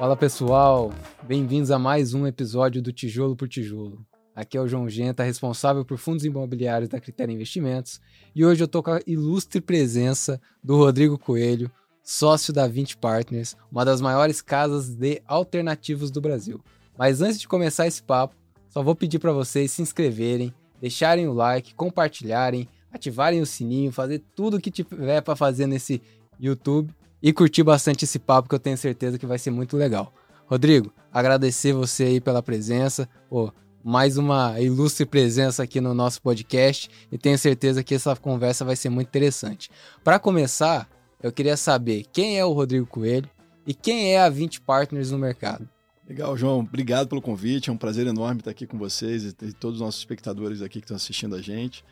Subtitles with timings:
[0.00, 0.90] Fala pessoal,
[1.24, 4.02] bem-vindos a mais um episódio do Tijolo por Tijolo.
[4.34, 8.00] Aqui é o João Genta, responsável por fundos imobiliários da Critério Investimentos,
[8.34, 11.70] e hoje eu tô com a ilustre presença do Rodrigo Coelho,
[12.02, 16.64] sócio da 20 Partners, uma das maiores casas de alternativos do Brasil.
[16.96, 18.34] Mas antes de começar esse papo,
[18.70, 24.22] só vou pedir para vocês se inscreverem, deixarem o like, compartilharem, ativarem o sininho, fazer
[24.34, 26.00] tudo o que tiver para fazer nesse
[26.40, 26.90] YouTube
[27.22, 30.12] e curtir bastante esse papo que eu tenho certeza que vai ser muito legal.
[30.46, 33.50] Rodrigo, agradecer você aí pela presença, oh,
[33.82, 38.76] mais uma ilustre presença aqui no nosso podcast e tenho certeza que essa conversa vai
[38.76, 39.70] ser muito interessante.
[40.02, 40.88] Para começar,
[41.22, 43.28] eu queria saber quem é o Rodrigo Coelho
[43.66, 45.68] e quem é a 20 Partners no mercado.
[46.08, 46.58] Legal, João.
[46.58, 47.70] Obrigado pelo convite.
[47.70, 50.84] É um prazer enorme estar aqui com vocês e todos os nossos espectadores aqui que
[50.84, 51.84] estão assistindo a gente.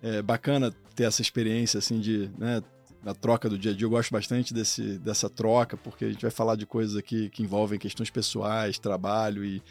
[0.00, 2.62] É bacana ter essa experiência assim de né,
[3.04, 3.84] na troca do dia a dia.
[3.84, 7.42] Eu gosto bastante desse, dessa troca, porque a gente vai falar de coisas aqui que
[7.42, 9.62] envolvem questões pessoais, trabalho e,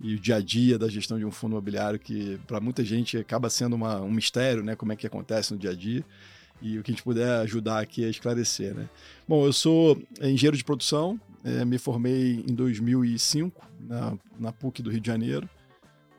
[0.00, 3.16] e o dia a dia da gestão de um fundo imobiliário, que para muita gente
[3.16, 4.76] acaba sendo uma, um mistério, né?
[4.76, 6.04] Como é que acontece no dia a dia.
[6.60, 8.88] E o que a gente puder ajudar aqui é esclarecer, né?
[9.26, 14.90] Bom, eu sou engenheiro de produção, é, me formei em 2005 na, na PUC do
[14.90, 15.48] Rio de Janeiro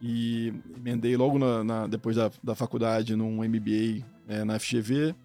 [0.01, 5.15] e emendei logo na, na, depois da, da faculdade num MBA é, na FGV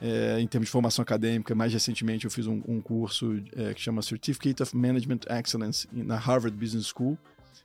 [0.00, 1.54] é, em termos de formação acadêmica.
[1.54, 6.16] Mais recentemente, eu fiz um, um curso é, que chama Certificate of Management Excellence na
[6.16, 7.18] Harvard Business School.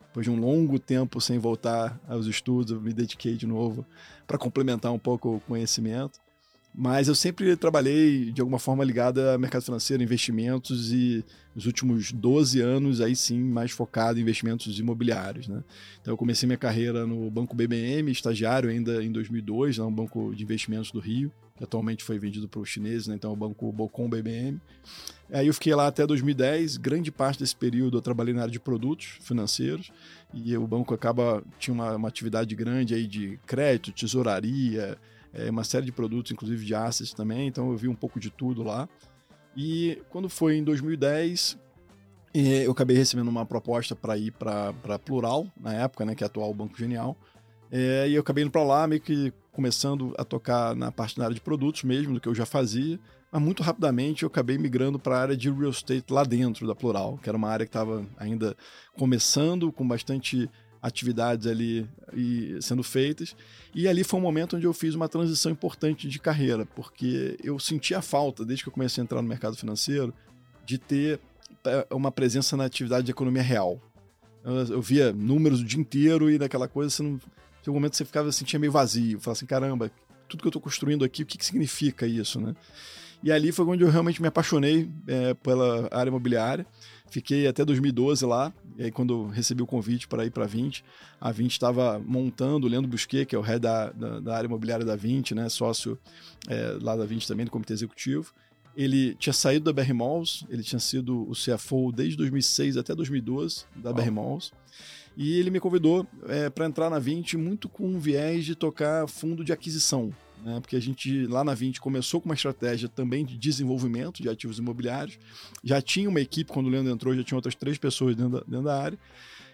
[0.08, 3.86] Depois de um longo tempo sem voltar aos estudos, eu me dediquei de novo
[4.28, 6.20] para complementar um pouco o conhecimento.
[6.73, 12.14] Mas eu sempre trabalhei de alguma forma ligada ao mercado financeiro, investimentos e nos últimos
[12.14, 15.61] 12 anos aí sim mais focado em investimentos imobiliários, né?
[16.02, 20.33] Então eu comecei minha carreira no Banco BBM, estagiário ainda em 2002, né, um banco
[20.33, 23.16] de investimentos do Rio, que atualmente foi vendido para os chineses, né?
[23.16, 24.59] então o Banco Bocom BBM.
[25.30, 28.60] Aí eu fiquei lá até 2010, grande parte desse período eu trabalhei na área de
[28.60, 29.92] produtos financeiros
[30.33, 34.98] e o banco acaba tinha uma, uma atividade grande aí de crédito, tesouraria,
[35.33, 38.30] é, uma série de produtos, inclusive de assets também, então eu vi um pouco de
[38.30, 38.87] tudo lá.
[39.55, 41.58] E quando foi em 2010,
[42.33, 46.27] é, eu acabei recebendo uma proposta para ir para Plural, na época, né, que é
[46.27, 47.17] atual Banco Genial.
[47.71, 51.25] É, e eu acabei indo para lá, meio que começando a tocar na parte da
[51.25, 52.99] área de produtos mesmo, do que eu já fazia.
[53.31, 56.75] Mas muito rapidamente eu acabei migrando para a área de real estate lá dentro da
[56.75, 58.55] Plural, que era uma área que estava ainda
[58.98, 60.49] começando, com bastante
[60.81, 63.36] atividades ali e sendo feitas.
[63.73, 67.59] E ali foi um momento onde eu fiz uma transição importante de carreira, porque eu
[67.59, 70.14] senti a falta, desde que eu comecei a entrar no mercado financeiro,
[70.65, 71.19] de ter
[71.64, 73.80] é, uma presença na atividade de economia real.
[74.43, 77.19] Eu, via números o dia inteiro e naquela coisa, você não,
[77.67, 79.92] um momento você ficava sentia meio vazio, falava assim, caramba,
[80.27, 82.55] tudo que eu estou construindo aqui, o que, que significa isso, né?
[83.23, 86.65] E ali foi onde eu realmente me apaixonei é, pela área imobiliária.
[87.11, 90.82] Fiquei até 2012 lá, e aí quando recebi o convite para ir para a 20,
[91.20, 94.48] a 20 estava montando, o Leandro Busquet, que é o head da, da, da área
[94.48, 95.99] imobiliária da 20, né, sócio
[96.48, 98.33] é, lá da 20 também, do comitê executivo.
[98.77, 103.66] Ele tinha saído da BR Malls, ele tinha sido o CFO desde 2006 até 2012
[103.76, 103.93] da oh.
[103.93, 104.54] BR Malls.
[105.17, 109.05] E ele me convidou é, para entrar na 20 muito com um viés de tocar
[109.10, 110.14] fundo de aquisição
[110.44, 110.60] né?
[110.60, 114.60] porque a gente lá na 20 começou com uma estratégia também de desenvolvimento de ativos
[114.60, 115.18] imobiliários.
[115.64, 118.40] Já tinha uma equipe, quando o Leandro entrou, já tinha outras três pessoas dentro da,
[118.40, 119.00] dentro da área.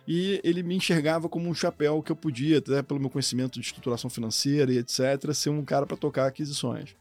[0.07, 3.65] E ele me enxergava como um chapéu que eu podia, até pelo meu conhecimento de
[3.65, 6.95] estruturação financeira e etc., ser um cara para tocar aquisições.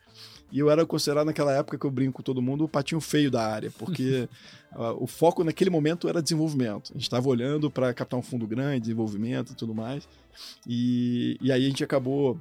[0.51, 3.31] E eu era considerado naquela época que eu brinco com todo mundo o patinho feio
[3.31, 4.29] da área, porque
[4.75, 6.91] uh, o foco naquele momento era desenvolvimento.
[6.91, 10.09] A gente estava olhando para captar um fundo grande, desenvolvimento e tudo mais.
[10.67, 12.39] E, e aí a gente acabou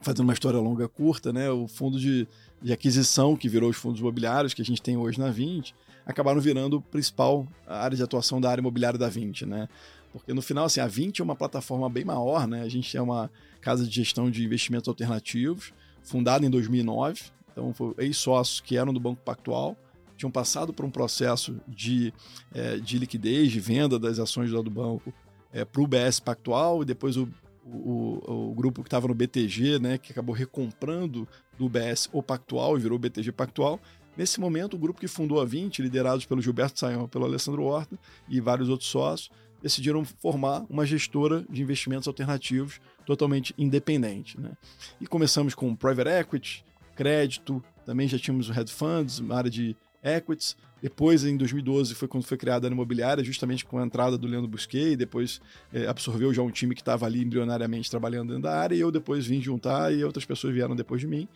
[0.00, 2.26] fazendo uma história longa curta, né, o fundo de,
[2.62, 5.74] de aquisição que virou os fundos imobiliários que a gente tem hoje na 20,
[6.06, 9.68] acabaram virando o principal área de atuação da área imobiliária da 20, né?
[10.12, 12.62] Porque no final, assim, a 20 é uma plataforma bem maior, né?
[12.62, 15.72] A gente é uma casa de gestão de investimentos alternativos,
[16.02, 17.22] fundada em 2009.
[17.52, 19.76] Então, foi ex-sócios que eram do Banco Pactual,
[20.16, 22.12] tinham passado por um processo de,
[22.52, 25.14] é, de liquidez, de venda das ações do banco
[25.52, 27.28] é, para o BS Pactual, e depois o
[27.64, 31.28] o, o grupo que estava no BTG, né, que acabou recomprando
[31.58, 33.80] do UBS o Pactual e virou BTG Pactual.
[34.16, 37.98] Nesse momento, o grupo que fundou a 20, liderados pelo Gilberto Sayão, pelo Alessandro Horta
[38.28, 39.30] e vários outros sócios,
[39.62, 44.40] decidiram formar uma gestora de investimentos alternativos totalmente independente.
[44.40, 44.52] Né?
[45.00, 46.64] E começamos com private equity,
[46.96, 50.56] crédito, também já tínhamos o hedge funds, uma área de Equities.
[50.82, 54.48] Depois, em 2012, foi quando foi criada a imobiliária, justamente com a entrada do Leandro
[54.48, 55.40] Busquet, depois
[55.72, 58.90] é, absorveu já um time que estava ali embrionariamente trabalhando dentro da área, e eu
[58.90, 61.28] depois vim juntar, e outras pessoas vieram depois de mim.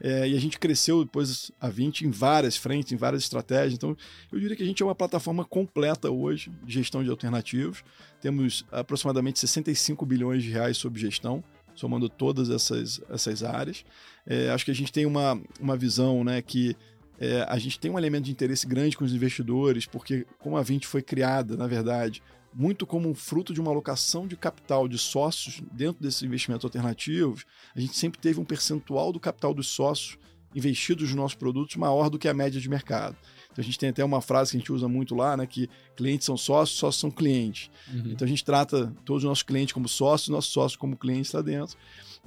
[0.00, 3.74] É, e a gente cresceu depois a 20 em várias frentes, em várias estratégias.
[3.74, 3.96] Então,
[4.30, 7.84] eu diria que a gente é uma plataforma completa hoje de gestão de alternativos.
[8.20, 11.42] Temos aproximadamente 65 bilhões de reais sob gestão,
[11.74, 13.84] somando todas essas, essas áreas.
[14.26, 16.76] É, acho que a gente tem uma, uma visão né, que
[17.22, 20.62] é, a gente tem um elemento de interesse grande com os investidores, porque como a
[20.62, 22.20] 20 foi criada, na verdade,
[22.52, 27.44] muito como um fruto de uma alocação de capital de sócios dentro desses investimentos alternativos,
[27.76, 30.18] a gente sempre teve um percentual do capital dos sócios
[30.52, 33.16] investidos nos nossos produtos maior do que a média de mercado.
[33.52, 35.46] Então a gente tem até uma frase que a gente usa muito lá, né?
[35.46, 37.70] Que clientes são sócios, sócios são clientes.
[37.88, 38.10] Uhum.
[38.10, 41.40] Então a gente trata todos os nossos clientes como sócios, nossos sócios como clientes lá
[41.40, 41.76] dentro.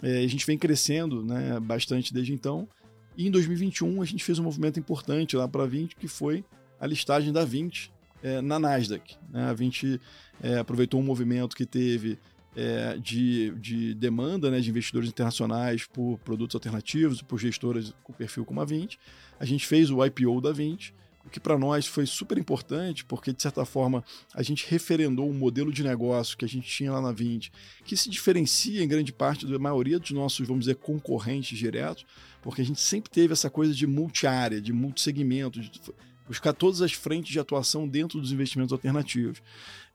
[0.01, 2.65] É, a gente vem crescendo né, bastante desde então.
[3.17, 6.43] E em 2021 a gente fez um movimento importante lá para a 20, que foi
[6.79, 7.91] a listagem da 20
[8.21, 9.15] é, na Nasdaq.
[9.29, 9.49] Né?
[9.49, 9.99] A 20
[10.41, 12.17] é, aproveitou um movimento que teve
[12.55, 18.45] é, de, de demanda né, de investidores internacionais por produtos alternativos, por gestoras com perfil
[18.45, 18.99] como a 20.
[19.39, 20.93] A gente fez o IPO da 20
[21.25, 25.33] o que para nós foi super importante, porque de certa forma a gente referendou um
[25.33, 27.51] modelo de negócio que a gente tinha lá na 20,
[27.83, 32.05] que se diferencia em grande parte da maioria dos nossos, vamos dizer, concorrentes diretos,
[32.41, 35.71] porque a gente sempre teve essa coisa de multi-área, de multi-segmento, de
[36.27, 39.41] buscar todas as frentes de atuação dentro dos investimentos alternativos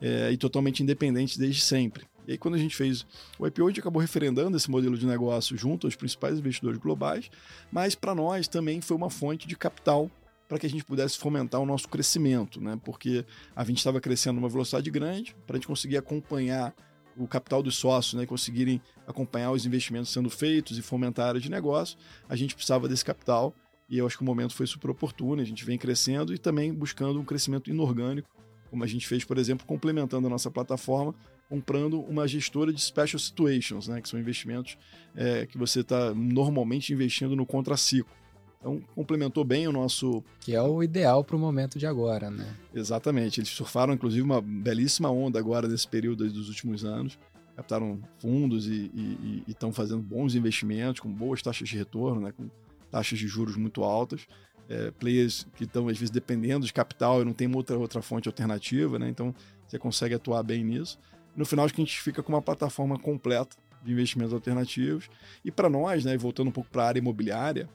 [0.01, 2.05] é, e totalmente independentes desde sempre.
[2.27, 3.07] E aí, quando a gente fez
[3.39, 7.31] o IPO, a gente acabou referendando esse modelo de negócio junto aos principais investidores globais,
[7.73, 10.11] mas para nós também foi uma fonte de capital
[10.51, 12.77] para que a gente pudesse fomentar o nosso crescimento, né?
[12.85, 13.25] Porque
[13.55, 16.75] a gente estava crescendo numa velocidade grande, para a gente conseguir acompanhar
[17.17, 18.27] o capital dos sócios, né?
[18.27, 21.97] Conseguirem acompanhar os investimentos sendo feitos e fomentar a área de negócio,
[22.29, 23.55] a gente precisava desse capital
[23.89, 25.41] e eu acho que o momento foi super oportuno.
[25.41, 28.29] A gente vem crescendo e também buscando um crescimento inorgânico,
[28.71, 31.15] como a gente fez, por exemplo, complementando a nossa plataforma,
[31.49, 34.01] comprando uma gestora de special situations, né?
[34.01, 34.77] Que são investimentos
[35.15, 38.19] é, que você está normalmente investindo no contraciclo.
[38.61, 40.23] Então, complementou bem o nosso.
[40.39, 42.55] Que é o ideal para o momento de agora, né?
[42.75, 43.41] Exatamente.
[43.41, 47.19] Eles surfaram, inclusive, uma belíssima onda agora nesse período dos últimos anos.
[47.57, 52.33] Captaram fundos e estão fazendo bons investimentos, com boas taxas de retorno, né?
[52.33, 52.51] com
[52.91, 54.27] taxas de juros muito altas.
[54.69, 58.29] É, players que estão, às vezes, dependendo de capital e não tem outra, outra fonte
[58.29, 59.09] alternativa, né?
[59.09, 59.35] Então,
[59.67, 60.99] você consegue atuar bem nisso.
[61.35, 65.09] No final, acho que a gente fica com uma plataforma completa de investimentos alternativos.
[65.45, 67.69] E para nós, né, voltando um pouco para a área imobiliária,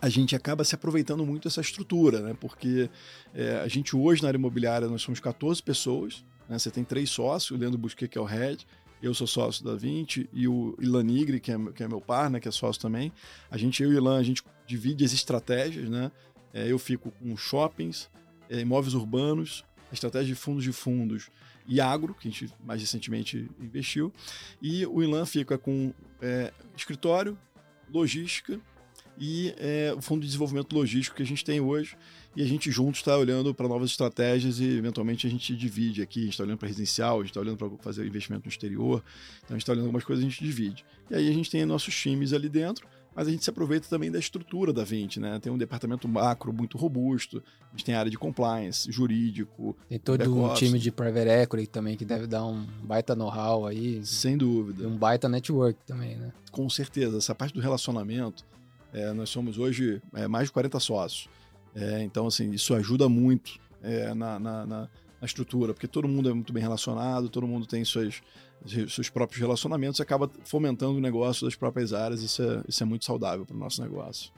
[0.00, 2.36] a gente acaba se aproveitando muito dessa estrutura, né?
[2.40, 2.88] Porque
[3.34, 6.58] é, a gente hoje na área imobiliária nós somos 14 pessoas, né?
[6.58, 8.66] Você tem três sócios, o Leandro Busquet, que é o head,
[9.02, 12.30] eu sou sócio da 20 e o Ilan Nigri, que é, que é meu par,
[12.30, 12.40] né?
[12.40, 13.12] Que é sócio também.
[13.50, 16.10] A gente, eu e o Ilan, a gente divide as estratégias, né?
[16.52, 18.10] É, eu fico com shoppings,
[18.48, 21.30] é, imóveis urbanos, estratégia de fundos de fundos
[21.66, 24.12] e agro, que a gente mais recentemente investiu.
[24.62, 27.38] E o Ilan fica com é, escritório,
[27.92, 28.60] logística
[29.20, 31.94] e é, o Fundo de Desenvolvimento Logístico que a gente tem hoje.
[32.34, 36.20] E a gente junto está olhando para novas estratégias e eventualmente a gente divide aqui.
[36.20, 39.02] A gente está olhando para residencial, a gente está olhando para fazer investimento no exterior.
[39.38, 40.84] Então a gente está olhando algumas coisas a gente divide.
[41.10, 44.10] E aí a gente tem nossos times ali dentro, mas a gente se aproveita também
[44.12, 45.40] da estrutura da 20, né?
[45.40, 49.76] Tem um departamento macro muito robusto, a gente tem área de compliance, jurídico.
[49.88, 54.06] Tem todo um time de private equity também que deve dar um baita know-how aí.
[54.06, 54.84] Sem dúvida.
[54.84, 56.32] E um baita network também, né?
[56.52, 57.18] Com certeza.
[57.18, 58.44] Essa parte do relacionamento
[58.92, 61.28] é, nós somos hoje é, mais de 40 sócios.
[61.74, 64.88] É, então, assim, isso ajuda muito é, na, na, na,
[65.22, 68.22] estrutura, porque todo mundo é muito bem relacionado, todo mundo tem suas,
[68.88, 72.22] seus próprios relacionamentos acaba fomentando o negócio das próprias áreas.
[72.22, 74.32] Isso é, isso é muito saudável para o nosso negócio.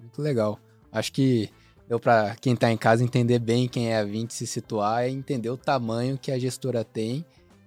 [0.00, 0.58] Muito legal.
[0.90, 1.50] Acho que
[2.00, 5.50] para quem está em casa entender bem quem é a 20 se situar e entender
[5.50, 7.24] o tamanho que a gestora tem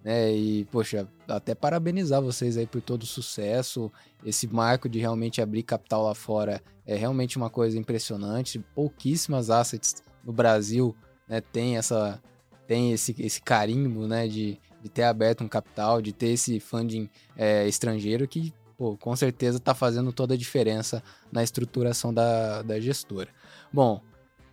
[0.09, 0.31] né?
[0.31, 3.91] E, poxa, até parabenizar vocês aí por todo o sucesso.
[4.25, 8.57] Esse marco de realmente abrir capital lá fora é realmente uma coisa impressionante.
[8.73, 10.95] Pouquíssimas assets no Brasil
[11.27, 12.19] né, tem essa
[12.65, 17.07] tem esse, esse carimbo né, de, de ter aberto um capital, de ter esse funding
[17.35, 22.79] é, estrangeiro que pô, com certeza está fazendo toda a diferença na estruturação da, da
[22.79, 23.29] gestora.
[23.71, 24.01] Bom,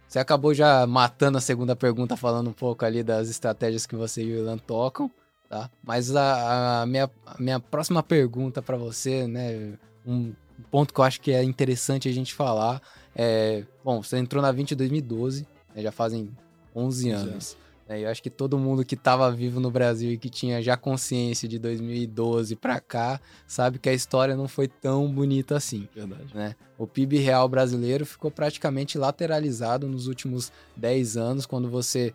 [0.06, 4.22] você acabou já matando a segunda pergunta, falando um pouco ali das estratégias que você
[4.22, 5.10] e o Ilan tocam
[5.48, 5.70] tá?
[5.82, 9.74] Mas a, a minha, a minha próxima pergunta para você, né,
[10.06, 10.32] um
[10.70, 12.80] ponto que eu acho que é interessante a gente falar
[13.18, 16.30] é, bom, você entrou na 20 em 2012, né, já fazem
[16.74, 17.56] 11 anos.
[17.88, 18.02] Né?
[18.02, 21.48] Eu acho que todo mundo que estava vivo no Brasil e que tinha já consciência
[21.48, 25.88] de 2012 para cá sabe que a história não foi tão bonita assim.
[25.94, 26.34] Verdade.
[26.34, 26.54] Né?
[26.76, 32.12] O PIB real brasileiro ficou praticamente lateralizado nos últimos 10 anos, quando você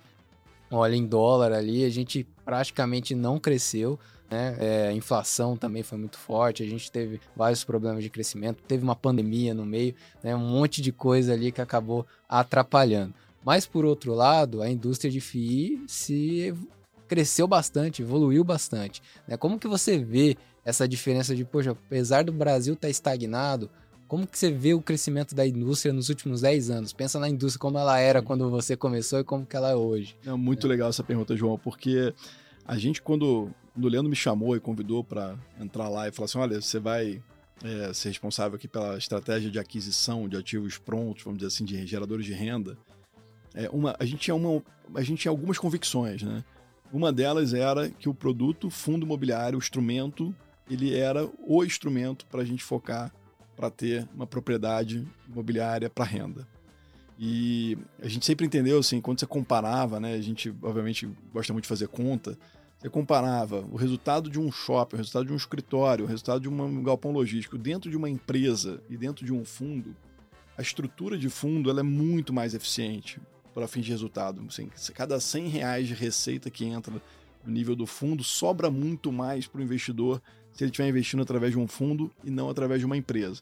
[0.71, 3.99] olha em dólar ali, a gente praticamente não cresceu.
[4.29, 4.55] Né?
[4.59, 8.81] É, a inflação também foi muito forte, a gente teve vários problemas de crescimento, teve
[8.81, 10.33] uma pandemia no meio, né?
[10.33, 13.13] um monte de coisa ali que acabou atrapalhando.
[13.43, 16.53] Mas, por outro lado, a indústria de FII se
[17.07, 19.01] cresceu bastante, evoluiu bastante.
[19.27, 19.35] Né?
[19.35, 23.69] Como que você vê essa diferença de, poxa, apesar do Brasil estar tá estagnado,
[24.12, 26.91] como que você vê o crescimento da indústria nos últimos 10 anos?
[26.91, 30.18] Pensa na indústria como ela era quando você começou e como que ela é hoje.
[30.25, 30.70] É muito é.
[30.70, 32.13] legal essa pergunta, João, porque
[32.65, 36.25] a gente, quando, quando o Leandro me chamou e convidou para entrar lá e falar
[36.25, 37.24] assim, olha, você vai
[37.63, 41.88] é, ser responsável aqui pela estratégia de aquisição de ativos prontos, vamos dizer assim, de
[41.88, 42.77] geradores de renda,
[43.53, 44.62] é, uma, a, gente tinha uma,
[44.94, 46.44] a gente tinha algumas convicções, né?
[46.91, 50.36] Uma delas era que o produto fundo imobiliário, o instrumento,
[50.70, 53.10] ele era o instrumento para a gente focar
[53.62, 56.48] para ter uma propriedade imobiliária para renda.
[57.20, 61.65] E a gente sempre entendeu assim, quando você comparava, né, a gente obviamente gosta muito
[61.65, 62.36] de fazer conta,
[62.80, 66.50] você comparava o resultado de um shopping, o resultado de um escritório, o resultado de
[66.50, 69.96] um galpão logístico dentro de uma empresa e dentro de um fundo,
[70.58, 73.22] a estrutura de fundo ela é muito mais eficiente
[73.53, 74.44] para fim de resultado.
[74.48, 77.00] Assim, cada 100 reais de receita que entra
[77.46, 80.20] no nível do fundo sobra muito mais para o investidor
[80.53, 83.41] se ele estiver investindo através de um fundo e não através de uma empresa.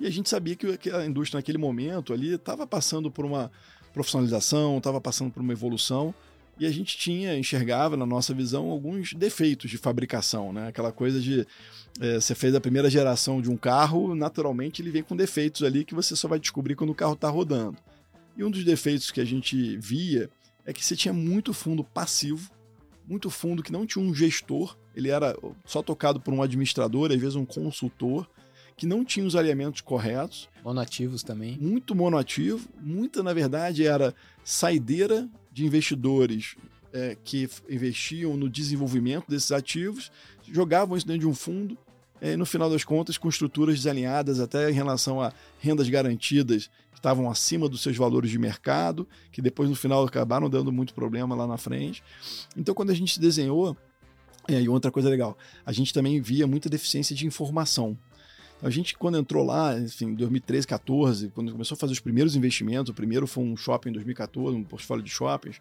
[0.00, 3.50] E a gente sabia que a indústria naquele momento ali estava passando por uma
[3.92, 6.14] profissionalização, estava passando por uma evolução
[6.58, 10.68] e a gente tinha, enxergava na nossa visão alguns defeitos de fabricação, né?
[10.68, 11.46] Aquela coisa de
[12.00, 15.84] é, você fez a primeira geração de um carro, naturalmente ele vem com defeitos ali
[15.84, 17.76] que você só vai descobrir quando o carro está rodando.
[18.36, 20.28] E um dos defeitos que a gente via
[20.64, 22.50] é que você tinha muito fundo passivo,
[23.08, 27.20] muito fundo que não tinha um gestor, ele era só tocado por um administrador, às
[27.20, 28.28] vezes um consultor,
[28.76, 30.48] que não tinha os alinhamentos corretos.
[30.64, 31.56] Monoativos também.
[31.60, 32.68] Muito monoativo.
[32.80, 36.56] Muita, na verdade, era saideira de investidores
[36.92, 40.10] é, que investiam no desenvolvimento desses ativos,
[40.50, 41.76] jogavam isso dentro de um fundo,
[42.20, 46.70] é, no final das contas, com estruturas desalinhadas até em relação a rendas garantidas
[47.04, 51.34] estavam acima dos seus valores de mercado, que depois no final acabaram dando muito problema
[51.34, 52.02] lá na frente.
[52.56, 53.76] Então, quando a gente desenhou,
[54.48, 57.98] é, e outra coisa legal, a gente também via muita deficiência de informação.
[58.56, 62.00] Então, a gente, quando entrou lá, enfim, em 2013, 14, quando começou a fazer os
[62.00, 65.60] primeiros investimentos, o primeiro foi um shopping em 2014, um portfólio de shoppings,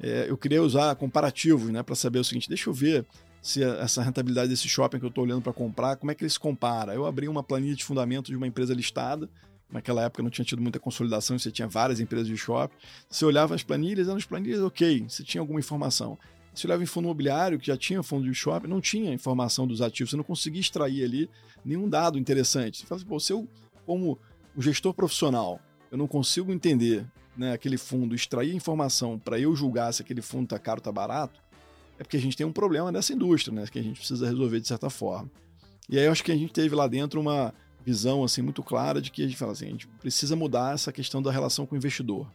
[0.00, 3.04] é, eu queria usar comparativos, né, para saber o seguinte: deixa eu ver
[3.42, 6.30] se essa rentabilidade desse shopping que eu estou olhando para comprar, como é que ele
[6.30, 6.94] se compara.
[6.94, 9.28] Eu abri uma planilha de fundamento de uma empresa listada,
[9.70, 12.74] Naquela época não tinha tido muita consolidação, você tinha várias empresas de shopping.
[13.08, 16.18] Você olhava as planilhas, eram as planilhas ok, você tinha alguma informação.
[16.54, 19.80] Você olhava em fundo imobiliário, que já tinha fundo de shopping, não tinha informação dos
[19.82, 21.30] ativos, você não conseguia extrair ali
[21.64, 22.78] nenhum dado interessante.
[22.78, 23.46] Você fala assim, pô, se eu,
[23.84, 24.18] como
[24.56, 25.60] um gestor profissional,
[25.90, 27.06] eu não consigo entender
[27.36, 30.90] né, aquele fundo, extrair informação para eu julgar se aquele fundo está caro ou está
[30.90, 31.40] barato,
[31.98, 34.60] é porque a gente tem um problema nessa indústria, né, que a gente precisa resolver
[34.60, 35.30] de certa forma.
[35.88, 37.54] E aí eu acho que a gente teve lá dentro uma,
[37.88, 40.92] visão assim muito clara de que a gente fala assim, a gente precisa mudar essa
[40.92, 42.30] questão da relação com o investidor.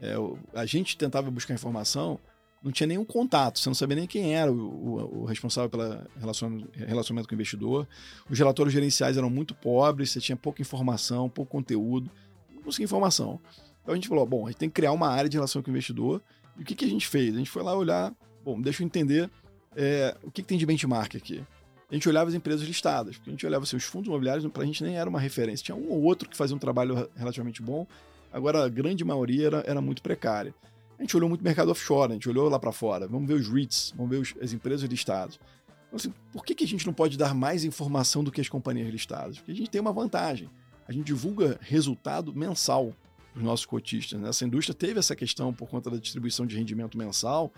[0.00, 0.14] É,
[0.54, 2.18] a gente tentava buscar informação,
[2.62, 5.84] não tinha nenhum contato, você não sabia nem quem era o, o, o responsável pelo
[6.16, 7.86] relacionamento com o investidor.
[8.30, 12.10] Os relatórios gerenciais eram muito pobres, você tinha pouca informação, pouco conteúdo,
[12.54, 13.38] não conseguia informação.
[13.82, 15.68] Então a gente falou, bom, a gente tem que criar uma área de relação com
[15.68, 16.22] o investidor.
[16.58, 17.34] E o que, que a gente fez?
[17.34, 19.30] A gente foi lá olhar, bom, deixa eu entender
[19.76, 21.44] é, o que, que tem de benchmark aqui
[21.90, 24.66] a gente olhava as empresas listadas, a gente olhava assim, os fundos imobiliários, para a
[24.66, 25.64] gente nem era uma referência.
[25.64, 27.86] Tinha um ou outro que fazia um trabalho relativamente bom,
[28.32, 30.54] agora a grande maioria era, era muito precária.
[30.98, 33.34] A gente olhou muito o mercado offshore, a gente olhou lá para fora, vamos ver
[33.34, 35.38] os REITs, vamos ver os, as empresas listadas.
[35.86, 38.48] Então, assim, por que, que a gente não pode dar mais informação do que as
[38.48, 39.38] companhias listadas?
[39.38, 40.50] Porque a gente tem uma vantagem.
[40.88, 42.92] A gente divulga resultado mensal
[43.34, 44.18] os nossos cotistas.
[44.18, 44.28] Né?
[44.28, 47.52] Essa indústria teve essa questão por conta da distribuição de rendimento mensal,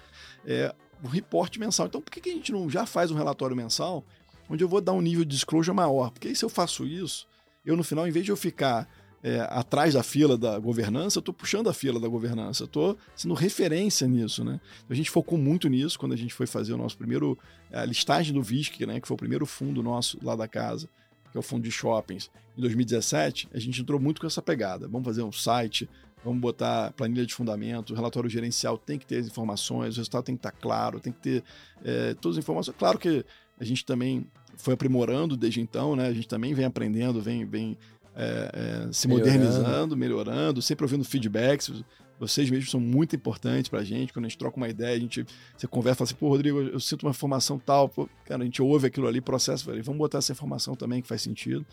[0.44, 1.86] é, o reporte mensal.
[1.86, 4.04] Então, por que, que a gente não já faz um relatório mensal
[4.48, 6.10] onde eu vou dar um nível de disclosure maior.
[6.10, 7.26] Porque aí, se eu faço isso,
[7.64, 8.88] eu no final, em vez de eu ficar
[9.22, 12.96] é, atrás da fila da governança, eu estou puxando a fila da governança, eu estou
[13.14, 14.60] sendo referência nisso, né?
[14.88, 17.38] A gente focou muito nisso quando a gente foi fazer o nosso primeiro
[17.72, 19.00] a listagem do VISC, né?
[19.00, 20.88] Que foi o primeiro fundo nosso lá da casa,
[21.30, 22.30] que é o fundo de shoppings.
[22.56, 24.88] Em 2017, a gente entrou muito com essa pegada.
[24.88, 25.88] Vamos fazer um site,
[26.24, 30.36] vamos botar planilha de fundamento, relatório gerencial tem que ter as informações, o resultado tem
[30.36, 31.44] que estar claro, tem que ter
[31.84, 32.76] é, todas as informações.
[32.76, 33.24] Claro que
[33.58, 36.08] a gente também foi aprimorando desde então, né?
[36.08, 37.78] A gente também vem aprendendo, vem, vem
[38.14, 41.70] é, é, se modernizando, melhorando, sempre ouvindo feedbacks.
[42.18, 44.12] Vocês mesmos são muito importantes para a gente.
[44.12, 45.24] Quando a gente troca uma ideia, a gente
[45.56, 47.88] você conversa, fala assim, pô, Rodrigo, eu sinto uma informação tal.
[47.88, 51.06] Pô, cara, a gente ouve aquilo ali, processa, falei, vamos botar essa informação também que
[51.06, 51.64] faz sentido.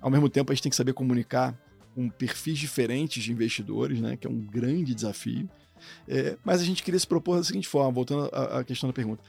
[0.00, 1.58] Ao mesmo tempo, a gente tem que saber comunicar
[1.98, 4.16] com perfis diferentes de investidores, né?
[4.16, 5.50] Que é um grande desafio.
[6.06, 9.20] É, mas a gente queria se propor da seguinte forma, voltando à, questão da pergunta.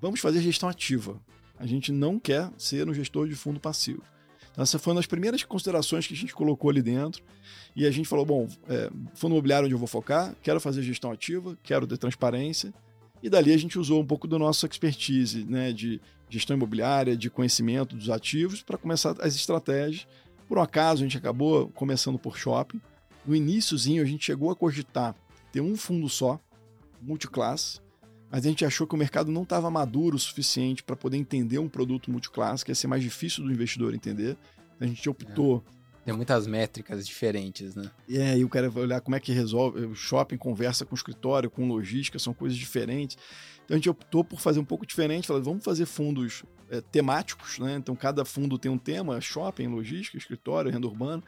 [0.00, 1.16] Vamos fazer gestão ativa.
[1.56, 4.02] A gente não quer ser um gestor de fundo passivo.
[4.50, 7.22] Então, essa foi uma das primeiras considerações que a gente colocou ali dentro.
[7.76, 11.12] E a gente falou: bom, é, fundo imobiliário onde eu vou focar, quero fazer gestão
[11.12, 12.74] ativa, quero ter transparência.
[13.22, 17.30] E dali a gente usou um pouco do nosso expertise né, de gestão imobiliária, de
[17.30, 20.04] conhecimento dos ativos, para começar as estratégias.
[20.48, 22.80] Por um acaso, a gente acabou começando por shopping.
[23.26, 25.14] No iníciozinho, a gente chegou a cogitar
[25.52, 26.40] ter um fundo só,
[27.00, 27.80] multiclasse,
[28.30, 31.58] mas a gente achou que o mercado não estava maduro o suficiente para poder entender
[31.58, 34.36] um produto multiclasse, que ia ser mais difícil do investidor entender.
[34.80, 35.62] A gente optou.
[35.74, 35.78] É.
[36.06, 37.90] Tem muitas métricas diferentes, né?
[38.08, 39.84] E aí o cara vai olhar como é que resolve.
[39.84, 43.18] O shopping conversa com o escritório, com logística, são coisas diferentes.
[43.64, 47.58] Então a gente optou por fazer um pouco diferente, falou, vamos fazer fundos é, temáticos,
[47.58, 47.76] né?
[47.76, 51.22] Então cada fundo tem um tema, shopping, logística, escritório, renda urbana.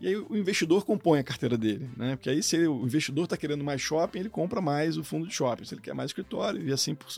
[0.00, 2.16] E aí o investidor compõe a carteira dele, né?
[2.16, 5.34] Porque aí se o investidor está querendo mais shopping, ele compra mais o fundo de
[5.34, 5.64] shopping.
[5.64, 7.08] Se ele quer mais escritório, e assim por,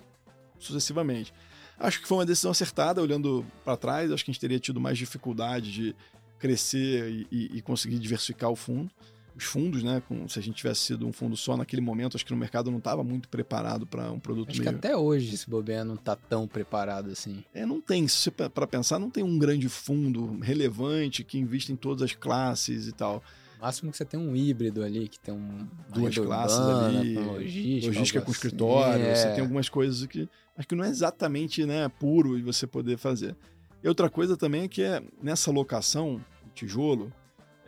[0.58, 1.32] sucessivamente.
[1.78, 4.10] Acho que foi uma decisão acertada, olhando para trás.
[4.10, 5.96] Acho que a gente teria tido mais dificuldade de
[6.38, 8.90] crescer e, e, e conseguir diversificar o fundo
[9.38, 10.02] os fundos, né?
[10.08, 12.70] Com, se a gente tivesse sido um fundo só naquele momento, acho que no mercado
[12.72, 14.72] não estava muito preparado para um produto acho meio...
[14.72, 17.44] que até hoje esse bobear não está tão preparado assim.
[17.54, 18.04] É, não tem,
[18.52, 22.92] para pensar, não tem um grande fundo relevante que invista em todas as classes e
[22.92, 23.22] tal.
[23.60, 27.86] máximo que você tem um híbrido ali, que tem um, duas classes urbana, ali, logística,
[27.86, 28.32] logística com assim.
[28.32, 29.14] escritório, é.
[29.14, 32.98] você tem algumas coisas que acho que não é exatamente né, puro e você poder
[32.98, 33.36] fazer.
[33.84, 36.20] E outra coisa também é que é nessa locação,
[36.52, 37.12] tijolo,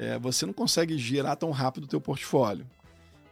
[0.01, 2.67] é, você não consegue girar tão rápido o teu portfólio.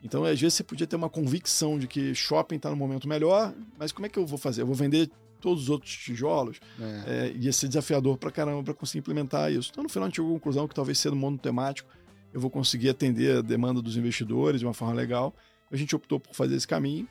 [0.04, 3.54] Então, às vezes, você podia ter uma convicção de que shopping está no momento melhor,
[3.78, 4.60] mas como é que eu vou fazer?
[4.60, 5.10] Eu vou vender
[5.40, 6.60] todos os outros tijolos?
[6.78, 7.30] É.
[7.30, 9.70] É, ia ser desafiador para caramba para conseguir implementar isso.
[9.72, 11.88] Então, no final, a gente chegou à conclusão que talvez sendo monotemático,
[12.34, 15.34] eu vou conseguir atender a demanda dos investidores de uma forma legal.
[15.72, 17.08] A gente optou por fazer esse caminho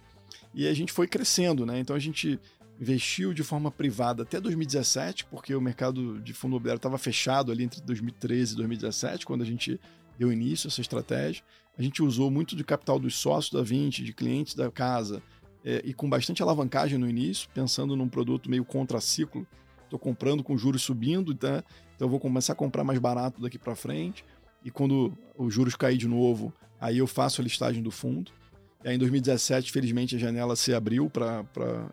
[0.54, 1.80] e a gente foi crescendo, né?
[1.80, 2.40] Então, a gente
[2.80, 7.64] investiu de forma privada até 2017, porque o mercado de fundo imobiliário estava fechado ali
[7.64, 9.80] entre 2013 e 2017, quando a gente
[10.18, 11.44] deu início a essa estratégia.
[11.78, 15.22] A gente usou muito de capital dos sócios da 20, de clientes da casa,
[15.64, 19.46] é, e com bastante alavancagem no início, pensando num produto meio contraciclo.
[19.84, 21.64] Estou comprando com juros subindo, tá?
[21.96, 24.24] então vou começar a comprar mais barato daqui para frente.
[24.64, 28.32] E quando os juros cair de novo, aí eu faço a listagem do fundo.
[28.84, 31.44] E aí, em 2017, felizmente, a janela se abriu para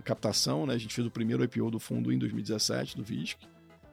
[0.05, 0.67] captação.
[0.67, 0.75] Né?
[0.75, 3.39] A gente fez o primeiro IPO do fundo em 2017, do VISC.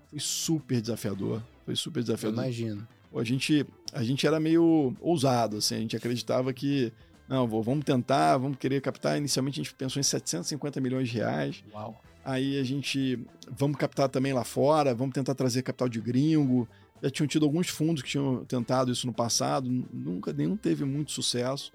[0.09, 1.41] Foi super desafiador.
[1.65, 2.39] Foi super desafiador.
[2.39, 2.87] Eu imagino.
[3.13, 5.75] A gente, a gente era meio ousado, assim.
[5.75, 6.91] A gente acreditava que,
[7.27, 9.17] não, vamos tentar, vamos querer captar.
[9.17, 11.63] Inicialmente, a gente pensou em 750 milhões de reais.
[11.73, 12.01] Uau.
[12.23, 16.67] Aí a gente, vamos captar também lá fora, vamos tentar trazer capital de gringo.
[17.01, 19.69] Já tinham tido alguns fundos que tinham tentado isso no passado.
[19.91, 21.71] Nunca, nenhum teve muito sucesso.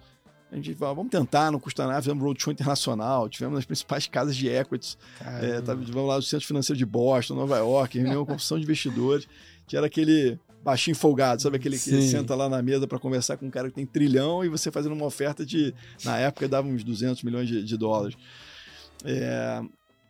[0.51, 2.01] A gente falou, vamos tentar, não custa nada.
[2.01, 4.97] Fizemos roadshow internacional, tivemos nas principais casas de equities.
[5.21, 8.65] É, tá, vamos lá do Centro Financeiro de Boston, Nova York, reunião com opção de
[8.65, 9.29] investidores,
[9.67, 11.57] que era aquele baixinho folgado, sabe?
[11.57, 11.93] Aquele Sim.
[11.93, 14.71] que senta lá na mesa para conversar com um cara que tem trilhão e você
[14.71, 18.17] fazendo uma oferta de, na época, dava uns 200 milhões de, de dólares.
[19.05, 19.63] É,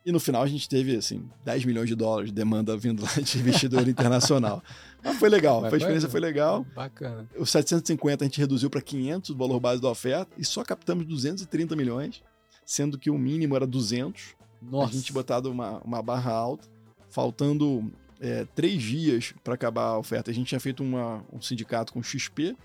[0.07, 3.13] e no final a gente teve, assim, 10 milhões de dólares de demanda vindo lá
[3.21, 4.63] de investidor internacional.
[5.03, 6.65] Mas foi legal, Mas a experiência foi legal.
[6.77, 7.29] Bacana.
[7.37, 11.05] Os 750 a gente reduziu para 500 o valor base da oferta e só captamos
[11.07, 12.23] 230 milhões,
[12.65, 14.37] sendo que o mínimo era 200.
[14.63, 14.93] Nossa.
[14.93, 16.69] A gente botado uma, uma barra alta,
[17.11, 20.31] faltando é, três dias para acabar a oferta.
[20.31, 22.57] A gente tinha feito uma, um sindicato com XP,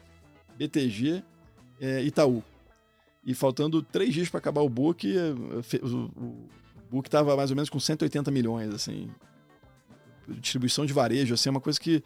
[0.59, 1.23] BTG,
[1.79, 2.43] é, Itaú.
[3.25, 5.31] E faltando três dias para acabar o book, é,
[5.83, 6.49] o, o,
[6.91, 9.09] book estava mais ou menos com 180 milhões, assim.
[10.27, 12.03] Distribuição de varejo, assim, é uma coisa que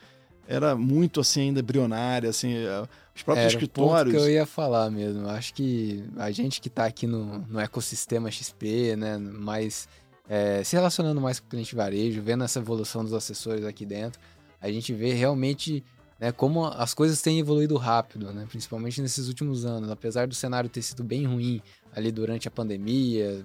[0.48, 4.14] era muito assim ainda embrionária, assim, é, os próprios era escritórios.
[4.14, 5.28] O que eu ia falar mesmo.
[5.28, 9.88] Acho que a gente que está aqui no, no ecossistema XP, né, mais
[10.30, 14.20] é, se relacionando mais com o cliente varejo, vendo essa evolução dos assessores aqui dentro,
[14.62, 15.84] a gente vê realmente
[16.20, 19.90] né, como as coisas têm evoluído rápido, né, principalmente nesses últimos anos.
[19.90, 21.62] Apesar do cenário ter sido bem ruim
[21.96, 23.44] ali durante a pandemia,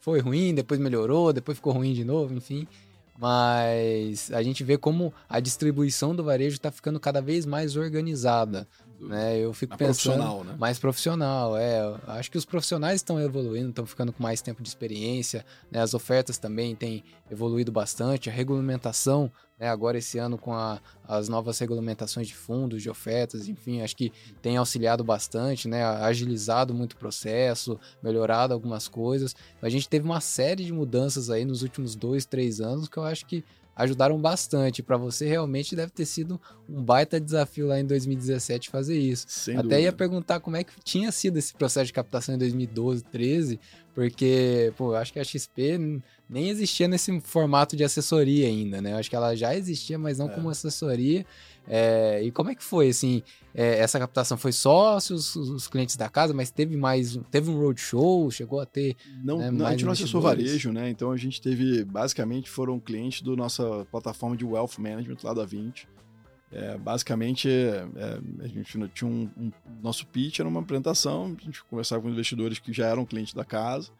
[0.00, 2.66] foi ruim, depois melhorou, depois ficou ruim de novo, enfim.
[3.18, 8.66] Mas a gente vê como a distribuição do varejo está ficando cada vez mais organizada.
[9.00, 9.38] Né?
[9.38, 10.56] Eu fico pensando profissional, né?
[10.58, 11.80] mais profissional, é.
[12.08, 15.80] Acho que os profissionais estão evoluindo, estão ficando com mais tempo de experiência, né?
[15.80, 19.68] As ofertas também têm evoluído bastante, a regulamentação, né?
[19.68, 24.12] Agora esse ano com a, as novas regulamentações de fundos, de ofertas, enfim, acho que
[24.42, 25.84] tem auxiliado bastante, né?
[25.84, 29.34] Agilizado muito o processo, melhorado algumas coisas.
[29.62, 33.04] A gente teve uma série de mudanças aí nos últimos dois, três anos que eu
[33.04, 33.44] acho que
[33.78, 34.82] ajudaram bastante.
[34.82, 36.38] Para você realmente deve ter sido
[36.68, 39.24] um baita desafio lá em 2017 fazer isso.
[39.28, 39.80] Sem Até dúvida.
[39.80, 43.60] ia perguntar como é que tinha sido esse processo de captação em 2012, 13,
[43.94, 48.92] porque, pô, eu acho que a XP nem existia nesse formato de assessoria ainda, né?
[48.92, 50.34] Eu acho que ela já existia, mas não é.
[50.34, 51.24] como assessoria.
[51.68, 53.22] É, e como é que foi, assim,
[53.54, 54.38] é, essa captação?
[54.38, 58.66] Foi só os, os, clientes da casa, mas teve mais, teve um roadshow, chegou a
[58.66, 58.96] ter...
[59.22, 60.88] Não, né, não a gente não acessou varejo, né?
[60.88, 65.44] Então a gente teve, basicamente, foram clientes da nossa plataforma de Wealth Management lá da
[65.44, 65.86] 20.
[66.50, 67.86] É, basicamente, é,
[68.40, 69.52] a gente tinha um, um,
[69.82, 73.44] Nosso pitch era uma apresentação, a gente conversava com investidores que já eram clientes da
[73.44, 73.90] casa,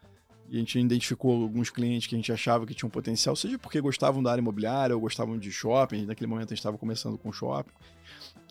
[0.51, 3.79] e a gente identificou alguns clientes que a gente achava que tinham potencial, seja porque
[3.79, 7.31] gostavam da área imobiliária ou gostavam de shopping, naquele momento a gente estava começando com
[7.31, 7.71] shopping.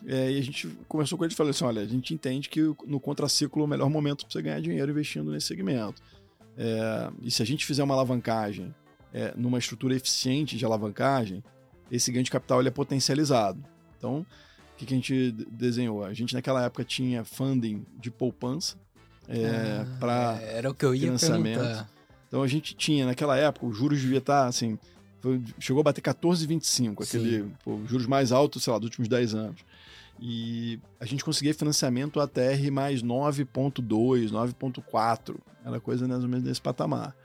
[0.07, 2.61] É, e a gente conversou com eles e falou assim: olha, a gente entende que
[2.87, 6.01] no contraciclo é o melhor momento para você ganhar dinheiro investindo nesse segmento.
[6.57, 8.73] É, e se a gente fizer uma alavancagem
[9.13, 11.43] é, numa estrutura eficiente de alavancagem,
[11.91, 13.61] esse ganho de capital ele é potencializado.
[13.97, 14.25] Então,
[14.73, 16.05] o que, que a gente desenhou?
[16.05, 18.77] A gente naquela época tinha funding de poupança
[19.29, 21.59] é, ah, para é, era o que eu ia financiamento.
[21.59, 21.89] Perguntar.
[22.27, 24.77] Então a gente tinha naquela época os juros devia estar assim,
[25.21, 29.35] foi, chegou a bater 14,25, aquele pô, juros mais altos, sei lá, dos últimos 10
[29.35, 29.61] anos.
[30.21, 35.35] E a gente conseguia financiamento até R mais 9,2, 9,4.
[35.63, 37.15] Era coisa mais ou menos nesse patamar.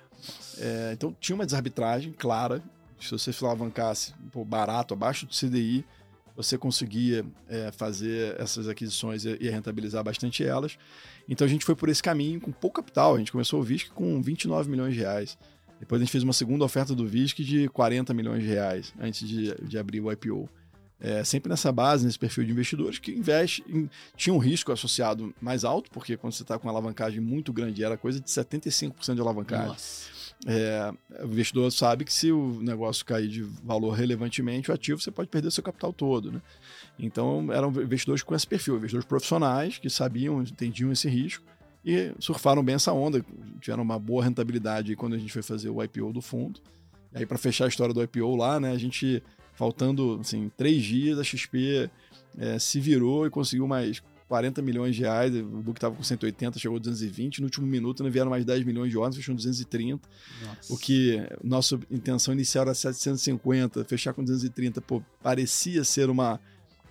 [0.59, 2.63] É, então tinha uma desarbitragem clara.
[3.01, 5.85] Se você alavancasse pô, barato, abaixo do CDI,
[6.37, 10.79] você conseguia é, fazer essas aquisições e, e rentabilizar bastante elas.
[11.29, 13.15] Então a gente foi por esse caminho com pouco capital.
[13.15, 15.39] A gente começou o VISC com 29 milhões de reais.
[15.81, 19.27] Depois a gente fez uma segunda oferta do VISC de 40 milhões de reais antes
[19.29, 20.49] de, de abrir o IPO.
[21.01, 25.35] É, sempre nessa base, nesse perfil de investidores que investe, em, tinha um risco associado
[25.41, 29.15] mais alto, porque quando você está com uma alavancagem muito grande, era coisa de 75%
[29.15, 29.77] de alavancagem.
[30.47, 35.11] É, o investidor sabe que se o negócio cair de valor relevantemente, o ativo, você
[35.11, 36.33] pode perder seu capital todo.
[36.33, 36.41] Né?
[36.99, 41.45] Então, eram investidores com esse perfil, investidores profissionais que sabiam, entendiam esse risco
[41.85, 43.25] e surfaram bem essa onda,
[43.61, 46.61] tiveram uma boa rentabilidade quando a gente foi fazer o IPO do fundo.
[47.13, 50.83] E aí, para fechar a história do IPO lá, né, a gente, faltando assim, três
[50.83, 51.91] dias, a XP
[52.39, 56.59] é, se virou e conseguiu mais 40 milhões de reais, o book estava com 180,
[56.59, 60.01] chegou a 220, no último minuto né, vieram mais 10 milhões de ordens, fechou 230,
[60.43, 60.73] Nossa.
[60.73, 66.41] o que nossa intenção inicial era 750, fechar com 230, pô, parecia ser uma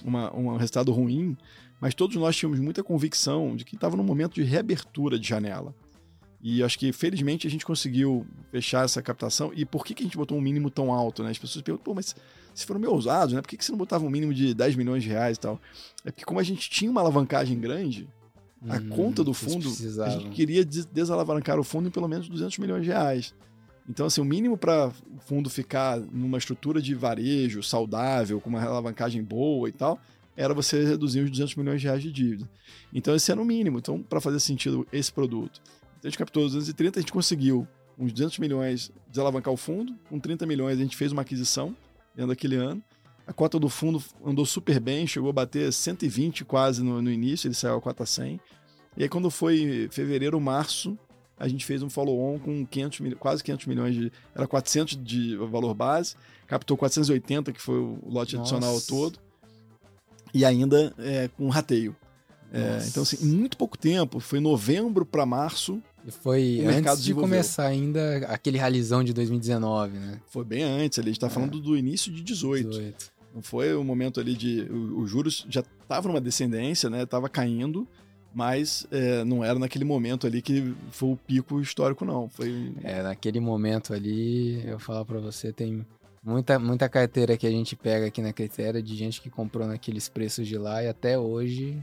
[0.04, 1.38] uma, um resultado ruim,
[1.80, 5.76] mas todos nós tínhamos muita convicção de que estava num momento de reabertura de janela.
[6.42, 9.52] E acho que, felizmente, a gente conseguiu fechar essa captação.
[9.56, 11.24] E por que, que a gente botou um mínimo tão alto?
[11.24, 11.32] Né?
[11.32, 12.14] As pessoas perguntam, pô, mas
[12.54, 13.42] se foram meio ousados, né?
[13.42, 15.60] Por que, que você não botava um mínimo de 10 milhões de reais e tal?
[16.04, 18.10] É porque, como a gente tinha uma alavancagem grande,
[18.68, 19.70] a hum, conta do fundo,
[20.04, 23.34] a gente queria desalavancar o fundo em pelo menos 200 milhões de reais.
[23.90, 28.64] Então, assim, o mínimo para o fundo ficar numa estrutura de varejo saudável, com uma
[28.64, 30.00] alavancagem boa e tal,
[30.36, 32.50] era você reduzir os 200 milhões de reais de dívida.
[32.94, 33.80] Então, esse era o mínimo.
[33.80, 35.62] Então, para fazer sentido esse produto.
[36.00, 37.68] Então, a gente captou 230, a gente conseguiu
[37.98, 39.94] uns 200 milhões desalavancar o fundo.
[40.10, 41.76] Com 30 milhões, a gente fez uma aquisição
[42.16, 42.82] dentro daquele ano.
[43.26, 47.48] A cota do fundo andou super bem, chegou a bater 120 quase no, no início,
[47.48, 48.40] ele saiu a cota 100.
[48.98, 50.98] E aí, quando foi fevereiro, março,
[51.38, 54.12] a gente fez um follow-on com 500 mil, quase 500 milhões de.
[54.36, 56.16] Era 400 de valor base,
[56.48, 58.56] captou 480, que foi o lote Nossa.
[58.56, 59.20] adicional todo,
[60.34, 61.96] e ainda é, com rateio.
[62.52, 65.82] É, então, assim, em muito pouco tempo, foi novembro para março.
[66.06, 70.22] E foi antes de começar ainda aquele ralizão de 2019, né?
[70.28, 71.30] Foi bem antes ali, a gente tá é.
[71.32, 72.70] falando do início de 18.
[72.70, 73.12] 18.
[73.34, 74.62] Não foi o momento ali de.
[74.70, 77.04] Os juros já estavam numa descendência, né?
[77.08, 77.88] Tava caindo
[78.34, 82.30] mas é, não era naquele momento ali que foi o pico histórico, não.
[82.30, 82.74] Foi...
[82.84, 85.86] É, naquele momento ali, eu falar para você, tem
[86.24, 90.10] muita, muita carteira que a gente pega aqui na Critéria de gente que comprou naqueles
[90.10, 91.78] preços de lá e até hoje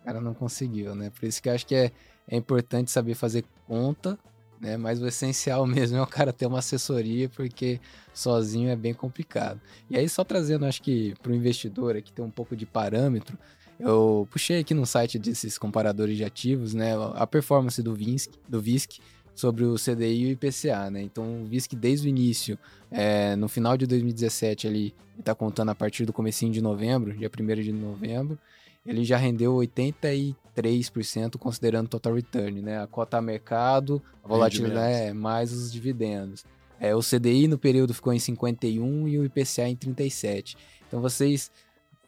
[0.00, 1.10] o cara não conseguiu, né?
[1.10, 1.90] Por isso que eu acho que é,
[2.28, 4.18] é importante saber fazer conta,
[4.60, 4.76] né?
[4.76, 7.80] Mas o essencial mesmo é o cara ter uma assessoria, porque
[8.12, 9.60] sozinho é bem complicado.
[9.88, 13.38] E aí, só trazendo, acho que para o investidor aqui ter um pouco de parâmetro,
[13.78, 18.60] eu puxei aqui no site desses comparadores de ativos, né, a performance do VISC, do
[18.60, 19.00] VISC
[19.34, 21.02] sobre o CDI e o IPCA, né?
[21.02, 22.58] Então o VISC desde o início,
[22.90, 27.28] é, no final de 2017 ali, está contando a partir do comecinho de novembro, dia
[27.28, 28.38] 1 de novembro,
[28.86, 32.82] ele já rendeu 83% considerando total return, né?
[32.82, 36.44] A cota a mercado, a volatilidade é mais os dividendos.
[36.78, 40.56] É, o CDI no período ficou em 51 e o IPCA em 37.
[40.86, 41.50] Então vocês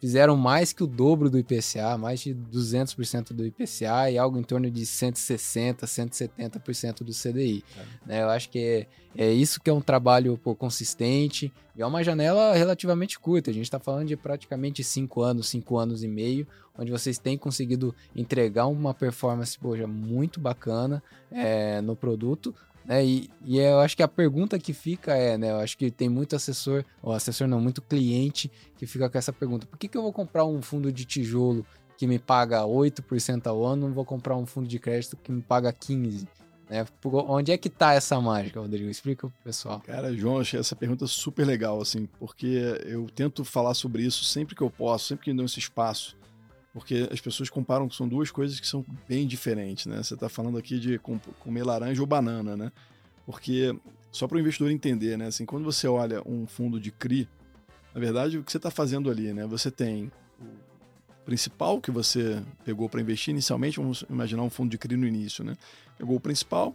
[0.01, 4.43] fizeram mais que o dobro do IPCA, mais de 200% do IPCA e algo em
[4.43, 7.65] torno de 160, 170% do CDI.
[7.77, 7.83] É.
[8.07, 8.23] Né?
[8.23, 12.05] Eu acho que é, é, isso que é um trabalho pô, consistente e é uma
[12.05, 13.51] janela relativamente curta.
[13.51, 16.47] A gente está falando de praticamente 5 anos, 5 anos e meio,
[16.79, 22.55] onde vocês têm conseguido entregar uma performance poxa, muito bacana é, no produto,
[22.87, 23.05] né?
[23.05, 25.51] E, e eu acho que a pergunta que fica é, né?
[25.51, 29.33] Eu acho que tem muito assessor, ou assessor não, muito cliente que fica com essa
[29.33, 29.67] pergunta.
[29.67, 31.67] Por que, que eu vou comprar um fundo de tijolo
[31.99, 35.43] que me paga 8% ao ano, não vou comprar um fundo de crédito que me
[35.43, 36.29] paga 15%?
[36.69, 36.85] Né?
[37.05, 38.91] Onde é que tá essa mágica, Rodrigo?
[38.91, 39.81] Explica pro pessoal.
[39.87, 44.55] Cara, João, achei essa pergunta super legal, assim, porque eu tento falar sobre isso sempre
[44.55, 46.17] que eu posso, sempre que me dou esse espaço
[46.77, 50.03] porque as pessoas comparam que são duas coisas que são bem diferentes, né?
[50.03, 51.01] Você está falando aqui de
[51.41, 52.71] comer laranja ou banana, né?
[53.25, 53.75] Porque
[54.13, 55.29] só para o investidor entender, né?
[55.29, 57.27] Assim, quando você olha um fundo de CRI,
[57.95, 59.47] na verdade o que você está fazendo ali, né?
[59.47, 64.77] Você tem o principal que você pegou para investir inicialmente, vamos imaginar um fundo de
[64.77, 65.57] CRI no início, né?
[65.97, 66.75] Pegou o principal,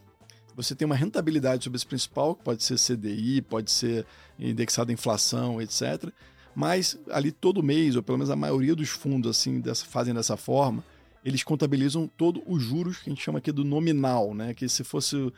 [0.55, 4.03] você tem uma rentabilidade sobre esse principal, que pode ser CDI, pode ser
[4.39, 6.11] indexado à inflação, etc
[6.55, 10.35] mas ali todo mês, ou pelo menos a maioria dos fundos assim dessa, fazem dessa
[10.35, 10.83] forma,
[11.23, 14.53] eles contabilizam todos os juros que a gente chama aqui do nominal, né?
[14.53, 15.33] Que se fosse, uh,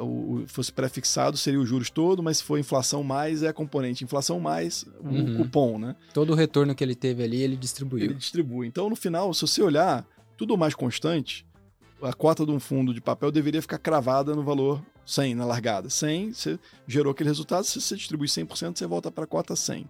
[0.00, 3.52] uh, uh, fosse prefixado seria os juros todo, mas se for inflação mais é a
[3.52, 5.36] componente inflação mais o uhum.
[5.36, 5.94] cupom, né?
[6.12, 8.04] Todo o retorno que ele teve ali ele distribuiu.
[8.04, 8.66] Ele distribui.
[8.66, 11.46] Então no final, se você olhar tudo mais constante,
[12.02, 15.88] a cota de um fundo de papel deveria ficar cravada no valor 100 na largada.
[15.88, 19.88] 100, você gerou aquele resultado, se você distribui 100%, você volta para a cota 100.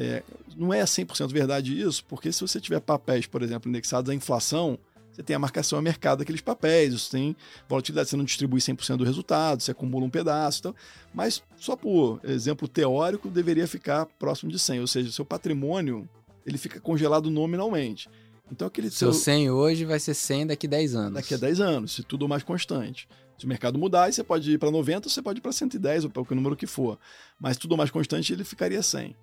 [0.00, 0.22] É,
[0.56, 4.78] não é 100% verdade isso, porque se você tiver papéis, por exemplo, indexados à inflação,
[5.10, 7.36] você tem a marcação a mercado daqueles papéis, você tem
[7.68, 10.60] volatilidade, você não distribui 100% do resultado, você acumula um pedaço.
[10.60, 10.74] Então,
[11.12, 16.08] mas só por exemplo teórico, deveria ficar próximo de 100, ou seja, seu patrimônio
[16.46, 18.08] ele fica congelado nominalmente.
[18.52, 21.14] Então aquele seu, seu 100 hoje vai ser 100 daqui a 10 anos.
[21.14, 23.08] Daqui a 10 anos, se tudo mais constante.
[23.36, 26.10] Se o mercado mudar, você pode ir para 90, você pode ir para 110 ou
[26.10, 26.98] para o número que for.
[27.38, 29.14] Mas tudo mais constante, ele ficaria 100.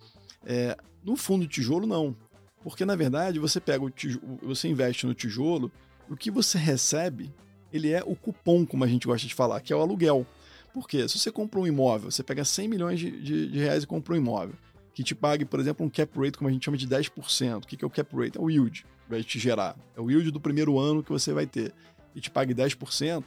[0.45, 2.15] É, no fundo de tijolo, não.
[2.63, 5.71] Porque, na verdade, você pega o tijolo, você investe no tijolo,
[6.09, 7.33] o que você recebe,
[7.71, 10.25] ele é o cupom, como a gente gosta de falar, que é o aluguel.
[10.73, 11.07] Por quê?
[11.07, 14.13] Se você compra um imóvel, você pega 100 milhões de, de, de reais e compra
[14.13, 14.55] um imóvel,
[14.93, 17.63] que te pague, por exemplo, um cap rate, como a gente chama de 10%.
[17.63, 18.37] O que é o cap rate?
[18.37, 19.75] É o yield que vai te gerar.
[19.95, 21.73] É o yield do primeiro ano que você vai ter.
[22.15, 23.25] E te pague 10%.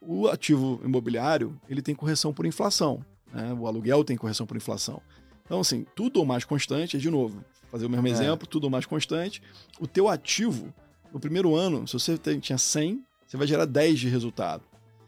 [0.00, 3.04] O ativo imobiliário, ele tem correção por inflação.
[3.32, 3.52] Né?
[3.52, 5.02] O aluguel tem correção por inflação.
[5.44, 8.10] Então, assim, tudo ou mais constante, é de novo, fazer o mesmo é.
[8.10, 9.42] exemplo, tudo ou mais constante.
[9.78, 10.72] O teu ativo,
[11.12, 14.62] no primeiro ano, se você tinha 100, você vai gerar 10 de resultado.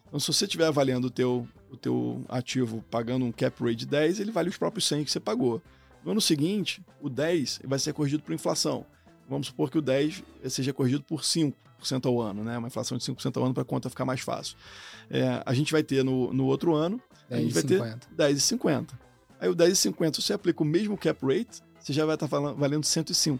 [0.07, 3.87] Então, se você estiver avaliando o teu, o teu ativo pagando um cap rate de
[3.87, 5.63] 10, ele vale os próprios 100 que você pagou.
[6.05, 8.87] No ano seguinte, o 10 vai ser corrigido por inflação.
[9.29, 11.55] Vamos supor que o 10 seja corrigido por 5%
[12.05, 12.59] ao ano, né?
[12.59, 14.57] Uma inflação de 5% ao ano para a conta ficar mais fácil.
[15.11, 17.81] É, a gente vai ter no, no outro ano, a gente vai ter
[18.17, 18.91] 10,50.
[19.41, 22.39] Aí o 10,50, se você aplica o mesmo cap rate, você já vai estar tá
[22.39, 23.39] valendo 105.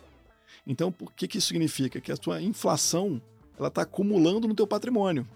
[0.67, 2.01] Então, por que, que isso significa?
[2.01, 3.21] Que a sua inflação
[3.59, 5.27] ela está acumulando no teu patrimônio.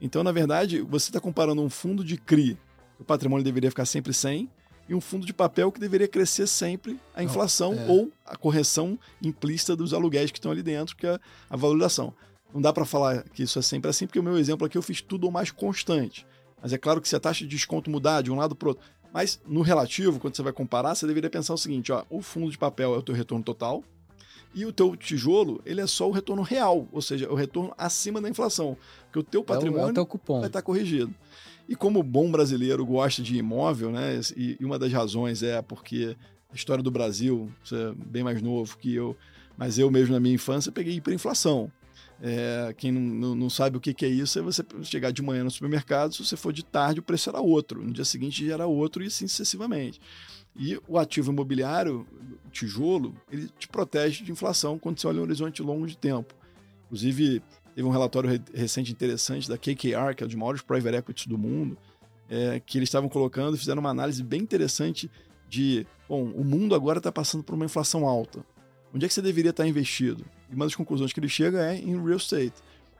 [0.00, 2.58] Então, na verdade, você está comparando um fundo de CRI,
[2.98, 4.50] o patrimônio deveria ficar sempre 100,
[4.88, 7.86] e um fundo de papel que deveria crescer sempre a inflação Não, é.
[7.88, 12.12] ou a correção implícita dos aluguéis que estão ali dentro, que é a valorização.
[12.52, 14.82] Não dá para falar que isso é sempre assim, porque o meu exemplo aqui eu
[14.82, 16.26] fiz tudo o mais constante.
[16.62, 18.68] Mas é claro que se a taxa de desconto mudar de um lado para o
[18.70, 22.20] outro, mas no relativo, quando você vai comparar, você deveria pensar o seguinte: ó, o
[22.20, 23.84] fundo de papel é o teu retorno total
[24.52, 28.20] e o teu tijolo ele é só o retorno real, ou seja, o retorno acima
[28.20, 30.40] da inflação, porque o teu patrimônio é o, é o teu cupom.
[30.40, 31.14] vai estar corrigido.
[31.68, 34.20] E como bom brasileiro gosta de imóvel, né?
[34.36, 36.16] E, e uma das razões é porque
[36.52, 39.16] a história do Brasil, você é bem mais novo que eu,
[39.56, 41.70] mas eu mesmo na minha infância peguei hiperinflação.
[42.26, 45.44] É, quem não, não, sabe o que, que, é isso é você chegar de manhã
[45.44, 47.82] no supermercado, se você for de tarde, o preço era outro.
[47.82, 50.00] No dia seguinte era outro e assim sucessivamente.
[50.56, 52.06] E o ativo imobiliário,
[52.50, 56.34] tijolo, ele te protege de inflação quando você olha um horizonte longo de tempo.
[56.86, 57.42] Inclusive,
[57.74, 61.36] teve um relatório recente interessante da KKR, que é um dos maiores private equities do
[61.36, 61.76] mundo,
[62.30, 65.10] é, que eles estavam colocando fizeram uma análise bem interessante
[65.46, 68.42] de, bom, o mundo agora está passando por uma inflação alta.
[68.94, 70.24] Onde é que você deveria estar investido?
[70.50, 72.54] E uma das conclusões que ele chega é em real estate.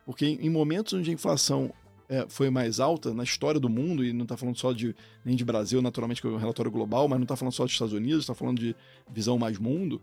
[0.05, 1.73] Porque em momentos onde a inflação
[2.09, 5.37] é, foi mais alta na história do mundo, e não está falando só de nem
[5.37, 7.95] de Brasil, naturalmente, que é um relatório global, mas não está falando só dos Estados
[7.95, 8.77] Unidos, está falando de
[9.11, 10.03] visão mais mundo,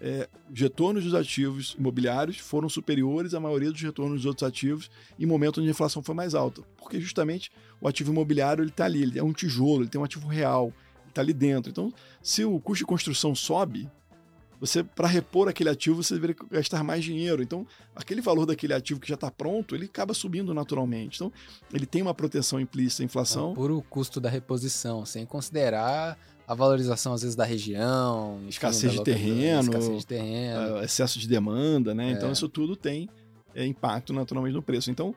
[0.00, 4.90] é, os retornos dos ativos imobiliários foram superiores à maioria dos retornos dos outros ativos
[5.18, 6.62] em momento onde a inflação foi mais alta.
[6.78, 7.50] Porque justamente
[7.80, 10.72] o ativo imobiliário está ali, ele é um tijolo, ele tem um ativo real,
[11.08, 11.70] está ali dentro.
[11.70, 13.88] Então, se o custo de construção sobe,
[14.62, 17.42] você para repor aquele ativo você deveria gastar mais dinheiro.
[17.42, 21.16] Então, aquele valor daquele ativo que já está pronto, ele acaba subindo naturalmente.
[21.16, 21.32] Então,
[21.74, 23.48] ele tem uma proteção implícita à inflação.
[23.48, 28.92] É o puro custo da reposição, sem considerar a valorização às vezes da região, escassez,
[28.92, 32.04] de terreno, escassez de terreno, uh, excesso de demanda, né?
[32.04, 32.18] Então, é.
[32.18, 33.08] Então isso tudo tem
[33.56, 34.92] é, impacto naturalmente no preço.
[34.92, 35.12] Então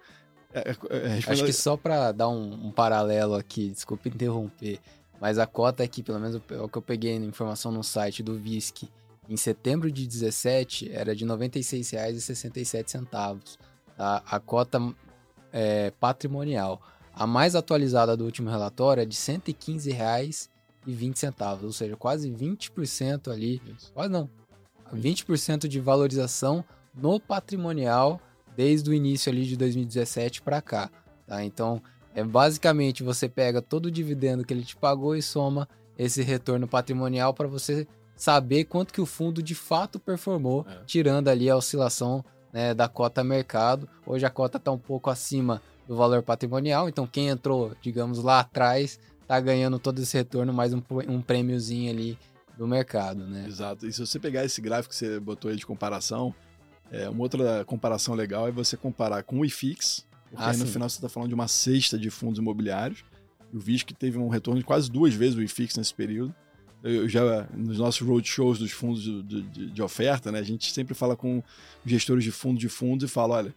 [0.51, 4.79] é, é, é acho que só para dar um, um, paralelo aqui, desculpe interromper,
[5.21, 8.33] mas a cota aqui, pelo menos o que eu peguei na informação no site do
[8.39, 8.89] VISC,
[9.27, 13.57] em setembro de 17 era de R$ 96,67.
[13.97, 14.21] Tá?
[14.25, 14.79] A cota
[15.51, 16.81] é, patrimonial.
[17.13, 23.61] A mais atualizada do último relatório é de R$ 115,20, ou seja, quase 20% ali,
[23.65, 23.91] Isso.
[23.93, 24.29] quase não,
[24.93, 28.21] 20% de valorização no patrimonial
[28.55, 30.89] desde o início ali de 2017 para cá,
[31.25, 31.43] tá?
[31.43, 31.81] Então,
[32.13, 36.67] é basicamente você pega todo o dividendo que ele te pagou e soma esse retorno
[36.67, 40.83] patrimonial para você saber quanto que o fundo de fato performou, é.
[40.85, 42.23] tirando ali a oscilação
[42.53, 43.87] né, da cota mercado.
[44.05, 48.39] Hoje a cota está um pouco acima do valor patrimonial, então quem entrou, digamos, lá
[48.39, 52.17] atrás, está ganhando todo esse retorno, mais um, um prêmiozinho ali
[52.57, 53.45] do mercado, né?
[53.47, 53.85] Exato.
[53.85, 56.33] E se você pegar esse gráfico que você botou aí de comparação,
[56.91, 60.65] é, uma outra comparação legal é você comparar com o IFIX, porque ah, aí no
[60.65, 63.03] final você está falando de uma cesta de fundos imobiliários.
[63.53, 66.35] O VISC teve um retorno de quase duas vezes o IFIX nesse período.
[66.85, 70.93] Eu já, nos nossos roadshows dos fundos de, de, de, oferta, né, a gente sempre
[70.93, 71.41] fala com
[71.83, 73.55] gestores de fundos de fundos e fala, olha,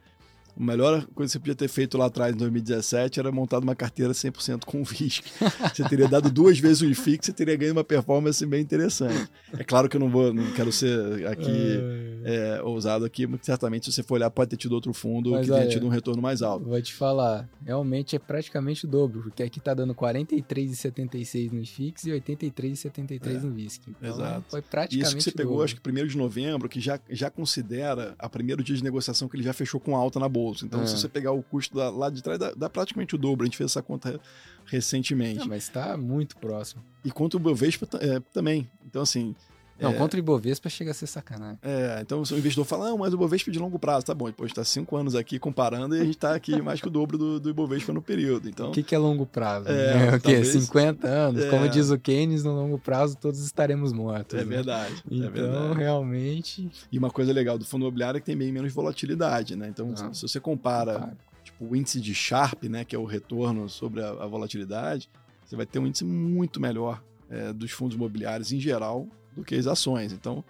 [0.59, 3.77] a melhor coisa que você podia ter feito lá atrás, em 2017, era montar uma
[3.77, 5.25] carteira 100% com VISC.
[5.73, 9.31] Você teria dado duas vezes o IFIX, você teria ganho uma performance bem interessante.
[9.57, 11.79] É claro que eu não vou, não quero ser aqui
[12.25, 15.47] é, ousado aqui, mas certamente se você for olhar, pode ter tido outro fundo mas,
[15.47, 16.65] que tenha tido um retorno mais alto.
[16.65, 22.05] Vou te falar, realmente é praticamente o dobro, porque aqui tá dando 43,76 no IFIX
[22.05, 23.33] e 83,73 é.
[23.41, 23.83] no VISC.
[23.89, 24.45] Então, Exato.
[24.51, 28.17] Foi praticamente Isso que você pegou, acho que primeiro de novembro, que já, já considera
[28.19, 30.65] a primeiro dia de negociação que ele já fechou com alta na bolsa bolso.
[30.65, 30.87] Então, é.
[30.87, 33.45] se você pegar o custo da, lá de trás, dá, dá, praticamente o dobro.
[33.45, 34.19] A gente fez essa conta
[34.67, 35.41] recentemente.
[35.41, 36.83] Não, mas está muito próximo.
[37.05, 38.69] E quanto o Bovespa é, também.
[38.87, 39.35] Então, assim,
[39.81, 39.95] não, é...
[39.95, 41.59] contra o Ibovespa chega a ser sacanagem.
[41.63, 44.27] É, então o investidor fala, não, mas o Ibovespa é de longo prazo, tá bom.
[44.27, 47.17] Depois está cinco anos aqui comparando e a gente está aqui mais que o dobro
[47.17, 48.49] do, do Ibovespa no período.
[48.49, 49.69] Então, o que, que é longo prazo?
[49.69, 50.35] É, é o quê?
[50.35, 50.49] Talvez...
[50.49, 51.45] 50 anos?
[51.45, 51.51] É...
[51.51, 54.39] Como diz o Keynes, no longo prazo todos estaremos mortos.
[54.39, 54.57] É né?
[54.57, 54.95] verdade.
[55.11, 55.79] É então, verdade.
[55.79, 56.71] realmente...
[56.91, 59.69] E uma coisa legal do fundo imobiliário é que tem bem menos volatilidade, né?
[59.69, 63.05] Então, se, se você compara, compara, tipo, o índice de Sharp, né, que é o
[63.05, 65.09] retorno sobre a, a volatilidade,
[65.45, 69.55] você vai ter um índice muito melhor é, dos fundos imobiliários em geral do que
[69.55, 70.13] as ações.
[70.13, 70.45] Então,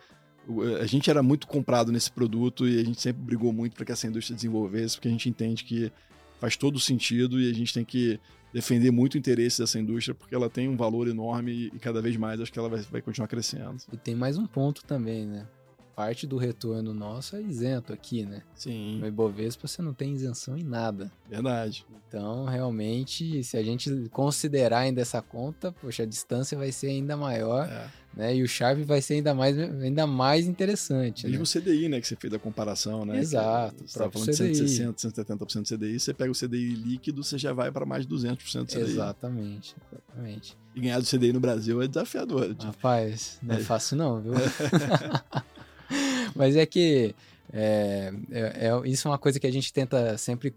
[0.80, 3.92] a gente era muito comprado nesse produto e a gente sempre brigou muito para que
[3.92, 5.92] essa indústria desenvolvesse, porque a gente entende que
[6.40, 8.18] faz todo sentido e a gente tem que
[8.52, 12.16] defender muito o interesse dessa indústria, porque ela tem um valor enorme e cada vez
[12.16, 13.76] mais acho que ela vai, vai continuar crescendo.
[13.92, 15.46] E tem mais um ponto também, né?
[15.94, 18.42] Parte do retorno nosso é isento aqui, né?
[18.54, 19.00] Sim.
[19.00, 21.10] No Ibovespa você não tem isenção em nada.
[21.28, 21.84] Verdade.
[22.06, 27.16] Então, realmente, se a gente considerar ainda essa conta, poxa, a distância vai ser ainda
[27.16, 27.68] maior.
[27.68, 28.34] É né?
[28.34, 31.24] E o Sharp vai ser ainda mais, ainda mais interessante.
[31.24, 31.44] Mesmo né?
[31.44, 32.00] o CDI, né?
[32.00, 33.20] Que você fez a comparação, né?
[33.20, 33.76] Exato.
[33.78, 34.50] Você estava falando CDI.
[34.50, 38.04] de 160, 170% do CDI, você pega o CDI líquido, você já vai para mais
[38.04, 38.82] de 200% do CDI.
[38.82, 40.58] Exatamente, exatamente.
[40.74, 42.56] E ganhar do CDI no Brasil é desafiador.
[42.58, 44.32] Rapaz, não é, é fácil não, viu?
[46.34, 47.14] Mas é que
[47.52, 50.52] é, é, é, isso é uma coisa que a gente tenta sempre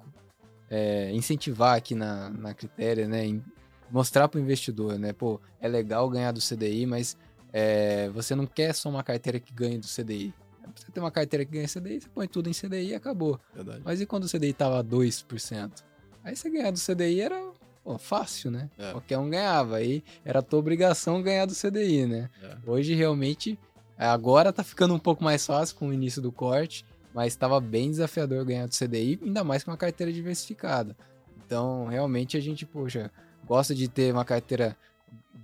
[0.67, 3.39] é, incentivar aqui na, na Critéria, né?
[3.91, 5.13] Mostrar para o investidor, né?
[5.13, 7.17] Pô, é legal ganhar do CDI, mas
[7.53, 10.33] é, você não quer só uma carteira que ganhe do CDI.
[10.75, 13.39] Você tem uma carteira que ganha CDI, você põe tudo em CDI e acabou.
[13.53, 13.81] Verdade.
[13.83, 15.83] Mas e quando o CDI tava 2%?
[16.23, 17.51] Aí você ganhar do CDI era
[17.83, 18.69] pô, fácil, né?
[18.77, 18.91] É.
[18.91, 19.77] Qualquer um ganhava.
[19.77, 22.29] Aí era tua obrigação ganhar do CDI, né?
[22.41, 22.57] É.
[22.65, 23.59] Hoje realmente,
[23.97, 27.89] agora tá ficando um pouco mais fácil com o início do corte, mas estava bem
[27.89, 30.95] desafiador ganhar do CDI, ainda mais com uma carteira diversificada.
[31.45, 33.11] Então, realmente a gente, poxa,
[33.45, 34.77] gosta de ter uma carteira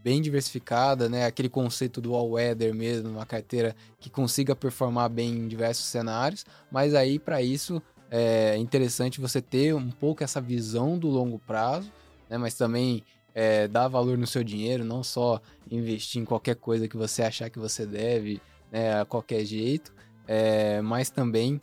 [0.07, 1.25] bem diversificada, né?
[1.25, 6.45] Aquele conceito do all weather mesmo, uma carteira que consiga performar bem em diversos cenários,
[6.71, 11.91] mas aí para isso é interessante você ter um pouco essa visão do longo prazo,
[12.29, 12.37] né?
[12.37, 13.03] Mas também
[13.35, 17.49] é, dar valor no seu dinheiro, não só investir em qualquer coisa que você achar
[17.49, 18.41] que você deve,
[18.71, 19.01] né?
[19.01, 19.93] A qualquer jeito,
[20.25, 21.61] é, mas também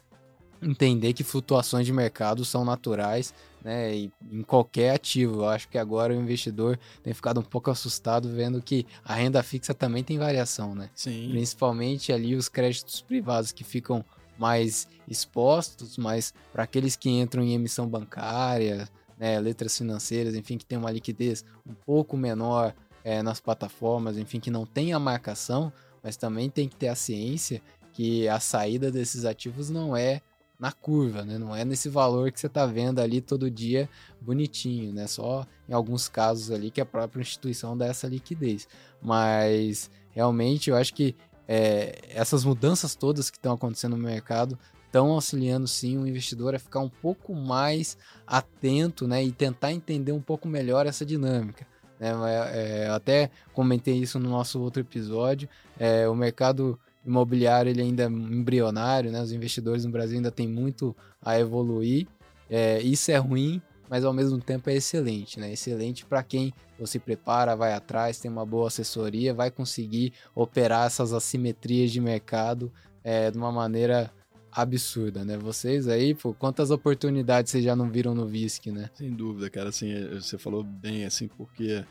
[0.64, 5.42] entender que flutuações de mercado são naturais, né, em qualquer ativo.
[5.42, 9.42] Eu acho que agora o investidor tem ficado um pouco assustado vendo que a renda
[9.42, 10.90] fixa também tem variação, né?
[10.94, 11.28] Sim.
[11.30, 14.04] Principalmente ali os créditos privados que ficam
[14.38, 18.88] mais expostos, mas para aqueles que entram em emissão bancária,
[19.18, 22.74] né, letras financeiras, enfim, que tem uma liquidez um pouco menor
[23.04, 25.72] é, nas plataformas, enfim, que não tem a marcação,
[26.02, 27.62] mas também tem que ter a ciência
[27.92, 30.20] que a saída desses ativos não é
[30.58, 31.38] na curva, né?
[31.38, 33.88] Não é nesse valor que você está vendo ali todo dia
[34.20, 35.06] bonitinho, né?
[35.06, 38.68] Só em alguns casos ali que a própria instituição dá essa liquidez.
[39.02, 45.10] Mas realmente eu acho que é, essas mudanças todas que estão acontecendo no mercado estão
[45.10, 49.24] auxiliando sim o investidor a ficar um pouco mais atento, né?
[49.24, 51.66] E tentar entender um pouco melhor essa dinâmica.
[51.98, 52.10] Né?
[52.52, 55.48] É, até comentei isso no nosso outro episódio.
[55.78, 59.22] É, o mercado imobiliário ele ainda é embrionário, né?
[59.22, 62.06] Os investidores no Brasil ainda tem muito a evoluir.
[62.48, 65.52] É, isso é ruim, mas ao mesmo tempo é excelente, né?
[65.52, 66.52] Excelente para quem
[66.84, 72.72] se prepara, vai atrás, tem uma boa assessoria, vai conseguir operar essas assimetrias de mercado
[73.02, 74.10] é, de uma maneira
[74.50, 75.36] absurda, né?
[75.36, 78.88] Vocês aí, pô, quantas oportunidades vocês já não viram no VISC, né?
[78.94, 79.70] Sem dúvida, cara.
[79.70, 81.84] Assim, você falou bem, assim, porque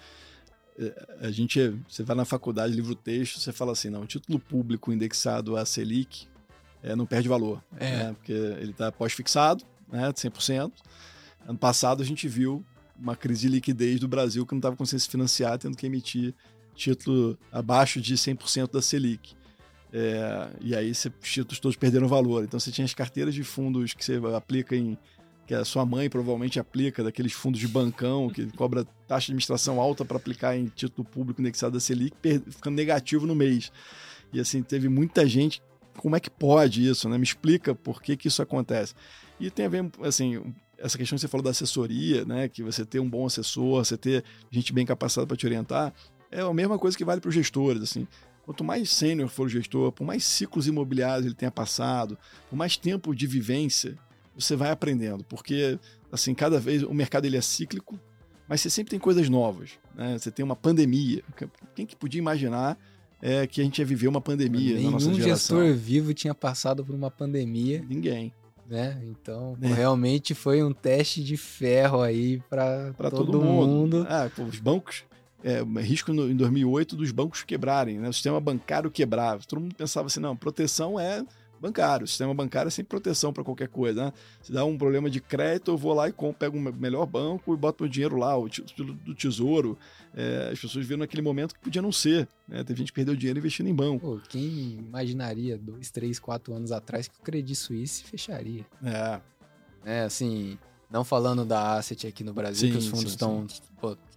[1.22, 4.92] a gente, você vai na faculdade, livro texto, você fala assim, não, o título público
[4.92, 6.28] indexado a Selic
[6.82, 7.98] é, não perde valor, é.
[7.98, 8.14] né?
[8.14, 10.72] porque ele está pós-fixado, né, 100%.
[11.48, 12.64] Ano passado a gente viu
[13.00, 16.34] uma crise de liquidez do Brasil que não estava conseguindo se financiar, tendo que emitir
[16.76, 19.36] título abaixo de 100% da Selic.
[19.92, 22.44] É, e aí os títulos todos perderam valor.
[22.44, 24.98] Então você tinha as carteiras de fundos que você aplica em
[25.46, 29.80] que a sua mãe provavelmente aplica, daqueles fundos de bancão que cobra taxa de administração
[29.80, 32.16] alta para aplicar em título público indexado da Selic,
[32.50, 33.72] ficando negativo no mês.
[34.32, 35.62] E assim, teve muita gente.
[35.98, 37.18] Como é que pode isso, né?
[37.18, 38.96] Me explica por que, que isso acontece.
[39.40, 40.42] E tem a ver, assim,
[40.78, 42.48] essa questão que você falou da assessoria, né?
[42.48, 45.94] Que você ter um bom assessor, você ter gente bem capacitada para te orientar,
[46.32, 48.08] é a mesma coisa que vale para os gestores, assim.
[48.44, 52.18] Quanto mais sênior for o gestor, por mais ciclos imobiliários ele tenha passado,
[52.50, 53.98] por mais tempo de vivência
[54.36, 55.80] você vai aprendendo, porque
[56.12, 58.00] assim, cada vez o mercado ele é cíclico,
[58.48, 60.18] mas você sempre tem coisas novas, né?
[60.18, 61.24] Você tem uma pandemia.
[61.76, 62.78] Quem que podia imaginar
[63.22, 65.60] é, que a gente ia viver uma pandemia Nenhum na nossa geração?
[65.60, 67.84] gestor vivo tinha passado por uma pandemia.
[67.88, 68.34] Ninguém.
[68.70, 69.02] Né?
[69.06, 69.68] Então, é.
[69.68, 73.98] realmente foi um teste de ferro aí para todo, todo, mundo.
[73.98, 74.08] mundo.
[74.10, 75.04] Ah, os bancos
[75.44, 78.10] é, risco no, em 2008 dos bancos quebrarem, né?
[78.10, 79.44] o sistema bancário quebrar.
[79.46, 81.24] Todo mundo pensava assim, não, proteção é
[81.64, 82.04] bancário.
[82.04, 84.06] O sistema bancário é sem proteção para qualquer coisa.
[84.06, 84.14] Né?
[84.42, 87.54] Se dá um problema de crédito, eu vou lá e compro, pego o melhor banco
[87.54, 89.78] e boto meu dinheiro lá, o título do tesouro.
[90.14, 92.28] É, as pessoas viram naquele momento que podia não ser.
[92.48, 92.64] Né?
[92.64, 94.18] Teve gente que perdeu dinheiro investindo em banco.
[94.18, 98.66] Pô, quem imaginaria dois, três, quatro anos atrás que o Credit Suisse fecharia?
[98.84, 99.22] É.
[99.86, 100.58] É, assim,
[100.90, 103.48] não falando da asset aqui no Brasil, sim, que os fundos estão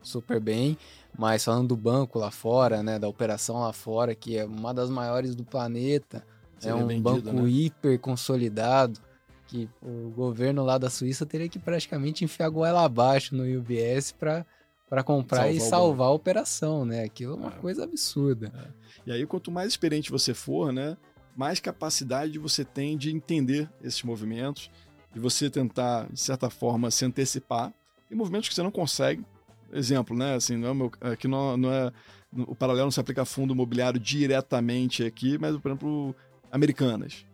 [0.03, 0.79] super bem,
[1.19, 4.91] mas falando do banco lá fora, né, da operação lá fora, que é uma das
[4.91, 6.25] maiores do planeta,
[6.63, 7.49] é um vendido, banco né?
[7.49, 9.01] hiper consolidado
[9.47, 14.45] que o governo lá da Suíça teria que praticamente enfiar goela abaixo no UBS para
[14.89, 17.03] para comprar salvar e salvar a operação, né?
[17.03, 17.59] Aquilo é uma é.
[17.59, 18.53] coisa absurda.
[18.55, 18.69] É.
[19.07, 20.97] E aí, quanto mais experiente você for, né?
[21.37, 24.71] Mais capacidade você tem de entender esses movimentos,
[25.13, 27.73] de você tentar, de certa forma, se antecipar.
[28.09, 29.25] Tem movimentos que você não consegue.
[29.73, 30.37] Exemplo, né?
[30.37, 31.93] Assim, não é meu, aqui não, não é.
[32.33, 36.15] O paralelo não se aplica a fundo imobiliário diretamente aqui, mas, por exemplo,
[36.51, 37.25] Americanas.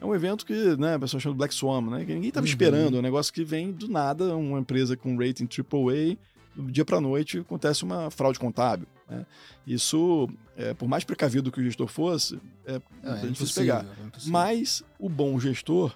[0.00, 2.04] É um evento que, né, a pessoa chama de Black Swan, né?
[2.04, 2.50] Que ninguém estava uhum.
[2.50, 2.96] esperando.
[2.96, 6.16] É um negócio que vem do nada, uma empresa com rating AAA,
[6.54, 8.86] do dia para noite acontece uma fraude contábil.
[9.08, 9.26] Né?
[9.66, 13.84] Isso, é, por mais precavido que o gestor fosse, é, é, é difícil pegar.
[13.84, 15.94] É Mas o bom gestor,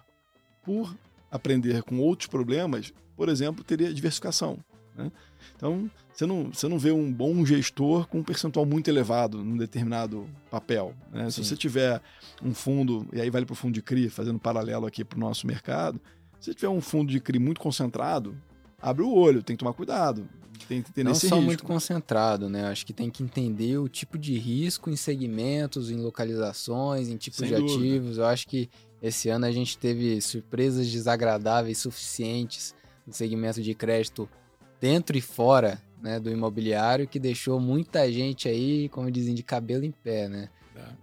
[0.62, 0.94] por
[1.30, 4.58] aprender com outros problemas, por exemplo, teria diversificação.
[4.96, 5.10] Né?
[5.56, 9.56] Então, você não, você não vê um bom gestor com um percentual muito elevado num
[9.56, 10.94] determinado papel.
[11.12, 11.30] Né?
[11.30, 12.00] Se você tiver
[12.42, 15.20] um fundo, e aí vale para o fundo de CRI, fazendo paralelo aqui para o
[15.20, 16.00] nosso mercado,
[16.38, 18.36] se você tiver um fundo de CRI muito concentrado,
[18.80, 20.28] abre o olho, tem que tomar cuidado.
[20.68, 21.42] Tem que Não só risco.
[21.42, 22.66] muito concentrado, né?
[22.68, 27.40] Acho que tem que entender o tipo de risco em segmentos, em localizações, em tipos
[27.40, 27.74] Sem de dúvida.
[27.74, 28.18] ativos.
[28.18, 28.70] Eu acho que
[29.02, 32.74] esse ano a gente teve surpresas desagradáveis suficientes
[33.06, 34.28] no segmento de crédito
[34.84, 39.82] dentro e fora né, do imobiliário que deixou muita gente aí, como dizem, de cabelo
[39.82, 40.50] em pé, né?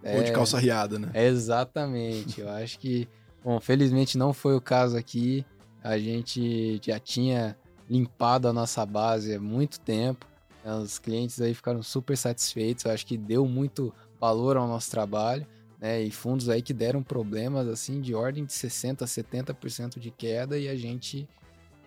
[0.04, 1.10] É, ou de calça riada, né?
[1.12, 2.40] Exatamente.
[2.40, 3.08] Eu acho que,
[3.42, 5.44] bom, felizmente não foi o caso aqui.
[5.82, 7.56] A gente já tinha
[7.90, 10.24] limpado a nossa base há muito tempo.
[10.64, 12.84] Os clientes aí ficaram super satisfeitos.
[12.84, 15.44] Eu acho que deu muito valor ao nosso trabalho.
[15.80, 16.00] né?
[16.00, 20.68] E fundos aí que deram problemas assim de ordem de 60, 70% de queda e
[20.68, 21.28] a gente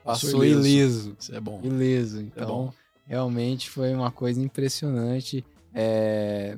[0.06, 0.68] passou, ileso.
[0.68, 1.18] ileso.
[1.20, 1.60] Isso é bom.
[1.64, 2.22] Ileso.
[2.22, 5.43] Então, é realmente foi uma coisa impressionante.
[5.74, 6.58] É...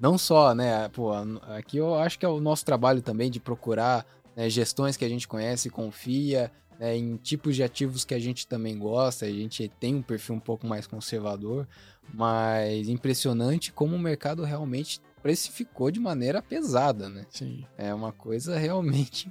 [0.00, 0.88] Não só, né?
[0.88, 1.12] Pô,
[1.56, 5.08] aqui eu acho que é o nosso trabalho também de procurar né, gestões que a
[5.08, 9.68] gente conhece, confia, né, em tipos de ativos que a gente também gosta, a gente
[9.80, 11.66] tem um perfil um pouco mais conservador,
[12.14, 17.26] mas impressionante como o mercado realmente precificou de maneira pesada, né?
[17.30, 17.64] Sim.
[17.76, 19.28] É uma coisa realmente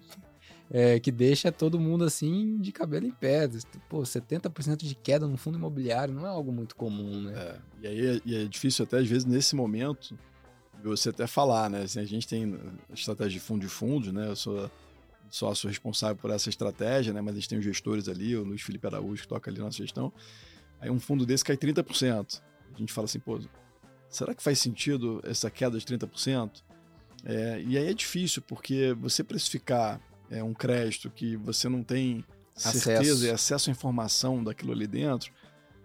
[0.70, 3.50] é, que deixa todo mundo assim de cabelo em pé.
[3.88, 7.34] Pô, 70% de queda no fundo imobiliário não é algo muito comum, né?
[7.36, 10.18] É, e aí é, e é difícil até às vezes nesse momento
[10.84, 11.82] você até falar, né?
[11.84, 12.58] Assim, a gente tem
[12.94, 14.30] estratégia de fundo de fundo, né?
[14.30, 14.70] Eu sou
[15.30, 17.22] sócio responsável por essa estratégia, né?
[17.22, 19.70] Mas a gente tem os gestores ali, o Luiz Felipe Araújo que toca ali na
[19.70, 20.12] gestão.
[20.80, 22.42] Aí um fundo desse cai 30%.
[22.74, 23.40] A gente fala assim, pô,
[24.10, 26.64] será que faz sentido essa queda de 30%?
[27.26, 30.00] É, e aí é difícil, porque você precificar
[30.30, 32.24] é, um crédito que você não tem
[32.56, 33.26] certeza acesso.
[33.26, 35.32] e acesso à informação daquilo ali dentro,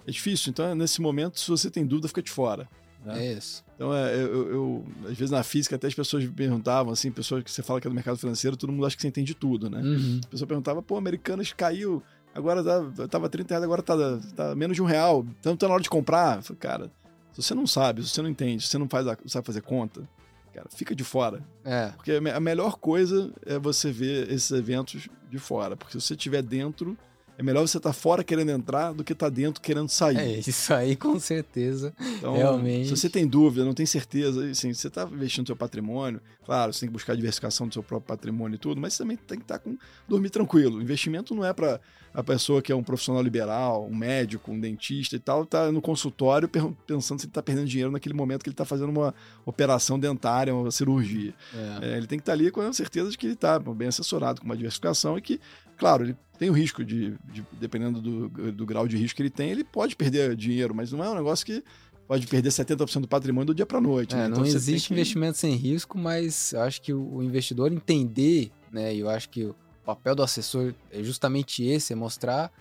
[0.07, 0.51] é difícil.
[0.51, 2.69] Então, nesse momento, se você tem dúvida, fica de fora.
[3.05, 3.27] Né?
[3.27, 3.65] É isso.
[3.75, 7.43] Então, é, eu, eu, às vezes na física, até as pessoas me perguntavam, assim, pessoas
[7.43, 9.69] que você fala que é do mercado financeiro, todo mundo acha que você entende tudo,
[9.69, 9.81] né?
[9.81, 10.21] Uhum.
[10.25, 12.03] A pessoa perguntava, pô, Americanas caiu,
[12.35, 13.97] agora tá, tava 30 reais, agora tá,
[14.37, 16.37] tá menos de um real, então tá na hora de comprar.
[16.37, 16.93] Eu falei, cara,
[17.33, 20.09] se você não sabe, se você não entende, se você não faz, sabe fazer conta,
[20.53, 21.45] cara, fica de fora.
[21.65, 21.89] É.
[21.91, 26.43] Porque a melhor coisa é você ver esses eventos de fora, porque se você estiver
[26.43, 26.97] dentro
[27.43, 30.17] é melhor você estar tá fora querendo entrar do que estar tá dentro querendo sair.
[30.17, 31.93] É, isso aí com certeza.
[32.01, 32.89] Então, realmente.
[32.89, 36.73] se você tem dúvida, não tem certeza, assim, você está investindo no seu patrimônio, claro,
[36.73, 39.17] você tem que buscar a diversificação do seu próprio patrimônio e tudo, mas você também
[39.17, 39.77] tem que estar tá com
[40.09, 40.79] dormir tranquilo.
[40.79, 41.81] O investimento não é para
[42.15, 45.81] a pessoa que é um profissional liberal, um médico, um dentista e tal, tá no
[45.81, 46.49] consultório
[46.87, 49.15] pensando se ele está perdendo dinheiro naquele momento que ele está fazendo uma
[49.47, 51.35] operação dentária, uma cirurgia.
[51.55, 51.93] É.
[51.93, 53.89] É, ele tem que estar tá ali com a certeza de que ele está bem
[53.89, 55.41] assessorado, com uma diversificação e que,
[55.77, 59.31] claro, ele tem o risco de, de dependendo do, do grau de risco que ele
[59.31, 61.63] tem, ele pode perder dinheiro, mas não é um negócio que
[62.07, 64.15] pode perder 70% do patrimônio do dia para noite.
[64.15, 64.27] É, né?
[64.27, 64.95] então não existe que...
[64.95, 68.95] investimento sem risco, mas eu acho que o investidor entender, né?
[68.95, 72.53] E eu acho que o papel do assessor é justamente esse, é mostrar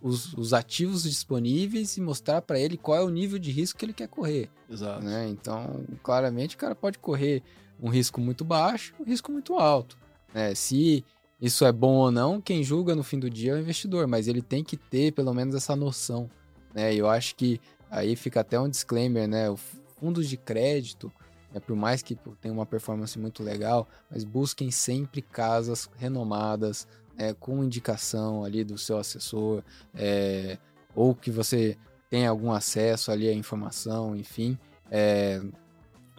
[0.00, 3.84] os, os ativos disponíveis e mostrar para ele qual é o nível de risco que
[3.84, 4.50] ele quer correr.
[4.68, 5.04] Exato.
[5.04, 5.28] Né?
[5.28, 7.42] Então, claramente, o cara pode correr
[7.80, 9.96] um risco muito baixo, um risco muito alto.
[10.34, 10.54] Né?
[10.54, 11.04] Se
[11.42, 14.28] isso é bom ou não, quem julga no fim do dia é o investidor, mas
[14.28, 16.30] ele tem que ter pelo menos essa noção.
[16.72, 16.94] Né?
[16.94, 19.50] Eu acho que aí fica até um disclaimer, né?
[19.50, 19.58] O
[20.02, 21.12] fundos de crédito,
[21.52, 27.32] né, por mais que tenha uma performance muito legal, mas busquem sempre casas renomadas, é,
[27.32, 29.62] com indicação ali do seu assessor,
[29.94, 30.58] é,
[30.92, 31.76] ou que você
[32.10, 34.58] tenha algum acesso ali à informação, enfim,
[34.90, 35.40] é,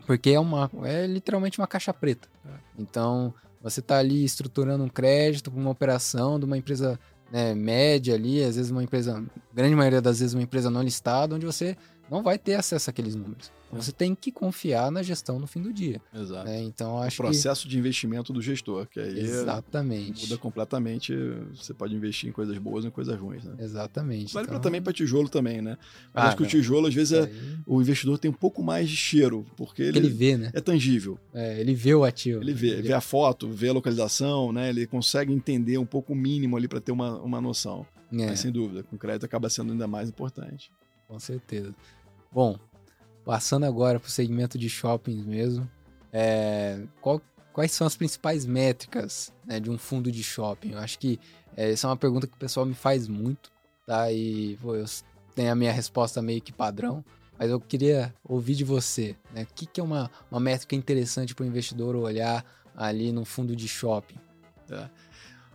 [0.05, 2.29] porque é uma é literalmente uma caixa preta.
[2.45, 2.49] É.
[2.79, 6.99] Então você está ali estruturando um crédito para uma operação de uma empresa
[7.31, 11.33] né, média ali, às vezes uma empresa, grande maioria das vezes uma empresa não listada,
[11.35, 11.77] onde você
[12.09, 13.51] não vai ter acesso àqueles números.
[13.73, 15.99] Então, você tem que confiar na gestão no fim do dia.
[16.13, 16.45] Exato.
[16.45, 16.61] Né?
[16.61, 17.69] Então, acho o processo que...
[17.69, 20.23] de investimento do gestor, que aí Exatamente.
[20.23, 21.13] muda completamente.
[21.55, 23.43] Você pode investir em coisas boas e em coisas ruins.
[23.43, 23.55] Né?
[23.59, 24.33] Exatamente.
[24.33, 24.59] Vale então...
[24.59, 25.77] também para tijolo também, né?
[26.13, 27.29] Mas ah, acho que o tijolo, às vezes, é...
[27.65, 30.51] o investidor tem um pouco mais de cheiro, porque ele, ele vê, né?
[30.53, 31.17] É tangível.
[31.33, 32.41] É, ele vê o ativo.
[32.41, 32.83] Ele vê, ele...
[32.83, 34.69] vê a foto, vê a localização, né?
[34.69, 37.87] Ele consegue entender um pouco o mínimo ali para ter uma, uma noção.
[38.11, 38.27] É.
[38.27, 40.71] Mas sem dúvida, com crédito acaba sendo ainda mais importante.
[41.13, 41.75] Com certeza.
[42.31, 42.57] Bom,
[43.23, 45.69] passando agora para o segmento de shoppings mesmo,
[46.11, 47.21] é, qual,
[47.53, 50.71] quais são as principais métricas né, de um fundo de shopping?
[50.71, 51.19] Eu acho que
[51.55, 53.51] é, essa é uma pergunta que o pessoal me faz muito,
[53.85, 54.11] tá?
[54.11, 54.85] E pô, eu
[55.35, 57.05] tenho a minha resposta meio que padrão,
[57.37, 59.43] mas eu queria ouvir de você, né?
[59.43, 62.43] O que, que é uma, uma métrica interessante para o investidor olhar
[62.75, 64.17] ali no fundo de shopping?
[64.67, 64.89] É.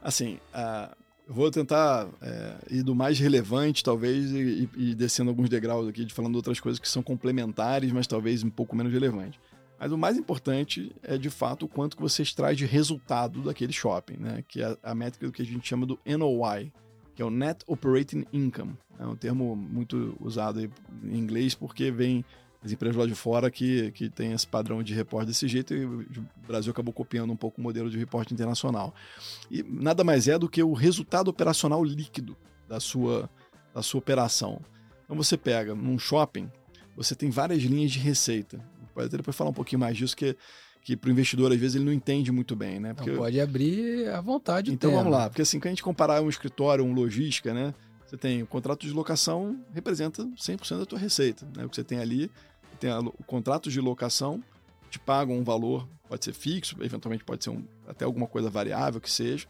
[0.00, 0.96] Assim, a
[1.29, 6.14] vou tentar é, ir do mais relevante, talvez, e, e, descendo alguns degraus aqui, de
[6.14, 9.39] falando outras coisas que são complementares, mas talvez um pouco menos relevantes.
[9.79, 13.72] Mas o mais importante é, de fato, o quanto que você extrai de resultado daquele
[13.72, 14.43] shopping, né?
[14.49, 16.72] Que é a métrica do que a gente chama do NOI,
[17.14, 18.76] que é o Net Operating Income.
[18.99, 22.24] É um termo muito usado em inglês porque vem
[22.62, 25.84] as empresas lá de fora que, que tem esse padrão de reporte desse jeito e
[25.84, 26.06] o
[26.46, 28.94] Brasil acabou copiando um pouco o modelo de reporte internacional.
[29.50, 32.36] E nada mais é do que o resultado operacional líquido
[32.68, 33.30] da sua,
[33.72, 34.61] da sua operação.
[35.04, 36.50] Então você pega num shopping,
[36.96, 38.59] você tem várias linhas de receita.
[38.92, 40.36] Pode até depois falar um pouquinho mais disso, que,
[40.82, 42.92] que para o investidor, às vezes, ele não entende muito bem, né?
[42.92, 43.12] Porque...
[43.12, 44.72] Não, pode abrir à vontade.
[44.72, 47.72] Então vamos lá, porque assim, quando a gente comparar um escritório, um logística, né?
[48.09, 51.46] Você tem o contrato de locação, representa 100% da tua receita.
[51.54, 51.66] Né?
[51.66, 52.30] O que você tem ali,
[52.80, 54.42] tem a, o contrato de locação
[54.90, 58.98] te pagam um valor, pode ser fixo, eventualmente pode ser um, até alguma coisa variável
[58.98, 59.46] que seja,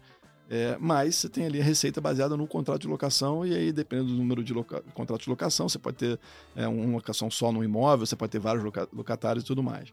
[0.51, 4.09] é, mas você tem ali a receita baseada no contrato de locação, e aí, dependendo
[4.09, 6.19] do número de loca contratos de locação, você pode ter
[6.57, 9.93] é, uma locação só no imóvel, você pode ter vários loca locatários e tudo mais.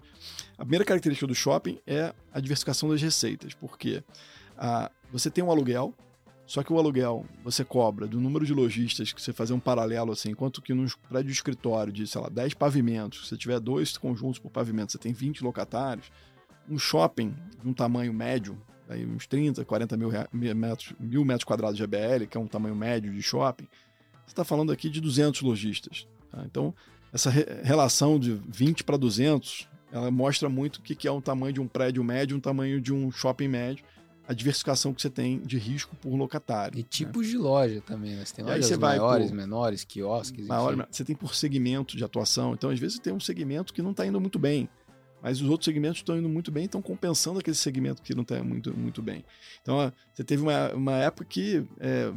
[0.57, 4.01] A primeira característica do shopping é a diversificação das receitas, porque
[4.57, 5.93] a, você tem um aluguel,
[6.45, 10.11] só que o aluguel você cobra do número de lojistas que você fazer um paralelo
[10.11, 13.59] assim, enquanto que num prédio de escritório de, sei lá, 10 pavimentos, se você tiver
[13.59, 16.11] dois conjuntos por pavimento, você tem 20 locatários,
[16.69, 20.11] um shopping de um tamanho médio, aí uns 30, 40 mil,
[20.55, 23.67] metros, mil metros quadrados de ABL, que é um tamanho médio de shopping,
[24.25, 26.07] você está falando aqui de 200 lojistas.
[26.31, 26.43] Tá?
[26.45, 26.73] Então,
[27.13, 31.21] essa re relação de 20 para 200, ela mostra muito o que, que é um
[31.21, 33.83] tamanho de um prédio médio, um tamanho de um shopping médio,
[34.27, 36.79] a diversificação que você tem de risco por locatário.
[36.79, 36.87] E né?
[36.89, 37.31] tipos né?
[37.31, 38.25] de loja também, né?
[38.25, 39.35] Você tem lojas maiores, por...
[39.35, 40.47] menores, quiosques.
[40.47, 42.53] Maior, você tem por segmento de atuação.
[42.53, 44.69] Então, às vezes, tem um segmento que não está indo muito bem
[45.25, 48.43] mas os outros segmentos estão indo muito bem, estão compensando aquele segmento que não está
[48.43, 49.25] muito, muito bem.
[49.59, 52.13] Então, você teve uma, uma época que é,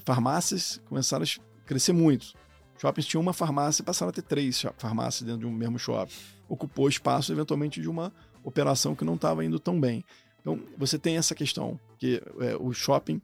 [0.00, 2.34] farmácias começaram a crescer muito.
[2.76, 6.12] Shoppings tinham uma farmácia e passaram a ter três farmácias dentro de um mesmo shopping.
[6.48, 8.12] Ocupou espaço, eventualmente, de uma
[8.42, 10.04] operação que não estava indo tão bem.
[10.44, 13.18] Então, você tem essa questão, que é, o shopping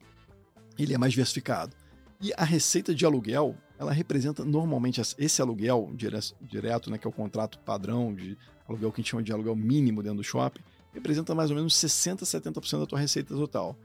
[0.79, 1.77] ele é mais diversificado.
[2.18, 5.93] E a receita de aluguel, ela representa normalmente esse aluguel
[6.41, 9.55] direto, né, que é o contrato padrão de aluguel que a gente chama de aluguel
[9.55, 10.62] mínimo dentro do shopping,
[10.95, 13.77] representa mais ou menos 60% a 70% da tua receita total.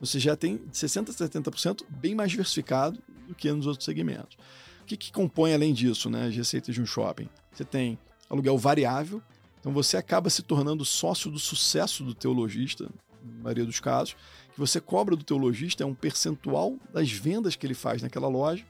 [0.00, 4.38] Você já tem 60% a 70% bem mais diversificado do que nos outros segmentos.
[4.82, 7.28] O que, que compõe além disso, né, as receitas de um shopping?
[7.52, 7.98] Você tem
[8.30, 9.22] aluguel variável,
[9.60, 12.84] então você acaba se tornando sócio do sucesso do teu lojista,
[13.22, 14.16] na maioria dos casos,
[14.52, 18.28] que você cobra do teu lojista é um percentual das vendas que ele faz naquela
[18.28, 18.64] loja,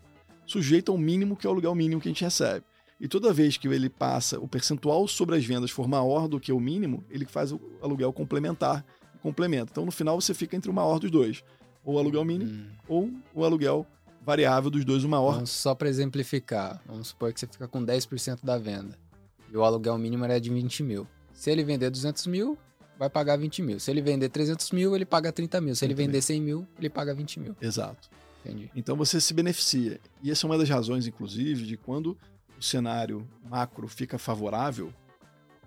[0.46, 2.64] sujeito ao mínimo que é o aluguel mínimo que a gente recebe.
[3.00, 6.52] E toda vez que ele passa o percentual sobre as vendas for maior do que
[6.52, 8.84] o mínimo, ele faz o aluguel complementar,
[9.22, 9.70] complementa.
[9.70, 11.44] Então no final você fica entre o maior dos dois,
[11.84, 12.66] ou o aluguel mínimo hum.
[12.88, 13.86] ou o aluguel
[14.20, 15.34] variável dos dois, o maior.
[15.34, 18.98] Então, só para exemplificar, vamos supor que você fica com 10% da venda
[19.52, 21.06] e o aluguel mínimo era de 20 mil.
[21.32, 22.58] Se ele vender 200 mil,
[22.98, 23.80] vai pagar 20 mil.
[23.80, 25.74] Se ele vender 300 mil, ele paga 30 mil.
[25.74, 27.56] Se ele vender 100 mil, ele paga 20 mil.
[27.60, 28.10] Exato.
[28.44, 28.70] Entendi.
[28.74, 30.00] Então você se beneficia.
[30.22, 32.16] E essa é uma das razões, inclusive, de quando
[32.58, 34.92] o cenário macro fica favorável,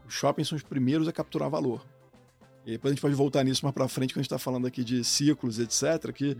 [0.05, 1.85] os shoppings são os primeiros a capturar valor.
[2.65, 4.67] E depois a gente pode voltar nisso mais para frente, quando a gente está falando
[4.67, 6.35] aqui de ciclos, etc., que uhum.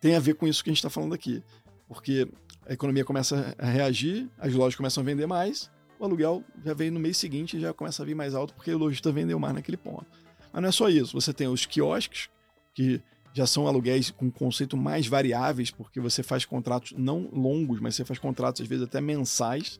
[0.00, 1.42] tem a ver com isso que a gente está falando aqui.
[1.88, 2.28] Porque
[2.66, 6.90] a economia começa a reagir, as lojas começam a vender mais, o aluguel já vem
[6.90, 9.54] no mês seguinte e já começa a vir mais alto porque o lojista vendeu mais
[9.54, 10.06] naquele ponto.
[10.52, 12.28] Mas não é só isso, você tem os quiosques,
[12.74, 13.02] que
[13.34, 18.04] já são aluguéis com conceito mais variáveis, porque você faz contratos não longos, mas você
[18.04, 19.78] faz contratos às vezes até mensais.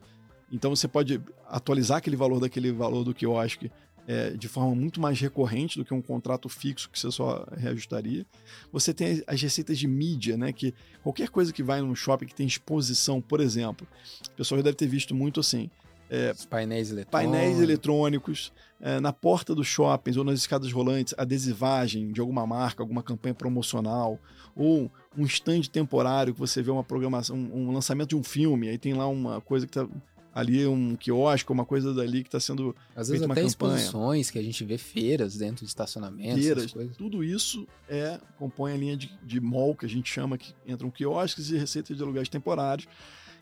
[0.51, 3.71] Então você pode atualizar aquele valor daquele valor do quiosque
[4.07, 8.25] é, de forma muito mais recorrente do que um contrato fixo que você só reajustaria.
[8.71, 10.51] Você tem as receitas de mídia, né?
[10.51, 13.87] Que qualquer coisa que vai num shopping que tem exposição, por exemplo,
[14.27, 15.69] o pessoal já deve ter visto muito assim.
[16.09, 17.11] É, painéis eletrônicos.
[17.11, 22.81] Painéis eletrônicos é, na porta dos shoppings ou nas escadas rolantes, adesivagem de alguma marca,
[22.81, 24.19] alguma campanha promocional,
[24.55, 28.69] ou um stand temporário que você vê uma programação, um, um lançamento de um filme,
[28.69, 29.87] aí tem lá uma coisa que tá
[30.33, 34.43] ali um quiosque, uma coisa dali que está sendo às vezes até exposições que a
[34.43, 39.41] gente vê feiras dentro de estacionamentos, feiras, tudo isso é compõe a linha de, de
[39.41, 42.87] mall que a gente chama que entram quiosques e receitas de aluguéis temporários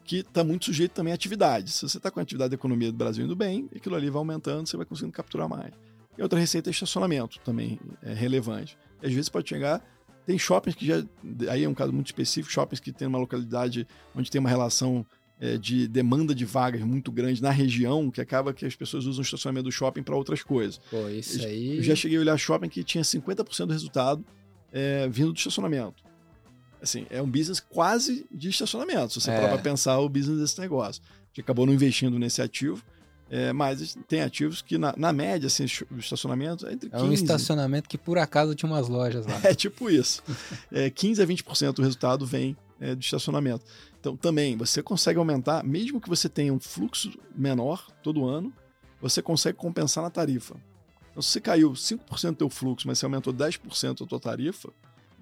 [0.08, 1.76] que está muito sujeito também a atividades.
[1.76, 4.20] Se você está com a atividade da economia do Brasil indo bem, aquilo ali vai
[4.20, 5.74] aumentando, você vai conseguindo capturar mais.
[6.18, 8.78] E outra receita é estacionamento, também é relevante.
[9.04, 9.86] E às vezes pode chegar.
[10.26, 11.04] Tem shoppings que já.
[11.50, 13.86] Aí é um caso muito específico, shoppings que tem uma localidade
[14.16, 15.06] onde tem uma relação
[15.42, 19.20] é, de demanda de vagas muito grande na região, que acaba que as pessoas usam
[19.20, 20.80] o estacionamento do shopping para outras coisas.
[20.90, 21.78] Pô, isso aí.
[21.78, 24.26] Eu já cheguei a olhar shopping que tinha 50% do resultado
[24.72, 26.07] é, vindo do estacionamento
[26.82, 29.36] assim, é um business quase de estacionamento, se você é.
[29.36, 31.02] parar para pensar o business desse negócio.
[31.04, 32.84] A gente acabou não investindo nesse ativo,
[33.30, 37.04] é, mas tem ativos que, na, na média, assim, o estacionamento é entre 15...
[37.04, 39.40] É um estacionamento que, por acaso, tinha umas lojas lá.
[39.44, 40.24] É tipo isso.
[40.72, 43.66] é, 15% a 20% do resultado vem é, do estacionamento.
[44.00, 48.54] Então, também, você consegue aumentar, mesmo que você tenha um fluxo menor todo ano,
[49.02, 50.56] você consegue compensar na tarifa.
[51.12, 54.70] Então, se você caiu 5% do teu fluxo, mas você aumentou 10% a tua tarifa,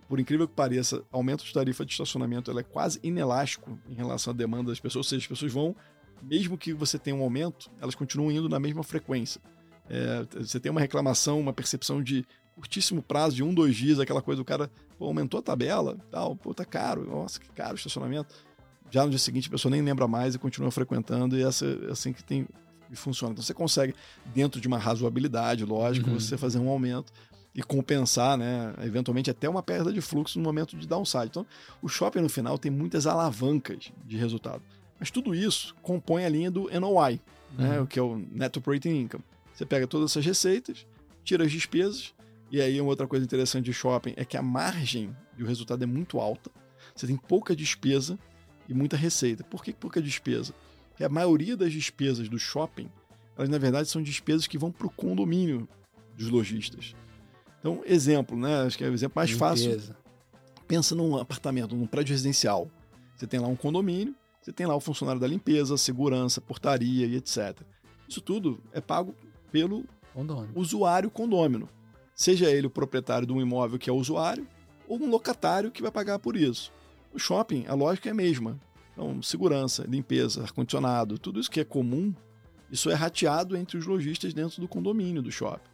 [0.07, 4.31] por incrível que pareça, aumento de tarifa de estacionamento ela é quase inelástico em relação
[4.31, 5.75] à demanda das pessoas, ou seja, as pessoas vão,
[6.21, 9.41] mesmo que você tenha um aumento, elas continuam indo na mesma frequência.
[9.89, 12.25] É, você tem uma reclamação, uma percepção de
[12.55, 16.35] curtíssimo prazo, de um, dois dias, aquela coisa do cara, pô, aumentou a tabela, tal,
[16.35, 18.33] pô, tá caro, nossa, que caro o estacionamento.
[18.89, 21.91] Já no dia seguinte a pessoa nem lembra mais e continua frequentando, e essa é
[21.91, 22.47] assim que tem
[22.89, 23.33] e funciona.
[23.33, 23.95] Então você consegue,
[24.33, 26.19] dentro de uma razoabilidade, lógico, Uhum.
[26.19, 27.11] você fazer um aumento
[27.55, 31.27] e compensar, né, eventualmente até uma perda de fluxo no momento de downside.
[31.27, 31.45] Então,
[31.81, 34.61] o shopping no final tem muitas alavancas de resultado.
[34.99, 37.21] Mas tudo isso compõe a linha do NOI,
[37.57, 37.83] né, Uhum.
[37.83, 39.23] o que é o Net Operating Income.
[39.53, 40.85] Você pega todas essas receitas,
[41.23, 42.13] tira as despesas,
[42.51, 45.81] e aí uma outra coisa interessante de shopping é que a margem de o resultado
[45.81, 46.51] é muito alta.
[46.93, 48.19] Você tem pouca despesa
[48.67, 49.43] e muita receita.
[49.45, 50.53] Por que pouca despesa?
[50.89, 52.89] Porque a maioria das despesas do shopping,
[53.37, 55.67] elas na verdade são despesas que vão para o condomínio
[56.17, 56.93] dos lojistas.
[57.65, 58.61] Então, exemplo, né?
[58.61, 59.71] Acho que é o exemplo mais fácil.
[59.71, 59.97] Limpeza.
[60.67, 62.69] Pensa num apartamento, num prédio residencial.
[63.15, 67.15] Você tem lá um condomínio, você tem lá o funcionário da limpeza, segurança, portaria e
[67.15, 67.59] etc.
[68.07, 69.15] Isso tudo é pago
[69.51, 70.51] pelo Condômino.
[70.53, 71.67] usuário condômino.
[72.13, 74.47] Seja ele o proprietário de um imóvel que é o usuário,
[74.87, 76.71] ou um locatário que vai pagar por isso.
[77.11, 78.59] No shopping, a lógica é a mesma.
[78.93, 82.13] Então, segurança, limpeza, ar-condicionado, tudo isso que é comum,
[82.69, 85.73] isso é rateado entre os lojistas dentro do condomínio do shopping.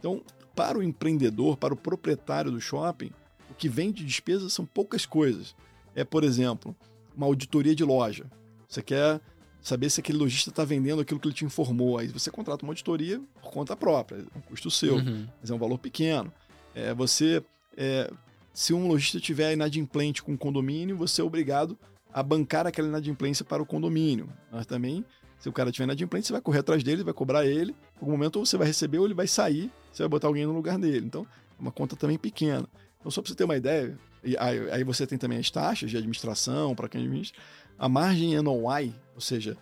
[0.00, 0.20] Então,
[0.58, 3.12] para o empreendedor, para o proprietário do shopping,
[3.48, 5.54] o que vem de despesa são poucas coisas.
[5.94, 6.74] É, por exemplo,
[7.16, 8.24] uma auditoria de loja.
[8.68, 9.20] Você quer
[9.62, 11.96] saber se aquele lojista está vendendo aquilo que ele te informou.
[11.98, 15.28] Aí você contrata uma auditoria por conta própria, é um custo seu, Uhum.
[15.40, 16.32] mas é um valor pequeno.
[16.74, 17.40] É, você,
[17.76, 18.10] é,
[18.52, 21.78] se um lojista tiver inadimplente com o condomínio, você é obrigado
[22.12, 24.28] a bancar aquela inadimplência para o condomínio.
[24.50, 25.04] Mas também,
[25.38, 27.76] se o cara tiver inadimplente, você vai correr atrás dele, vai cobrar ele.
[28.00, 30.52] Algum momento ou você vai receber ou ele vai sair, você vai botar alguém no
[30.52, 31.06] lugar dele.
[31.06, 31.26] Então,
[31.58, 32.68] é uma conta também pequena.
[32.98, 35.90] Então, só para você ter uma ideia, e aí, aí você tem também as taxas
[35.90, 37.36] de administração para quem administra,
[37.78, 39.56] a margem NOI, ou seja,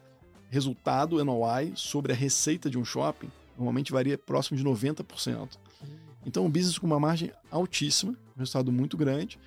[0.49, 5.59] resultado NOI sobre a receita de um shopping, normalmente varia próximo de 90%.
[6.25, 9.39] Então, um business com uma margem altíssima, um resultado muito grande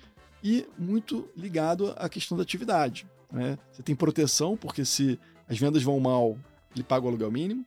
[0.42, 3.06] e muito ligado à questão da atividade.
[3.30, 3.58] né?
[3.70, 5.18] Você tem proteção, porque se
[5.48, 6.38] as vendas vão mal,
[6.74, 7.66] ele paga o aluguel mínimo.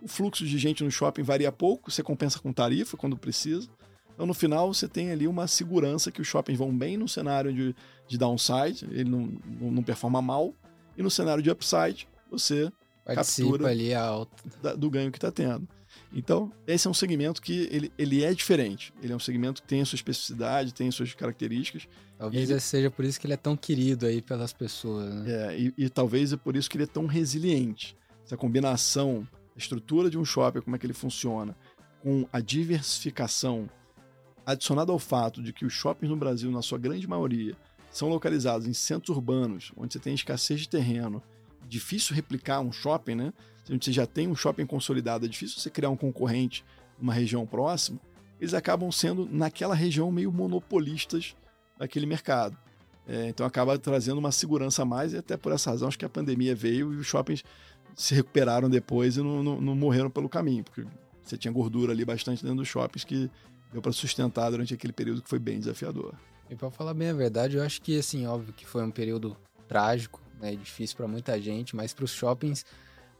[0.00, 3.68] O fluxo de gente no shopping varia pouco, você compensa com tarifa quando precisa.
[4.14, 7.52] Então, no final, você tem ali uma segurança que os shoppings vão bem no cenário
[7.52, 7.74] de,
[8.08, 10.54] de downside, ele não, não, não performa mal,
[10.96, 12.70] e no cenário de upside, você
[13.04, 14.32] Participa captura ali a alta.
[14.62, 15.66] da- do ganho que está tendo.
[16.12, 18.92] Então, esse é um segmento que ele, ele é diferente.
[19.02, 21.86] Ele é um segmento que tem a sua especificidade, tem as suas características.
[22.18, 25.30] Talvez Ele- seja por isso que ele é tão querido aí pelas pessoas, né?
[25.54, 27.96] é, e, e talvez é por isso que ele é tão resiliente.
[28.24, 29.26] Essa combinação,
[29.58, 31.56] a estrutura de um shopping, como é que ele funciona,
[32.00, 33.68] com a diversificação,
[34.46, 37.56] adicionado ao fato de que os shoppings no Brasil, na sua grande maioria,
[37.90, 41.20] são localizados em centros urbanos, onde você tem escassez de terreno,
[41.68, 43.32] difícil replicar um shopping, né?
[43.68, 46.64] Onde você já tem um shopping consolidado, é difícil você criar um concorrente
[46.96, 48.00] numa região próxima,
[48.40, 51.34] eles acabam sendo, naquela região, meio monopolistas
[51.76, 52.56] daquele mercado.
[53.08, 56.04] É, então acaba trazendo uma segurança a mais, e até por essa razão acho que
[56.04, 57.42] a pandemia veio e os shoppings
[57.94, 60.84] se recuperaram depois e não, não- não morreram pelo caminho, porque
[61.22, 63.30] você tinha gordura ali bastante dentro dos shoppings que
[63.72, 66.14] deu para sustentar durante aquele período que foi bem desafiador.
[66.50, 69.36] E pra falar bem a verdade, eu acho que, assim, óbvio que foi um período
[69.66, 70.54] trágico, né?
[70.54, 72.64] e Difícil pra muita gente, mas pros shoppings,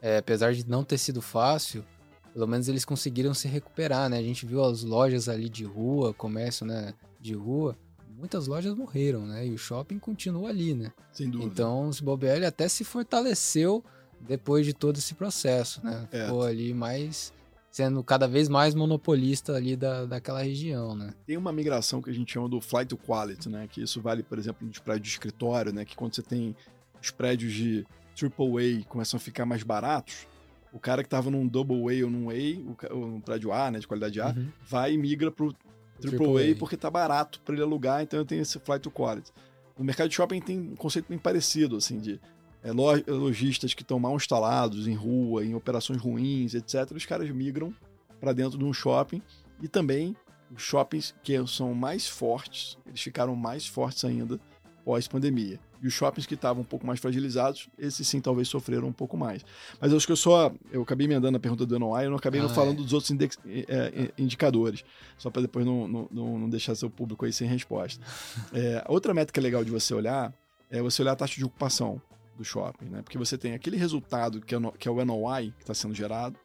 [0.01, 1.85] é, apesar de não ter sido fácil,
[2.33, 4.16] pelo menos eles conseguiram se recuperar, né?
[4.19, 6.95] A gente viu as lojas ali de rua, comércio, né?
[7.21, 7.77] De rua,
[8.16, 9.47] muitas lojas morreram, né?
[9.47, 10.91] E o shopping continua ali, né?
[11.12, 11.51] Sem dúvida.
[11.53, 13.85] Então, o Bobear até se fortaleceu
[14.21, 16.09] depois de todo esse processo, né?
[16.12, 16.25] É.
[16.25, 17.33] Ficou ali mais
[17.71, 21.14] sendo cada vez mais monopolista ali da, daquela região, né?
[21.27, 23.69] Tem uma migração que a gente chama do flight to quality, né?
[23.71, 25.85] Que isso vale, por exemplo, nos prédios de escritório, né?
[25.85, 26.57] Que quando você tem
[27.01, 27.87] os prédios de
[28.21, 30.27] AAA começam a ficar mais baratos,
[30.73, 33.79] o cara que estava num double A ou num A, ou num prédio A, né?
[33.79, 34.49] De qualidade A, Uhum.
[34.69, 35.55] vai e migra pro
[36.01, 36.57] Triple AAA A.
[36.57, 39.31] porque tá barato para ele alugar, então eu tenho esse flight to quality.
[39.77, 42.21] O mercado de shopping tem um conceito bem parecido, assim, de
[42.62, 46.90] é, lo- lojistas que estão mal instalados em rua, em operações ruins, etc.
[46.94, 47.72] Os caras migram
[48.20, 49.22] para dentro de um shopping
[49.62, 50.16] e também
[50.54, 54.40] os shoppings que são mais fortes, eles ficaram mais fortes ainda
[54.84, 55.61] pós-pandemia.
[55.80, 59.16] E os shoppings que estavam um pouco mais fragilizados, esses sim talvez sofreram um pouco
[59.16, 59.44] mais.
[59.80, 60.50] Mas eu acho que eu só.
[60.72, 62.82] Eu acabei emendando a pergunta do NOI, eu não acabei não Ah, falando é.
[62.82, 64.84] dos outros index- é, é, indicadores.
[65.16, 68.04] Só para depois não, não, não não deixar seu público aí sem resposta.
[68.52, 70.32] É, outra métrica legal de você olhar
[70.70, 72.00] é você olhar a taxa de ocupação
[72.39, 73.03] do shopping, né?
[73.03, 75.95] Porque você tem aquele resultado que é, no- que é o NOI que está sendo
[75.95, 76.39] gerado.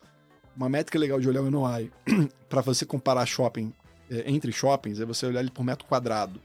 [0.58, 1.92] Uma métrica legal de olhar o NOI
[2.50, 3.72] para você comparar shopping
[4.10, 6.42] é, entre shoppings é você olhar ele por metro quadrado.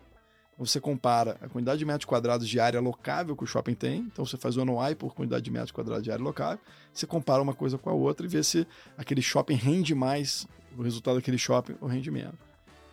[0.57, 4.25] Você compara a quantidade de metros quadrados de área locável que o shopping tem, então
[4.25, 6.59] você faz o NOI por quantidade de metros quadrados de área locável,
[6.93, 10.83] você compara uma coisa com a outra e vê se aquele shopping rende mais, o
[10.83, 12.35] resultado daquele shopping ou rende menos.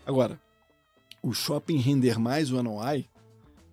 [0.06, 0.40] Agora,
[1.24, 3.10] o shopping render mais o NOI,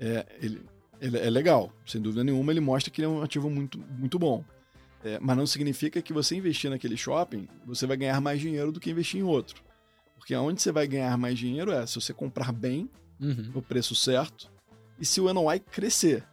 [0.01, 0.64] é, ele,
[1.03, 4.20] ele é legal, sem dúvida nenhuma, ele mostra que ele é um ativo muito, muito
[4.20, 4.44] bom.
[5.05, 8.78] É, mas não significa que você investir naquele shopping, você vai ganhar mais dinheiro do
[8.78, 9.61] que investir em outro.
[10.16, 12.88] Porque aonde você vai ganhar mais dinheiro é se você comprar bem,
[13.20, 13.50] uhum.
[13.53, 14.48] no preço certo,
[14.96, 16.24] e se o NOI crescer.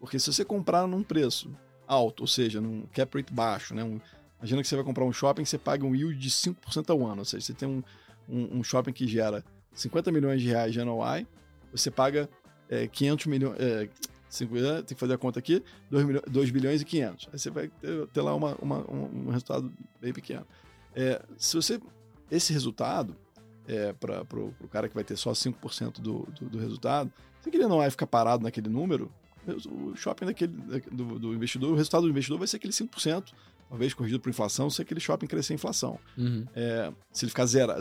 [0.00, 1.54] Porque se você comprar num preço
[1.86, 3.84] alto, ou seja, num cap rate baixo, né?
[3.84, 4.00] Um,
[4.38, 7.18] imagina que você vai comprar um shopping você paga um yield de 5% ao ano.
[7.18, 7.82] Ou seja, você tem um,
[8.26, 9.44] um, um, shopping que gera
[9.74, 11.26] 50 milhões de reais de NOI,
[11.70, 12.30] você paga
[12.68, 13.56] é, 500 milhões...
[13.58, 13.88] É,
[14.38, 17.28] tem que fazer a conta aqui, 2, milhões, 2 bilhões e 500.
[17.32, 20.46] Aí você vai ter, ter lá uma, uma, um, resultado bem pequeno.
[20.94, 21.80] É, se você...
[22.30, 23.16] Esse resultado,
[23.68, 27.10] é, para o cara que vai ter só 5% do, do, do resultado,
[27.40, 29.10] se ele não vai ficar parado naquele número,
[29.70, 30.52] o shopping daquele,
[30.90, 33.32] do, do, investidor, o resultado do investidor vai ser aquele 5%,
[33.68, 35.98] talvez corrigido por inflação, se aquele shopping crescer a inflação.
[36.16, 36.44] Uhum.
[36.54, 37.72] É, se ele ficar zero,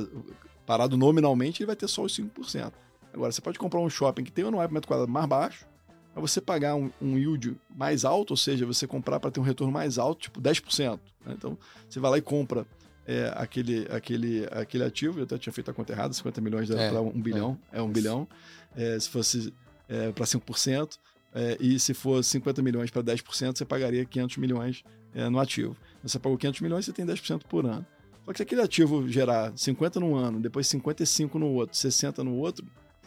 [0.66, 2.72] parado nominalmente, ele vai ter só os 5%.
[3.16, 5.66] Agora, você pode comprar um shopping que tem um anuário por metro quadrado mais baixo,
[6.14, 9.44] para você pagar um, um, yield mais alto, ou seja, você comprar para ter um
[9.44, 11.00] retorno mais alto, tipo 10%.
[11.26, 11.34] Né?
[11.38, 11.58] Então,
[11.90, 12.68] você vai lá e compra
[13.08, 16.90] é, aquele, aquele, aquele ativo, eu até tinha feito a conta errada, 50 milhões é,
[16.90, 18.28] para 1 bilhão, é, é 1 bilhão.
[18.76, 19.54] É, se fosse
[19.88, 20.98] é, para 5%,
[21.34, 25.76] é, e se for 50 milhões para 10%, você pagaria 500 milhões é, no ativo.
[26.04, 27.86] Você pagou 500 milhões, você tem 10% por ano.
[28.26, 32.36] Só que se aquele ativo gerar 50 num ano, depois 55 no outro, 60 no
[32.36, 32.66] outro,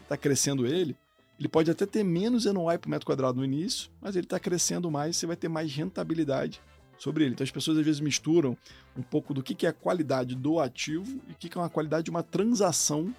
[0.08, 0.96] está crescendo ele,
[1.38, 4.90] ele pode até ter menos NOI por metro quadrado no início, mas ele está crescendo
[4.90, 6.60] mais, você vai ter mais rentabilidade
[6.98, 7.34] sobre ele.
[7.34, 8.56] Então as pessoas às vezes misturam
[8.96, 12.04] um pouco do que é a qualidade do ativo e o que é uma qualidade
[12.04, 13.14] de uma transação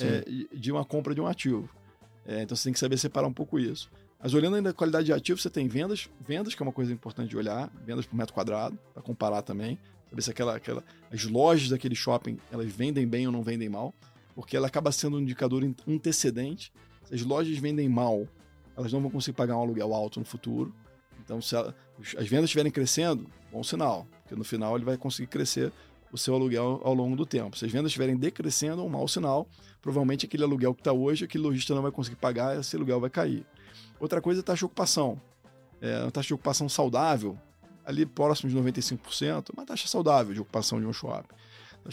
[0.00, 0.24] é,
[0.56, 1.68] de uma compra de um ativo.
[2.26, 3.90] É, então você tem que saber separar um pouco isso.
[4.22, 6.92] Mas olhando ainda a qualidade de ativo, você tem vendas, vendas que é uma coisa
[6.92, 9.78] importante de olhar, vendas por metro quadrado, para comparar também,
[10.08, 13.94] saber se aquela, aquela, as lojas daquele shopping elas vendem bem ou não vendem mal,
[14.40, 16.72] porque ela acaba sendo um indicador antecedente.
[17.04, 18.26] Se as lojas vendem mal,
[18.74, 20.74] elas não vão conseguir pagar um aluguel alto no futuro.
[21.22, 21.76] Então, se ela,
[22.16, 25.70] as vendas estiverem crescendo, bom sinal, porque no final ele vai conseguir crescer
[26.10, 27.56] o seu aluguel ao longo do tempo.
[27.56, 29.46] Se as vendas estiverem decrescendo, é um mau sinal.
[29.82, 33.10] Provavelmente aquele aluguel que está hoje, aquele lojista não vai conseguir pagar, esse aluguel vai
[33.10, 33.46] cair.
[34.00, 35.20] Outra coisa é a taxa de ocupação.
[35.82, 37.38] É uma taxa de ocupação saudável,
[37.84, 41.28] ali próximo de 95%, uma taxa saudável de ocupação de um shopping.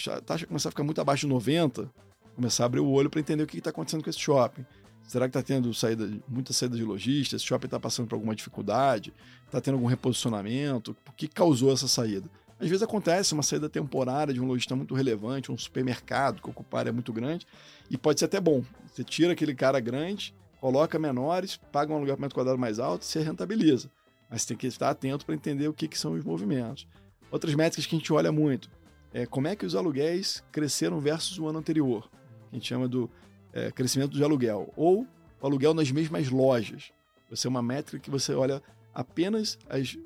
[0.09, 1.89] A taxa começar a ficar muito abaixo de 90%,
[2.37, 4.63] começar a abrir o olho para entender o que está acontecendo com esse shopping.
[5.07, 7.41] Será que está tendo saída, muita saída de lojistas?
[7.41, 9.11] Esse shopping está passando por alguma dificuldade?
[9.45, 10.95] Está tendo algum reposicionamento?
[11.07, 12.29] O que causou essa saída?
[12.59, 16.77] Às vezes acontece uma saída temporária de um lojista muito relevante, um supermercado que ocupa
[16.77, 17.47] área muito grande,
[17.89, 18.63] e pode ser até bom.
[18.93, 23.01] Você tira aquele cara grande, coloca menores, paga um aluguel por metro quadrado mais alto
[23.01, 23.89] e se rentabiliza.
[24.29, 26.87] Mas você tem que estar atento para entender o que, que são os movimentos.
[27.31, 28.69] Outras métricas que a gente olha muito
[29.13, 32.09] é como é que os aluguéis cresceram versus o ano anterior.
[32.51, 33.09] A gente chama do
[33.53, 35.07] é, crescimento de aluguel, ou
[35.41, 36.91] o aluguel nas mesmas lojas.
[37.29, 38.61] Você é uma métrica que você olha
[38.93, 39.97] apenas as.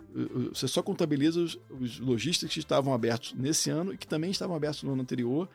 [0.49, 4.55] Você só contabiliza os, os lojistas que estavam abertos nesse ano e que também estavam
[4.55, 5.47] abertos no ano anterior,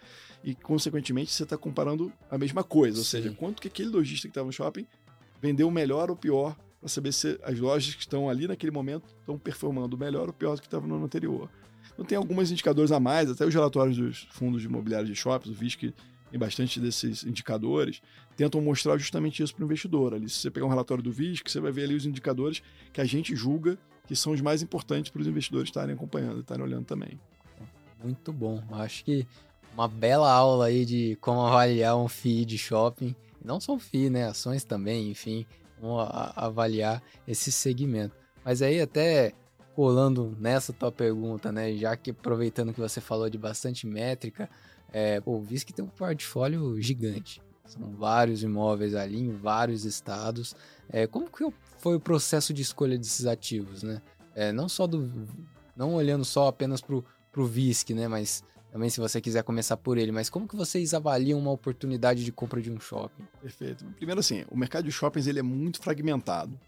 [0.43, 2.99] e, consequentemente, você está comparando a mesma coisa.
[2.99, 3.22] Ou Sim.
[3.22, 4.87] seja, quanto que aquele lojista que estava no shopping
[5.43, 9.39] vendeu melhor ou pior, para saber se as lojas que estão ali naquele momento estão
[9.39, 11.51] performando melhor ou pior do que estavam no ano anterior.
[11.93, 15.55] Então tem alguns indicadores a mais, até os relatórios dos fundos de imobiliário de shoppings,
[15.55, 15.93] o VISC
[16.31, 18.03] tem bastante desses indicadores,
[18.37, 20.14] tentam mostrar justamente isso para o investidor.
[20.14, 22.62] Ali, se você pegar um relatório do VISC, você vai ver ali os indicadores
[22.93, 26.64] que a gente julga que são os mais importantes para os investidores estarem acompanhando, estarem
[26.64, 27.18] olhando também.
[28.03, 28.62] Muito bom.
[28.70, 29.27] Acho que
[29.74, 33.14] uma bela aula aí de como avaliar um FII de shopping.
[33.45, 34.27] Não só um FII, né?
[34.27, 35.45] Ações também, enfim,
[36.35, 38.14] avaliar esse segmento.
[38.45, 39.33] Mas aí até
[39.74, 41.74] colando nessa tua pergunta, né?
[41.74, 44.49] Já que aproveitando que você falou de bastante métrica,
[44.93, 47.43] é, pô, o VISC tem um portfólio gigante.
[47.66, 50.55] São vários imóveis ali em vários estados.
[50.89, 51.47] É, como que
[51.78, 54.01] foi o processo de escolha desses ativos, né?
[54.34, 55.11] É, não só do,
[55.76, 58.07] não olhando só apenas para o VISC, né?
[58.07, 60.12] Mas também se você quiser começar por ele.
[60.12, 63.24] Mas como que vocês avaliam uma oportunidade de compra de um shopping?
[63.41, 63.84] Perfeito.
[63.97, 66.59] Primeiro assim, o mercado de shoppings ele é muito fragmentado.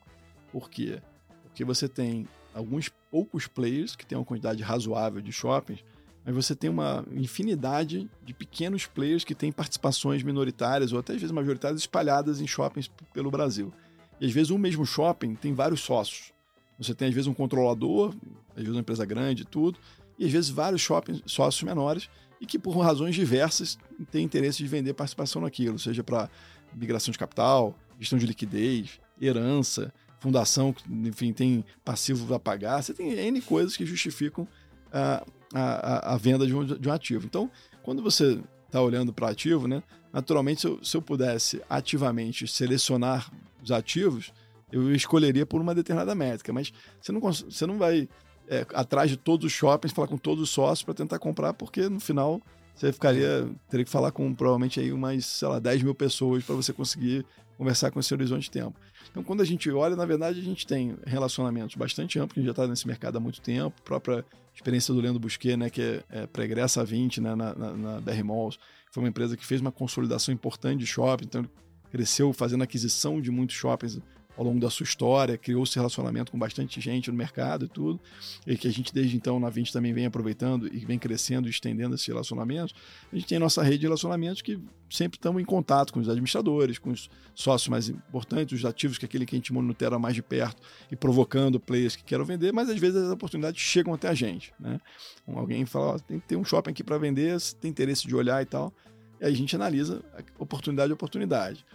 [0.50, 1.00] Por quê?
[1.42, 5.84] Porque você tem alguns poucos players que têm uma quantidade razoável de shoppings
[6.24, 11.20] mas você tem uma infinidade de pequenos players que têm participações minoritárias ou até às
[11.20, 13.72] vezes majoritárias espalhadas em shoppings pelo Brasil.
[14.20, 16.32] E às vezes um mesmo shopping tem vários sócios.
[16.78, 18.14] Você tem às vezes um controlador,
[18.50, 19.78] às vezes uma empresa grande e tudo,
[20.18, 22.08] e às vezes vários shoppings sócios menores
[22.40, 23.78] e que por razões diversas
[24.10, 26.30] têm interesse de vender participação naquilo, seja para
[26.74, 33.12] migração de capital, gestão de liquidez, herança, fundação, enfim, tem passivo a pagar, você tem
[33.12, 34.46] N coisas que justificam
[34.88, 37.26] uh, a, a, venda de um, de um ativo.
[37.26, 37.50] Então,
[37.82, 39.82] quando você está olhando para ativo, né,
[40.12, 43.30] naturalmente, se eu, se eu pudesse ativamente selecionar
[43.62, 44.32] os ativos,
[44.70, 48.08] eu escolheria por uma determinada métrica, mas você não, você não vai
[48.48, 51.88] é, atrás de todos os shoppings, falar com todos os sócios para tentar comprar, porque
[51.88, 52.40] no final
[52.78, 56.54] você ficaria, teria que falar com provavelmente aí umas, sei lá, 10 mil pessoas para
[56.54, 57.26] você conseguir
[57.56, 58.78] conversar com esse horizonte de tempo.
[59.10, 62.46] Então, quando a gente olha, na verdade, a gente tem relacionamentos bastante amplos, a gente
[62.46, 64.24] já está nesse mercado há muito tempo, a própria
[64.54, 68.22] experiência do Leandro Busquet, né, que é, é pregressa 20 né, na, na, na BR
[68.22, 68.58] Malls,
[68.92, 71.50] foi uma empresa que fez uma consolidação importante de shopping, então ele
[71.90, 73.98] cresceu fazendo aquisição de muitos shoppings
[74.38, 78.00] ao longo da sua história, criou-se relacionamento com bastante gente no mercado e tudo,
[78.46, 81.50] e que a gente desde então na 20 também vem aproveitando e vem crescendo e
[81.50, 82.72] estendendo esses relacionamentos.
[83.12, 86.08] A gente tem a nossa rede de relacionamentos que sempre estamos em contato com os
[86.08, 90.14] administradores, com os sócios mais importantes, os ativos que aquele que a gente monitora mais
[90.14, 94.08] de perto e provocando players que queiram vender, mas às vezes as oportunidades chegam até
[94.08, 94.80] a gente, né?
[95.26, 98.40] Alguém fala, oh, tem que ter um shopping aqui para vender, tem interesse de olhar
[98.40, 98.72] e tal.
[99.20, 100.00] E a gente analisa
[100.38, 101.66] oportunidade oportunidade.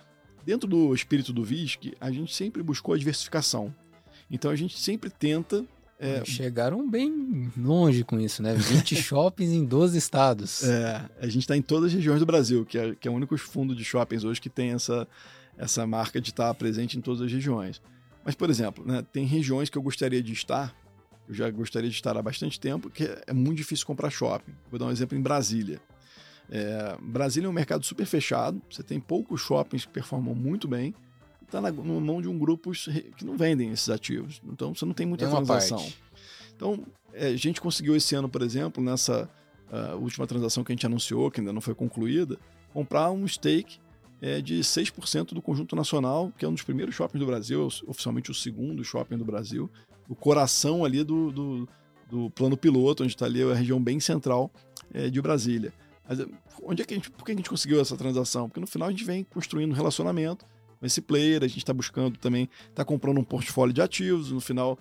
[0.45, 3.73] Dentro do espírito do VISC, a gente sempre buscou a diversificação.
[4.29, 5.65] Então a gente sempre tenta.
[5.99, 6.23] É...
[6.25, 8.53] Chegaram bem longe com isso, né?
[8.53, 10.63] 20 shoppings em 12 estados.
[10.63, 13.13] É, a gente está em todas as regiões do Brasil, que é, que é o
[13.13, 15.07] único fundo de shoppings hoje que tem essa,
[15.57, 17.81] essa marca de estar presente em todas as regiões.
[18.25, 20.75] Mas, por exemplo, né, tem regiões que eu gostaria de estar,
[21.27, 24.53] eu já gostaria de estar há bastante tempo, que é muito difícil comprar shopping.
[24.69, 25.81] Vou dar um exemplo em Brasília.
[26.49, 30.93] É, Brasília é um mercado super fechado, você tem poucos shoppings que performam muito bem,
[31.41, 32.71] está na, na, mão de um grupo
[33.15, 34.41] que não vendem esses ativos.
[34.45, 35.77] Então você não tem muita é transação.
[35.77, 36.03] Parte.
[36.55, 39.29] Então, é, a gente conseguiu esse ano, por exemplo, nessa
[39.71, 42.37] uh, última transação que a gente anunciou, que ainda não foi concluída,
[42.73, 43.79] comprar um stake
[44.21, 48.31] é, de 6% do conjunto nacional, que é um dos primeiros shoppings do Brasil, oficialmente
[48.31, 49.69] o segundo shopping do Brasil,
[50.07, 51.69] o coração ali do, do,
[52.09, 54.49] do plano piloto, onde está ali a região bem central
[54.93, 55.73] é, de Brasília.
[56.09, 56.27] Eh,
[56.63, 58.47] onde é que a gente, por que a gente conseguiu essa transação?
[58.47, 60.45] Porque no final a gente vem construindo um relacionamento
[60.79, 64.41] com esse player, a gente está buscando também, está comprando um portfólio de ativos, no
[64.41, 64.77] final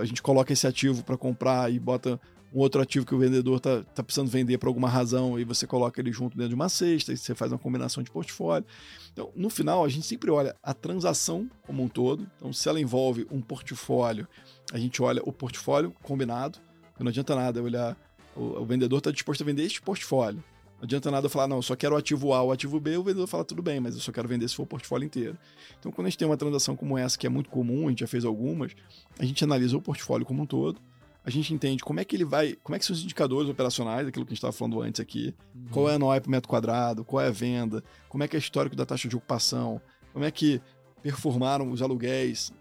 [0.00, 2.18] a gente coloca esse ativo para comprar e bota
[2.54, 5.66] um outro ativo que o vendedor está tá precisando vender por alguma razão e você
[5.66, 8.64] coloca ele junto dentro de uma cesta e você faz uma combinação de portfólio.
[9.12, 12.30] Então, no final, a gente sempre olha a transação como um todo.
[12.36, 14.28] Então, se ela envolve um portfólio,
[14.72, 16.60] a gente olha o portfólio combinado.
[16.98, 17.96] Não adianta nada olhar
[18.36, 20.42] o, o vendedor está disposto a vender este portfólio.
[20.78, 22.78] Não adianta nada eu falar, não, eu só quero o ativo A ou o ativo
[22.78, 25.06] B, o vendedor fala, tudo bem, mas eu só quero vender se for o portfólio
[25.06, 25.38] inteiro.
[25.78, 28.00] Então, quando a gente tem uma transação como essa, que é muito comum, a gente
[28.00, 28.72] já fez algumas,
[29.18, 30.80] a gente analisa o portfólio como um todo,
[31.24, 34.06] a gente entende como é que ele vai, como é que são os indicadores operacionais,
[34.06, 35.68] aquilo que a gente estava falando antes aqui, uhum.
[35.70, 38.38] qual é a NOI por metro quadrado, qual é a venda, como é que é
[38.38, 39.80] histórico da taxa de ocupação,
[40.12, 40.60] como é que
[41.02, 42.52] performaram os aluguéis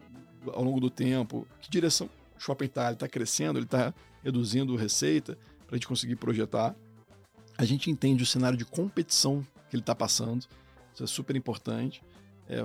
[0.53, 3.93] ao longo do tempo, que direção o shopping está, ele está crescendo, ele está
[4.23, 5.37] reduzindo receita,
[5.73, 6.75] para a gente conseguir projetar.
[7.57, 10.45] A gente entende o cenário de competição que ele está passando,
[10.93, 12.03] isso é super importante.
[12.47, 12.61] É,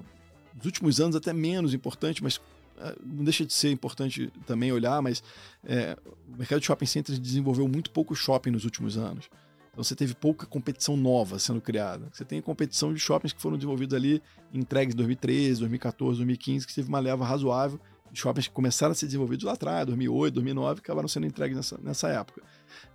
[0.55, 2.39] nos últimos anos, até menos importante, mas
[2.79, 5.23] é, não deixa de ser importante também olhar, mas
[5.65, 5.97] é,
[6.29, 9.31] o mercado de shopping centers desenvolveu muito pouco shopping nos últimos anos.
[9.73, 12.11] Então você teve pouca competição nova sendo criada.
[12.13, 14.21] Você tem competição de shoppings que foram desenvolvidos ali,
[14.53, 17.81] entregues em 2013, 2014, 2015, que teve uma leva razoável
[18.13, 21.79] de shoppings que começaram a ser desenvolvidos lá atrás, 2008, 2009, acabaram sendo entregues nessa,
[21.79, 22.43] nessa época.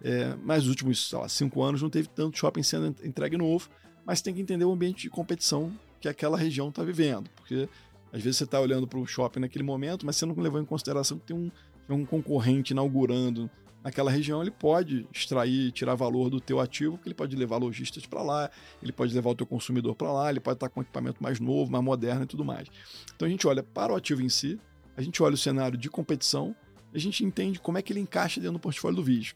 [0.01, 3.69] É, mas nos últimos lá, cinco anos não teve tanto shopping sendo entregue novo,
[4.05, 7.69] mas tem que entender o ambiente de competição que aquela região está vivendo, porque
[8.11, 10.65] às vezes você está olhando para o shopping naquele momento, mas você não levou em
[10.65, 11.49] consideração que tem um,
[11.89, 13.49] um concorrente inaugurando
[13.83, 18.05] naquela região, ele pode extrair, tirar valor do teu ativo, que ele pode levar lojistas
[18.05, 18.49] para lá,
[18.81, 21.39] ele pode levar o teu consumidor para lá, ele pode estar com um equipamento mais
[21.39, 22.67] novo, mais moderno e tudo mais.
[23.13, 24.57] Então a gente olha para o ativo em si,
[24.95, 26.55] a gente olha o cenário de competição,
[26.93, 29.35] a gente entende como é que ele encaixa dentro do portfólio do VISC.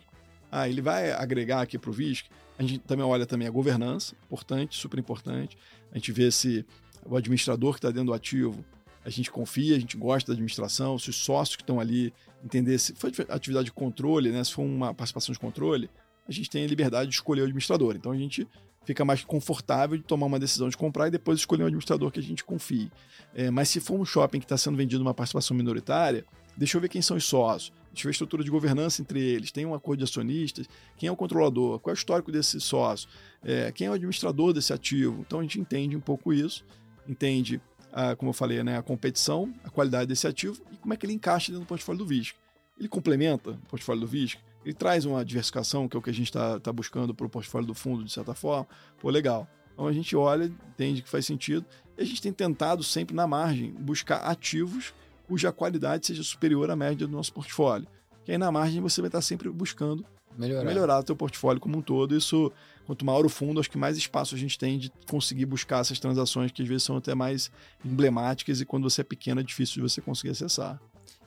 [0.52, 2.26] Ah, ele vai agregar aqui para o VISC.
[2.58, 5.58] A gente também olha também a governança, importante, super importante.
[5.92, 6.66] A gente vê se
[7.06, 8.66] o administrador que está dentro do ativo,
[9.06, 12.78] a gente confia, a gente gosta da administração, se os sócios que estão ali entender
[12.78, 15.90] se foi atividade de controle, né, se for uma participação de controle,
[16.28, 17.96] a gente tem a liberdade de escolher o administrador.
[17.96, 18.48] Então a gente
[18.84, 22.20] fica mais confortável de tomar uma decisão de comprar e depois escolher um administrador que
[22.20, 22.92] a gente confie.
[23.34, 26.26] É, mas se for um shopping que está sendo vendido uma participação minoritária,
[26.56, 29.66] deixa eu ver quem são os sócios, deixa a estrutura de governança entre eles, tem
[29.66, 30.68] um acordo de acionistas,
[30.98, 33.10] quem é o controlador, qual é o histórico desse sócio,
[33.44, 35.24] é, quem é o administrador desse ativo.
[35.26, 36.66] Então a gente entende um pouco isso,
[37.08, 37.62] entende,
[37.92, 41.06] a, como eu falei, né, a competição, a qualidade desse ativo e como é que
[41.06, 42.36] ele encaixa dentro do portfólio do VISC.
[42.78, 46.14] Ele complementa o portfólio do VISC, ele traz uma diversificação, que é o que a
[46.14, 48.68] gente está tá buscando para o portfólio do fundo, de certa forma.
[49.00, 49.48] Pô, legal.
[49.74, 51.66] Então a gente olha, entende que faz sentido,
[51.98, 54.94] e a gente tem tentado sempre na margem buscar ativos
[55.28, 57.88] cuja qualidade seja superior à média do nosso portfólio.
[58.24, 60.06] Que aí na margem você vai estar sempre buscando
[60.38, 62.16] melhorar, melhorar o teu portfólio como um todo.
[62.16, 62.52] Isso,
[62.86, 66.00] quanto maior o fundo, acho que mais espaço a gente tem de conseguir buscar essas
[66.00, 67.52] transações que às vezes são até mais
[67.84, 70.80] emblemáticas e quando você é pequeno é difícil de você conseguir acessar.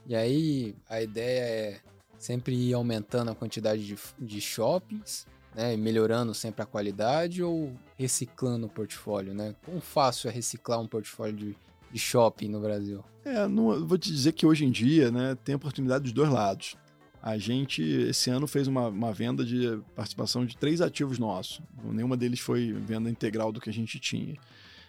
[0.07, 1.81] E aí a ideia é
[2.19, 8.67] sempre ir aumentando a quantidade de, de shoppings, né, melhorando sempre a qualidade ou reciclando
[8.67, 9.55] o portfólio, né?
[9.65, 11.57] Quão fácil é reciclar um portfólio de,
[11.93, 13.05] de shopping no Brasil?
[13.25, 16.77] É, vou te dizer que hoje em dia, né, tem oportunidade dos dois lados.
[17.23, 21.61] A gente, esse ano, fez uma, uma venda de participação de três ativos nossos.
[21.85, 24.37] Nenhuma deles foi venda integral do que a gente tinha.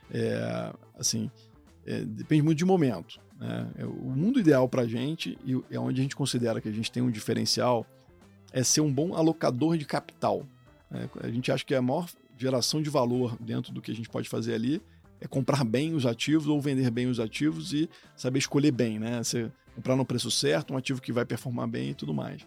[0.10, 1.30] É, assim,
[1.86, 3.20] é, depende muito de momento.
[3.38, 3.70] Né?
[3.80, 6.72] É, o mundo ideal para a gente, e é onde a gente considera que a
[6.72, 7.86] gente tem um diferencial,
[8.54, 10.46] é ser um bom alocador de capital.
[10.90, 11.10] Né?
[11.22, 14.30] A gente acha que a maior geração de valor dentro do que a gente pode
[14.30, 14.82] fazer ali
[15.22, 19.24] é comprar bem os ativos ou vender bem os ativos e saber escolher bem, né?
[19.24, 22.46] Você comprar no preço certo, um ativo que vai performar bem e tudo mais.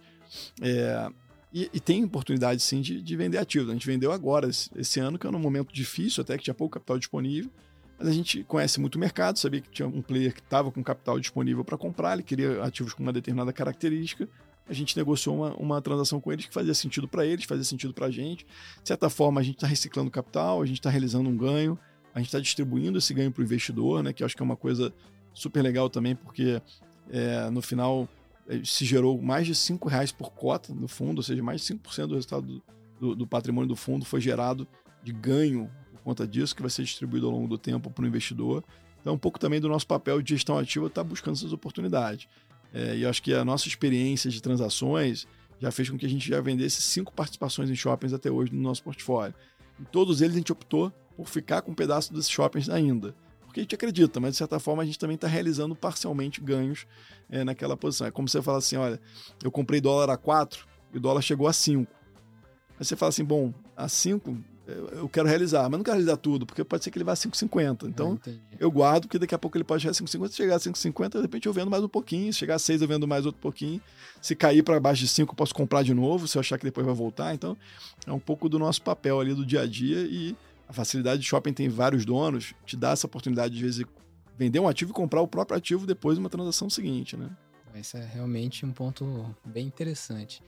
[0.61, 1.09] É,
[1.53, 3.71] e, e, tem oportunidade sim de, de, vender ativos.
[3.71, 6.55] A gente vendeu agora, esse, esse ano, que é um momento difícil, até que tinha
[6.55, 7.51] pouco capital disponível.
[7.97, 10.83] Mas a gente conhece muito o mercado, sabia que tinha um player que estava com
[10.83, 14.29] capital disponível para comprar, ele queria ativos com uma determinada característica.
[14.69, 17.95] A gente negociou uma, uma transação com eles que fazia sentido para eles, fazia sentido
[17.95, 18.45] para a gente.
[18.83, 21.79] De certa forma, a gente está reciclando capital, a gente está realizando um ganho,
[22.15, 24.45] a gente está distribuindo esse ganho para o investidor, né, que eu acho que é
[24.45, 24.93] uma coisa
[25.33, 26.63] super legal também, porque
[27.11, 28.09] é, no final
[28.49, 31.75] é, se gerou mais de 5 reais por cota no fundo, ou seja, mais de
[31.75, 32.63] 5% do resultado do,
[33.01, 34.67] do, do, patrimônio do fundo foi gerado
[35.03, 38.07] de ganho por conta disso, que vai ser distribuído ao longo do tempo para o
[38.07, 38.63] investidor.
[39.01, 42.29] Então, um pouco também do nosso papel de gestão ativa está buscando essas oportunidades.
[42.73, 45.27] É, e acho que a nossa experiência de transações
[45.61, 48.61] já fez com que a gente já vendesse cinco participações em shoppings até hoje no
[48.61, 49.35] nosso portfólio.
[49.81, 53.15] Em todos eles a gente optou por ficar com um pedaço desses shoppings ainda
[53.55, 56.89] porque a gente acredita, mas de certa forma a gente também está realizando parcialmente ganhos
[57.31, 58.05] é, naquela posição.
[58.05, 59.01] É como você fala assim: olha,
[59.45, 61.89] eu comprei dólar a 4 e o dólar chegou a 5.
[62.81, 64.37] Aí você fala assim: bom, a 5
[64.93, 67.17] eu quero realizar, mas não quero realizar tudo, porque pode ser que ele vá a
[67.17, 67.87] 5,50.
[67.87, 70.29] Então, ah, eu guardo, porque daqui a pouco ele pode chegar a 5,50.
[70.31, 72.33] Se chegar a 5,50, de repente eu vendo mais um pouquinho.
[72.33, 73.81] Se chegar a 6, eu vendo mais outro pouquinho.
[74.21, 76.65] Se cair para baixo de 5, eu posso comprar de novo, se eu achar que
[76.65, 77.35] depois vai voltar.
[77.35, 77.57] Então,
[78.07, 80.35] é um pouco do nosso papel ali do dia a dia e
[80.69, 83.85] a facilidade de shopping tem vários donos, te dá essa oportunidade de, vezes,
[84.37, 87.31] vender um ativo e comprar o próprio ativo depois de uma transação seguinte, né?
[87.75, 90.43] Isso é realmente um ponto bem interessante.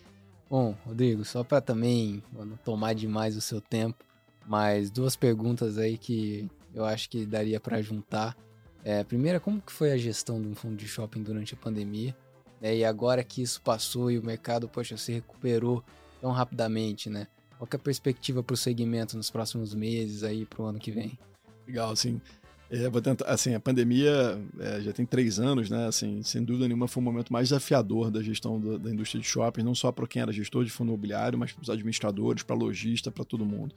[0.49, 4.05] Bom, Rodrigo, só para também não tomar demais o seu tempo,
[4.47, 8.37] mas duas perguntas aí que eu acho que daria para juntar.
[8.85, 12.17] É, primeira, como que foi a gestão de um fundo de shopping durante a pandemia?
[12.63, 15.83] É, e agora que isso passou e o mercado, poxa, se recuperou
[16.21, 17.27] tão rapidamente, né?
[17.59, 20.91] Qual é a perspectiva para o segmento nos próximos meses aí para o ano que
[20.91, 21.19] vem?
[21.67, 22.21] Legal, assim.
[22.69, 25.87] É, vou tentar, assim, a pandemia é, já tem três anos, né?
[25.87, 29.27] Assim, sem dúvida nenhuma foi o momento mais desafiador da gestão da, da indústria de
[29.27, 32.57] shopping, não só para quem era gestor de fundo imobiliário, mas para os administradores, para
[32.57, 33.75] lojista, para todo mundo.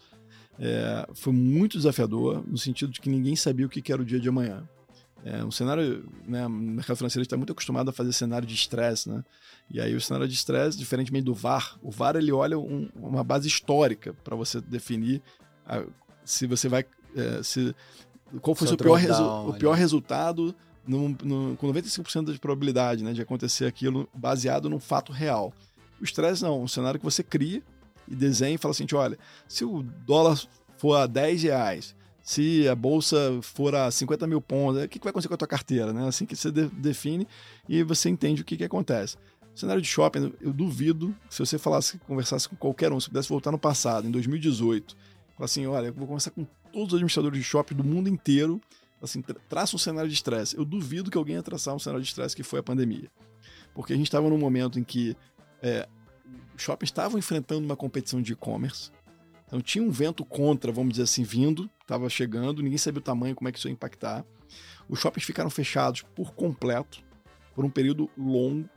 [0.57, 4.19] É, foi muito desafiador no sentido de que ninguém sabia o que era o dia
[4.19, 4.67] de amanhã.
[5.23, 9.09] É um cenário, né, o mercado financeiro está muito acostumado a fazer cenário de estresse,
[9.09, 9.23] né?
[9.69, 13.23] E aí o cenário de estresse, diferentemente do VAR, o VAR ele olha um, uma
[13.23, 15.21] base histórica para você definir
[15.65, 15.83] a,
[16.23, 17.75] se você vai, é, se
[18.41, 20.55] qual foi o, pior, resu o pior resultado
[20.87, 25.53] no, no, com 95% de probabilidade, né, de acontecer aquilo baseado num fato real.
[25.99, 27.61] O estresse não, um cenário que você cria
[28.07, 29.17] e desenha e fala assim, olha,
[29.47, 30.41] se o dólar
[30.77, 31.95] for a 10 reais
[32.29, 35.47] se a bolsa for a 50 mil pontos, o que, vai acontecer com a tua
[35.47, 36.07] carteira, né?
[36.07, 37.27] Assim que você de, define
[37.67, 39.17] e você entende o que, que acontece.
[39.55, 43.51] cenário de shopping, eu duvido, se você falasse, conversasse com qualquer um, se pudesse voltar
[43.51, 44.95] no passado, em 2018,
[45.35, 48.61] falar assim, olha, eu vou conversar com todos os administradores de shopping do mundo inteiro,
[49.01, 50.55] assim, tra traça um cenário de estresse.
[50.55, 53.09] Eu duvido que alguém ia traçar um cenário de estresse que foi a pandemia.
[53.73, 55.17] Porque a gente estava num momento em que
[55.63, 55.89] é,
[56.57, 58.91] shoppings estavam enfrentando uma competição de e-commerce,
[59.49, 63.35] então tinha um vento contra, vamos dizer assim, vindo, estava chegando, ninguém sabia o tamanho,
[63.35, 64.23] como é que isso ia impactar.
[64.87, 67.01] Os shoppings ficaram fechados por completo,
[67.55, 68.69] por um período longo.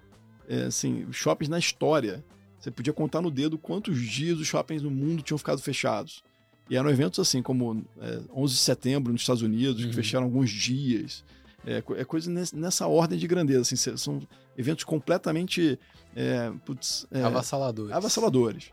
[0.49, 2.25] É, assim, shoppings na história,
[2.59, 6.25] você podia contar no dedo quantos dias os shoppings no mundo tinham ficado fechados.
[6.71, 9.91] E eram eventos assim, como é, 11 de setembro nos Estados Unidos, uhum.
[9.91, 11.23] que fecharam alguns dias.
[11.67, 13.61] É, é coisa nessa ordem de grandeza.
[13.61, 15.79] Assim, são eventos completamente
[16.17, 17.93] é, putz, é, avassaladores.
[17.93, 18.71] avassaladores.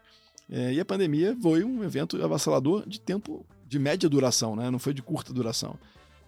[0.52, 4.72] É, e a pandemia foi um evento avassalador de tempo de média duração, né?
[4.72, 5.78] não foi de curta duração.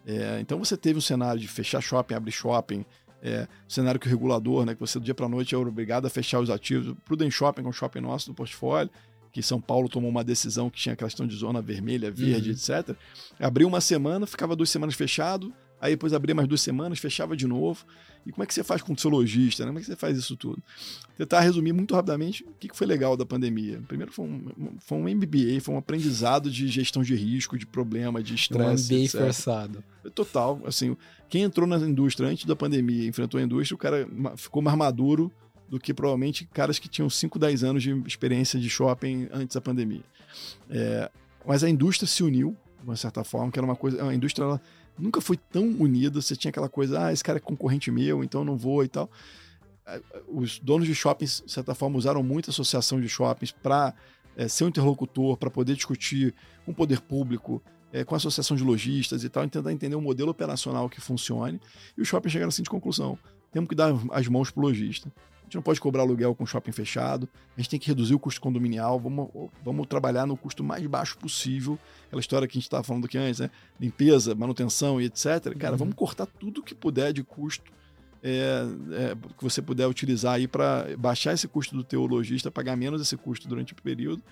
[0.06, 2.86] É, então você teve um cenário de fechar shopping, abrir shopping,
[3.22, 6.10] é, cenário que o regulador, né, que você do dia para noite é obrigado a
[6.10, 6.96] fechar os ativos.
[7.06, 8.89] Prudent Shopping, que é um shopping nosso do portfólio,
[9.32, 12.56] que São Paulo tomou uma decisão que tinha aquela questão de zona vermelha, verde, uhum.
[12.56, 12.96] etc.
[13.39, 17.47] Abriu uma semana, ficava duas semanas fechado, aí depois abria mais duas semanas, fechava de
[17.47, 17.83] novo.
[18.24, 19.63] E como é que você faz com o seu lojista?
[19.63, 19.70] Né?
[19.70, 20.62] Como é que você faz isso tudo?
[21.17, 23.82] Tentar resumir muito rapidamente o que foi legal da pandemia.
[23.87, 28.21] Primeiro foi um, foi um MBA, foi um aprendizado de gestão de risco, de problema,
[28.21, 28.93] de estresse.
[28.93, 29.21] Um MBA etc.
[29.21, 29.83] forçado.
[30.13, 30.62] Total.
[30.66, 30.95] Assim,
[31.28, 35.32] quem entrou na indústria antes da pandemia, enfrentou a indústria, o cara ficou mais maduro
[35.67, 39.62] do que provavelmente caras que tinham 5, 10 anos de experiência de shopping antes da
[39.62, 40.03] pandemia.
[40.70, 41.09] É,
[41.45, 44.05] mas a indústria se uniu, de uma certa forma, que era uma coisa.
[44.05, 44.62] A indústria ela
[44.97, 46.22] nunca foi tão unida.
[46.22, 49.09] Você tinha aquela coisa, ah, esse cara é concorrente meu, então não vou e tal.
[49.86, 53.93] É, os donos de shoppings, de certa forma, usaram muito a associação de shoppings para
[54.36, 56.34] é, ser um interlocutor, para poder discutir
[56.66, 57.62] com o poder público,
[57.92, 61.01] é, com a associação de lojistas e tal, e tentar entender um modelo operacional que
[61.01, 61.59] funcione.
[61.97, 63.18] E os shoppings chegaram assim de conclusão:
[63.51, 65.12] temos que dar as mãos para o lojista.
[65.52, 68.20] A gente não pode cobrar aluguel com shopping fechado, a gente tem que reduzir o
[68.20, 69.30] custo condominial, vamos,
[69.62, 71.78] vamos trabalhar no custo mais baixo possível.
[72.08, 73.52] Aquela história que a gente estava falando aqui antes, né?
[73.78, 75.54] Limpeza, manutenção e etc.
[75.60, 75.80] Cara, uhum.
[75.80, 77.70] vamos cortar tudo que puder de custo
[78.24, 82.78] é, é, que você puder utilizar aí para baixar esse custo do teu lojista, pagar
[82.78, 84.24] menos esse custo durante o período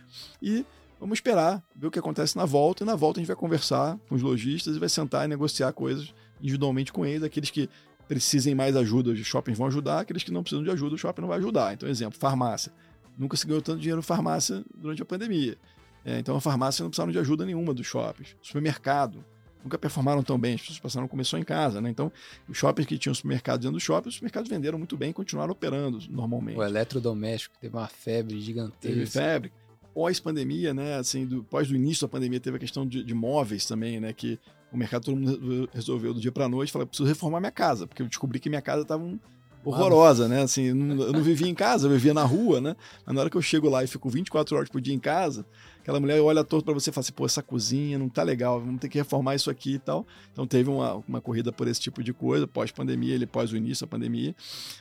[0.41, 0.65] e
[0.99, 3.97] Vamos esperar, ver o que acontece na volta, e na volta a gente vai conversar
[4.09, 7.23] com os lojistas e vai sentar e negociar coisas individualmente com eles.
[7.23, 7.69] Aqueles que
[8.09, 11.21] precisem mais ajuda, os shoppings vão ajudar, aqueles que não precisam de ajuda, o shopping
[11.21, 11.75] não vai ajudar.
[11.75, 12.73] Então, exemplo, farmácia.
[13.15, 15.55] Nunca se ganhou tanto dinheiro em farmácia durante a pandemia.
[16.03, 18.35] É, então, a farmácia não precisaram de ajuda nenhuma dos shoppings.
[18.41, 19.23] Supermercado.
[19.63, 21.89] Nunca performaram tão bem, as pessoas passaram começou em casa, né?
[21.89, 22.11] Então,
[22.47, 25.51] os shoppings que tinham supermercado dentro do shopping, os supermercados venderam muito bem e continuaram
[25.51, 26.57] operando normalmente.
[26.57, 28.79] O eletrodoméstico teve uma febre gigantesca.
[28.79, 29.51] Teve febre
[29.93, 33.65] pós-pandemia, né, assim, do, pós do início da pandemia, teve a questão de, de móveis
[33.65, 34.39] também, né, que
[34.71, 38.01] o mercado todo mundo resolveu do dia para noite, falar, preciso reformar minha casa, porque
[38.01, 39.19] eu descobri que minha casa estava um,
[39.63, 42.75] horrorosa, né, assim, eu não, vivia em casa, eu vivia na rua, né,
[43.05, 45.45] mas na hora que eu chego lá e fico 24 horas por dia em casa,
[45.81, 48.59] aquela mulher olha torto para você e fala assim, pô, essa cozinha não tá legal,
[48.59, 50.05] vamos ter que reformar isso aqui e tal.
[50.31, 53.85] Então teve uma, uma corrida por esse tipo de coisa, pós-pandemia, ele pós o início
[53.85, 54.35] da pandemia,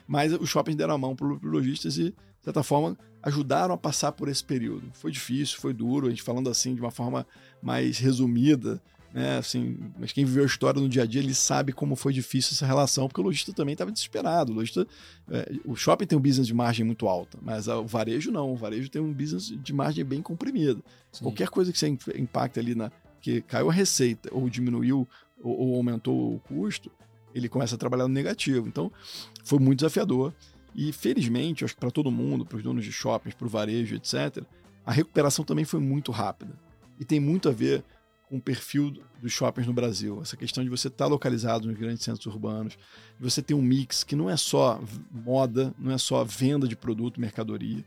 [0.07, 3.77] mas os shoppings deram a mão para os lojistas e de certa forma, ajudaram a
[3.77, 4.91] passar por esse período.
[4.95, 7.27] Foi difícil, foi duro, a gente falando assim de uma forma
[7.61, 8.81] mais resumida,
[9.13, 9.39] né?
[9.39, 12.53] Assim, mas quem viveu a história no dia a dia, ele sabe como foi difícil
[12.53, 14.53] essa relação, porque o lojista também estava desesperado.
[14.53, 14.87] O, lojista,
[15.31, 18.53] é, o shopping tem um business de margem muito alta, mas o varejo não.
[18.53, 20.81] O varejo tem um business de margem bem comprimida.
[21.13, 21.25] Sim.
[21.25, 22.91] Qualquer coisa que você impacta ali na
[23.21, 25.07] que caiu a receita ou diminuiu
[25.43, 26.91] ou, ou aumentou o custo,
[27.35, 28.69] ele começa a trabalhar no negativo.
[28.69, 28.93] Então,
[29.45, 30.33] foi muito desafiador.
[30.75, 33.97] E felizmente, acho que para todo mundo, para os donos de shoppings, para o varejo,
[33.97, 34.45] etc.,
[34.87, 36.55] a recuperação também foi muito rápida.
[37.01, 37.85] E tem muito a ver
[38.29, 40.21] com o perfil dos shoppings no Brasil.
[40.21, 42.75] Essa questão de você estar tá localizado nos grandes centros urbanos,
[43.19, 44.81] de você ter um mix que não é só
[45.11, 47.85] moda, não é só venda de produto, mercadoria.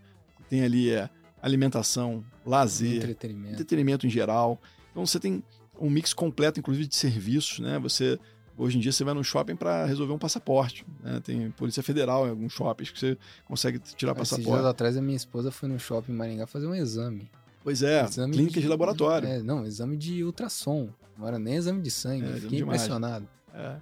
[0.50, 1.10] Tem ali é,
[1.42, 3.54] alimentação, lazer, entretenimento.
[3.54, 4.60] entretenimento em geral.
[4.92, 5.44] Então você tem
[5.80, 7.80] um mix completo, inclusive de serviços, né?
[7.80, 8.20] Você
[8.58, 10.86] Hoje em dia você vai no shopping para resolver um passaporte.
[11.02, 11.20] Né?
[11.24, 14.52] Tem Polícia Federal em alguns shoppings que você consegue tirar Esses passaporte.
[14.52, 17.28] Dias atrás a minha esposa foi no shopping em Maringá fazer um exame.
[17.64, 19.28] Pois é, exame clínica de, de laboratório.
[19.28, 20.90] É, não, exame de ultrassom.
[21.18, 22.26] Não era nem exame de sangue.
[22.26, 23.28] É, fiquei impressionado.
[23.54, 23.78] É.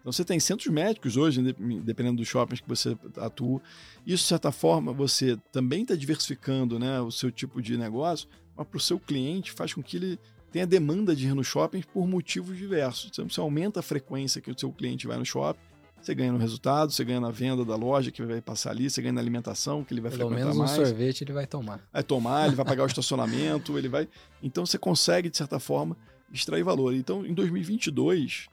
[0.00, 1.40] Então você tem centros médicos hoje,
[1.84, 3.62] dependendo dos shoppings que você atua.
[4.04, 8.66] Isso, de certa forma, você também está diversificando né, o seu tipo de negócio, mas
[8.66, 10.18] para o seu cliente faz com que ele
[10.50, 13.10] tem a demanda de ir no shopping por motivos diversos.
[13.12, 15.60] Então, você aumenta a frequência que o seu cliente vai no shopping,
[16.06, 19.00] você ganha no resultado, você ganha na venda da loja que vai passar ali, você
[19.00, 21.80] ganha na alimentação que ele vai Pelo frequentar menos um sorvete ele vai tomar.
[21.92, 24.08] Vai tomar, ele vai pagar o estacionamento, ele vai...
[24.42, 25.96] Então você consegue, de certa forma,
[26.32, 26.94] extrair valor.
[26.94, 28.48] Então, em 2022,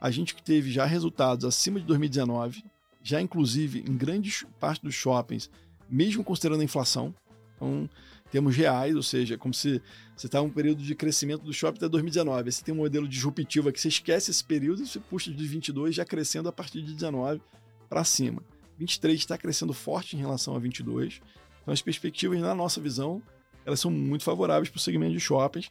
[0.00, 2.64] a gente teve já resultados acima de 2019,
[3.02, 5.50] já inclusive em grande parte dos shoppings,
[5.88, 7.14] mesmo considerando a inflação.
[7.56, 7.88] Então,
[8.32, 9.80] termos reais, ou seja, como se
[10.16, 12.38] você está em um período de crescimento do shopping até 2019.
[12.38, 15.46] Aí você tem um modelo disruptivo aqui, você esquece esse período e você puxa de
[15.46, 17.42] 22 já crescendo a partir de 19
[17.90, 18.42] para cima.
[18.78, 21.20] 23 está crescendo forte em relação a 22.
[21.60, 23.22] Então as perspectivas, na nossa visão,
[23.66, 25.68] elas são muito favoráveis para o segmento de shoppings.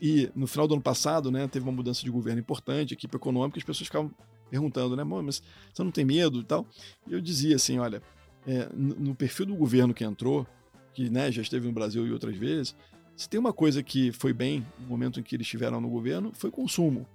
[0.00, 3.58] E no final do ano passado, né, teve uma mudança de governo importante, equipe econômica,
[3.58, 4.10] as pessoas ficavam
[4.50, 5.42] perguntando, né, mas
[5.72, 6.66] você não tem medo e tal?
[7.06, 8.02] E eu dizia assim, olha,
[8.46, 10.46] é, no perfil do governo que entrou,
[10.94, 12.74] que né, já esteve no Brasil e outras vezes,
[13.16, 16.32] se tem uma coisa que foi bem no momento em que eles estiveram no governo,
[16.34, 17.06] foi consumo.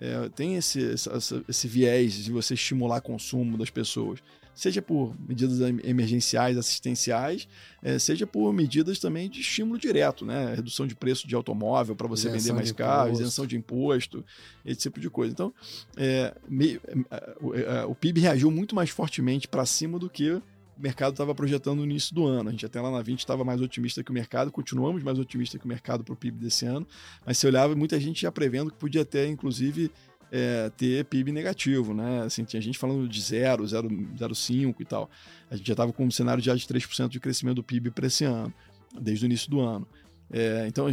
[0.00, 1.08] É, tem esse, esse,
[1.48, 4.20] esse viés de você estimular consumo das pessoas,
[4.54, 7.48] seja por medidas emergenciais, assistenciais,
[7.82, 10.54] é, seja por medidas também de estímulo direto, né?
[10.54, 14.24] Redução de preço de automóvel para você isenção vender mais caro, isenção de imposto,
[14.64, 15.32] esse tipo de coisa.
[15.32, 15.52] Então,
[15.96, 16.80] é, me,
[17.10, 20.40] é, o, é, o PIB reagiu muito mais fortemente para cima do que
[20.76, 22.48] o mercado estava projetando no início do ano.
[22.48, 25.58] A gente até lá na 20 estava mais otimista que o mercado, continuamos mais otimista
[25.58, 26.86] que o mercado para o PIB desse ano,
[27.24, 29.90] mas se olhava muita gente já prevendo que podia ter, inclusive,
[30.30, 32.22] é, ter PIB negativo, né?
[32.22, 35.08] Assim, tinha gente falando de 0, 0,5 e tal.
[35.50, 38.06] A gente já estava com um cenário já de 3% de crescimento do PIB para
[38.06, 38.52] esse ano,
[39.00, 39.86] desde o início do ano.
[40.30, 40.86] É, então,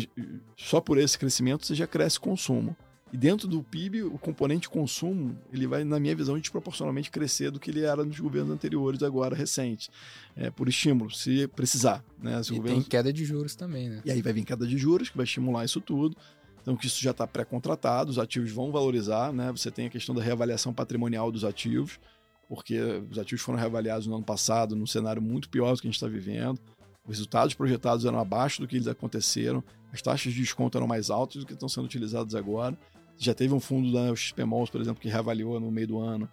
[0.56, 2.76] só por esse crescimento você já cresce consumo.
[3.14, 7.60] E dentro do PIB, o componente consumo, ele vai, na minha visão, desproporcionalmente crescer do
[7.60, 9.90] que ele era nos governos anteriores, agora recentes,
[10.36, 12.04] é, por estímulo, se precisar.
[12.18, 12.42] Né?
[12.42, 14.02] Se e tem queda de juros também, né?
[14.06, 16.16] E aí vai vir queda de juros, que vai estimular isso tudo.
[16.62, 19.52] Então, que isso já está pré-contratado, os ativos vão valorizar, né?
[19.52, 22.00] Você tem a questão da reavaliação patrimonial dos ativos,
[22.48, 22.80] porque
[23.10, 25.96] os ativos foram reavaliados no ano passado, num cenário muito pior do que a gente
[25.96, 26.60] está vivendo.
[27.04, 31.10] Os resultados projetados eram abaixo do que eles aconteceram, as taxas de desconto eram mais
[31.10, 32.78] altas do que estão sendo utilizadas agora.
[33.24, 36.28] Já teve um fundo da XPMOls, por exemplo, que reavaliou no meio do ano.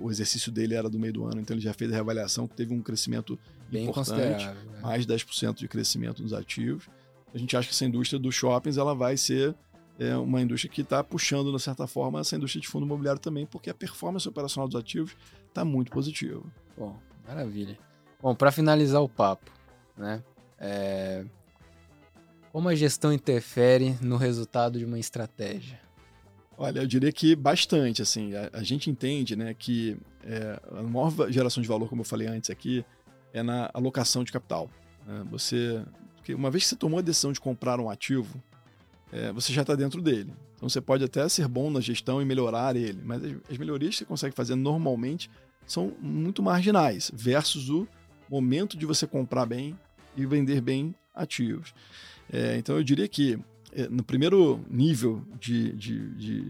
[0.00, 2.54] o exercício dele era do meio do ano, então ele já fez a reavaliação, que
[2.54, 3.36] teve um crescimento
[3.68, 4.56] Bem importante, né?
[4.80, 6.88] mais de 10% de crescimento nos ativos.
[7.34, 9.52] A gente acha que essa indústria dos shoppings ela vai ser
[9.98, 13.44] é, uma indústria que está puxando, de certa forma, essa indústria de fundo imobiliário também,
[13.44, 15.16] porque a performance operacional dos ativos
[15.48, 16.40] está muito positiva.
[16.78, 16.96] Bom,
[17.26, 17.76] maravilha.
[18.22, 19.50] Bom, para finalizar o papo,
[19.96, 20.22] né?
[20.56, 21.24] É...
[22.52, 25.81] Como a gestão interfere no resultado de uma estratégia?
[26.56, 31.12] Olha, eu diria que bastante, assim, a, a gente entende, né, que é, a maior
[31.30, 32.84] geração de valor, como eu falei antes aqui,
[33.32, 34.70] é na alocação de capital.
[35.06, 35.24] Né?
[35.30, 35.82] Você,
[36.30, 38.42] uma vez que você tomou a decisão de comprar um ativo,
[39.10, 40.32] é, você já está dentro dele.
[40.56, 43.94] Então você pode até ser bom na gestão e melhorar ele, mas as, as melhorias
[43.94, 45.30] que você consegue fazer normalmente
[45.66, 47.86] são muito marginais versus o
[48.30, 49.78] momento de você comprar bem
[50.16, 51.74] e vender bem ativos.
[52.32, 53.38] É, então eu diria que
[53.90, 56.42] no primeiro nível de, de, de,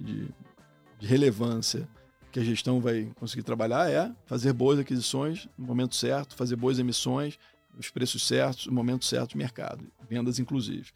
[0.99, 1.89] de, relevância
[2.31, 6.79] que a gestão vai conseguir trabalhar é fazer boas aquisições no momento certo, fazer boas
[6.79, 7.39] emissões,
[7.79, 10.91] os preços certos, no momento certo de mercado, vendas inclusive.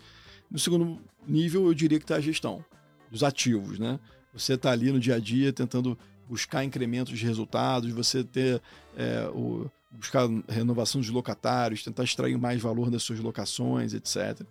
[0.50, 2.64] No segundo nível, eu diria que está a gestão
[3.10, 3.98] dos ativos, né?
[4.32, 5.98] Você está ali no dia a dia tentando
[6.28, 8.60] buscar incrementos de resultados, você ter
[8.96, 14.46] é, o, buscar renovação dos locatários, tentar extrair mais valor das suas locações, etc.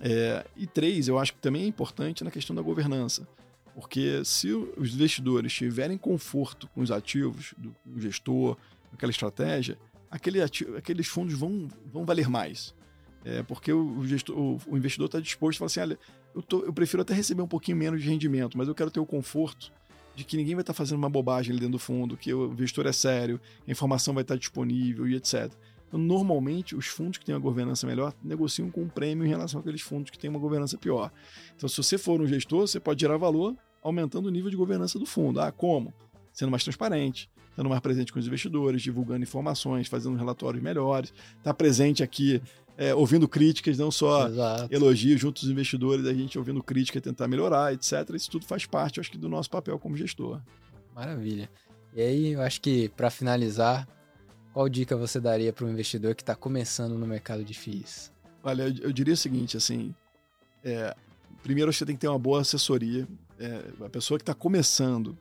[0.00, 3.26] É, e três, eu acho que também é importante na questão da governança.
[3.74, 8.56] Porque se os investidores tiverem conforto com os ativos do gestor,
[8.92, 9.76] aquela estratégia,
[10.10, 12.72] aquele ativo, aqueles fundos vão, vão valer mais.
[13.24, 15.98] É, porque o, gestor, o investidor está disposto a falar assim: olha,
[16.34, 19.00] eu, tô, eu prefiro até receber um pouquinho menos de rendimento, mas eu quero ter
[19.00, 19.72] o conforto
[20.14, 22.52] de que ninguém vai estar tá fazendo uma bobagem ali dentro do fundo, que o
[22.52, 25.50] investidor é sério, a informação vai estar tá disponível e etc.
[25.94, 29.60] Então, normalmente, os fundos que têm uma governança melhor negociam com um prêmio em relação
[29.60, 31.12] àqueles fundos que têm uma governança pior.
[31.54, 34.98] Então, se você for um gestor, você pode gerar valor aumentando o nível de governança
[34.98, 35.40] do fundo.
[35.40, 35.94] Ah, como?
[36.32, 41.42] Sendo mais transparente, estando mais presente com os investidores, divulgando informações, fazendo relatórios melhores, estar
[41.44, 42.42] tá presente aqui
[42.76, 44.74] é, ouvindo críticas, não só Exato.
[44.74, 47.92] elogios junto aos investidores, a gente ouvindo crítica, tentar melhorar, etc.
[48.14, 50.40] Isso tudo faz parte, acho que, do nosso papel como gestor.
[50.92, 51.48] Maravilha.
[51.94, 53.86] E aí, eu acho que para finalizar,
[54.54, 58.12] qual dica você daria para um investidor que está começando no mercado de FIIs?
[58.40, 59.92] Olha, eu, eu diria o seguinte, assim,
[60.62, 60.94] é,
[61.42, 63.06] primeiro você tem que ter uma boa assessoria.
[63.36, 65.18] É, a pessoa que está começando,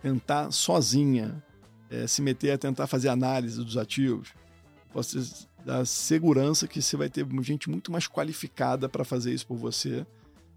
[0.00, 1.42] tentar sozinha
[1.90, 4.28] é, se meter a tentar fazer análise dos ativos,
[4.92, 9.56] posso dar segurança que você vai ter gente muito mais qualificada para fazer isso por
[9.56, 10.06] você,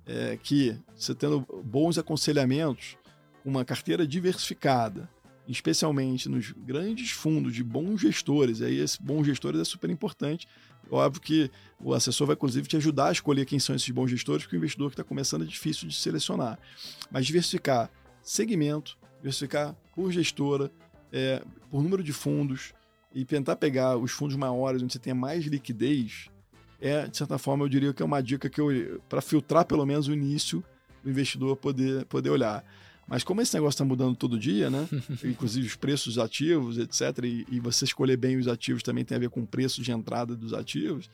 [0.05, 2.97] é, que você tendo bons aconselhamentos,
[3.43, 5.09] uma carteira diversificada,
[5.47, 10.47] especialmente nos grandes fundos de bons gestores, aí esse bons gestores é super importante.
[10.89, 14.43] Óbvio que o assessor vai, inclusive, te ajudar a escolher quem são esses bons gestores,
[14.43, 16.59] porque o investidor que está começando é difícil de selecionar.
[17.09, 17.89] Mas diversificar
[18.21, 20.71] segmento, diversificar por gestora,
[21.11, 22.73] é, por número de fundos,
[23.13, 26.29] e tentar pegar os fundos maiores, onde você tenha mais liquidez,
[26.79, 28.61] é, de certa forma, eu diria que é uma dica que
[29.07, 30.63] para filtrar pelo menos o início
[31.03, 32.63] do investidor poder, poder olhar.
[33.11, 34.87] Mas como esse negócio está mudando todo dia, né?
[35.25, 39.19] Inclusive os preços ativos, etc., e, e, você escolher bem os ativos também tem a
[39.19, 41.09] ver com o preço de entrada dos ativos,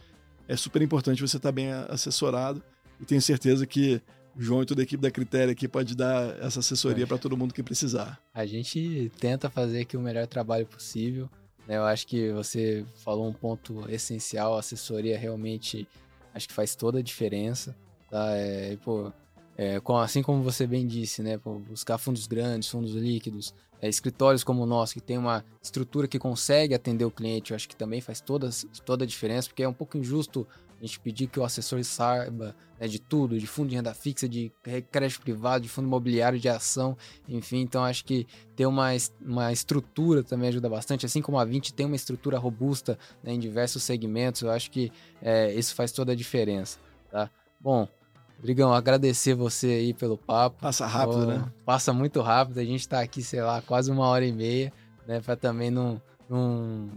[0.47, 2.61] é super importante você estar tá bem assessorado.
[3.01, 3.99] E tenho certeza que
[4.35, 7.35] o João e toda a equipe da Critéria aqui pode dar essa assessoria para todo
[7.35, 8.21] mundo que precisar.
[8.31, 11.27] A gente tenta fazer aqui o melhor trabalho possível.
[11.67, 11.77] Né?
[11.77, 15.87] Eu acho que você falou um ponto essencial, a assessoria realmente
[16.31, 17.75] acho que faz toda a diferença.
[18.07, 18.35] Tá?
[18.35, 19.11] É, pô,
[19.57, 21.39] é, assim como você bem disse, né?
[21.67, 26.19] Buscar fundos grandes, fundos líquidos, é, escritórios como o nosso, que tem uma estrutura que
[26.19, 28.49] consegue atender o cliente, eu acho que também faz toda,
[28.85, 30.47] toda a diferença, porque é um pouco injusto
[30.79, 34.29] a gente pedir que o assessor saiba né, de tudo, de fundo de renda fixa,
[34.29, 34.51] de
[34.91, 36.95] crédito privado, de fundo imobiliário, de ação,
[37.27, 37.61] enfim.
[37.61, 38.89] Então acho que ter uma,
[39.19, 43.39] uma estrutura também ajuda bastante, assim como a 20 tem uma estrutura robusta né, em
[43.39, 46.77] diversos segmentos, eu acho que é, isso faz toda a diferença,
[47.09, 47.29] tá?
[47.59, 47.87] Bom,
[48.37, 50.61] Rodrigão, agradecer você aí pelo papo.
[50.61, 51.51] Passa rápido, oh, né?
[51.65, 54.71] Passa muito rápido, a gente está aqui, sei lá, quase uma hora e meia,
[55.07, 56.89] né, para também não, não,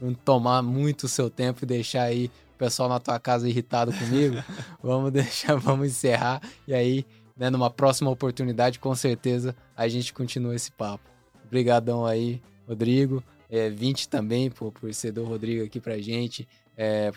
[0.00, 4.36] não tomar muito o seu tempo e deixar aí pessoal na tua casa irritado comigo,
[4.82, 6.40] vamos deixar, vamos encerrar.
[6.66, 7.04] E aí,
[7.36, 11.08] né, numa próxima oportunidade, com certeza a gente continua esse papo.
[11.44, 13.22] Obrigadão aí, Rodrigo.
[13.50, 16.48] É, 20 também por, por ser do Rodrigo aqui pra gente.
[16.76, 17.10] É,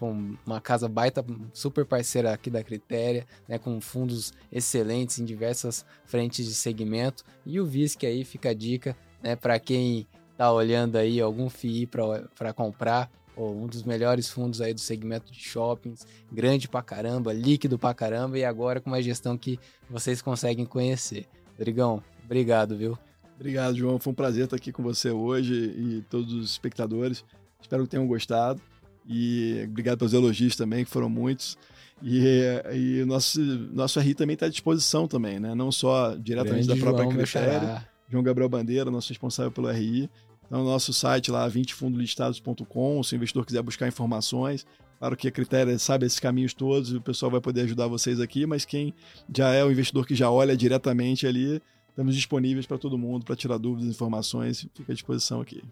[0.46, 6.46] uma casa baita, super parceira aqui da Critéria, né, com fundos excelentes em diversas frentes
[6.46, 7.24] de segmento.
[7.46, 10.06] E o VISC aí fica a dica né, para quem
[10.38, 15.32] tá olhando aí algum FII para comprar, ou um dos melhores fundos aí do segmento
[15.32, 19.60] de shoppings, grande pra caramba, líquido pra caramba, e agora com uma gestão que
[19.90, 21.28] vocês conseguem conhecer.
[21.58, 22.98] Rodrigão, obrigado, viu?
[23.36, 24.00] Obrigado, João.
[24.00, 27.24] Foi um prazer estar aqui com você hoje e todos os espectadores.
[27.62, 28.62] Espero que tenham gostado.
[29.08, 31.58] E obrigado pelos elogios também, que foram muitos.
[32.04, 35.56] E, e o nosso, nosso RI também está à disposição também, né?
[35.56, 37.86] Não só diretamente Grande da própria João, Critério.
[38.10, 40.10] João Gabriel Bandeira, nosso responsável pelo RI.
[40.46, 44.66] Então, nosso site lá, 20fundolistados.com, se o investidor quiser buscar informações.
[45.00, 48.46] Claro que a Critéria sabe esses caminhos todos, o pessoal vai poder ajudar vocês aqui,
[48.46, 48.94] mas quem
[49.36, 53.36] já é o investidor que já olha diretamente ali, estamos disponíveis para todo mundo, para
[53.36, 55.64] tirar dúvidas, informações, fica à disposição aqui.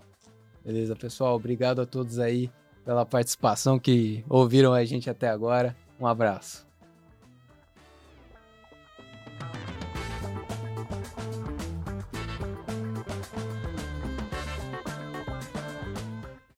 [0.66, 1.36] Beleza, pessoal.
[1.36, 2.50] Obrigado a todos aí
[2.86, 5.76] pela participação que ouviram a gente até agora.
[6.00, 6.66] Um abraço.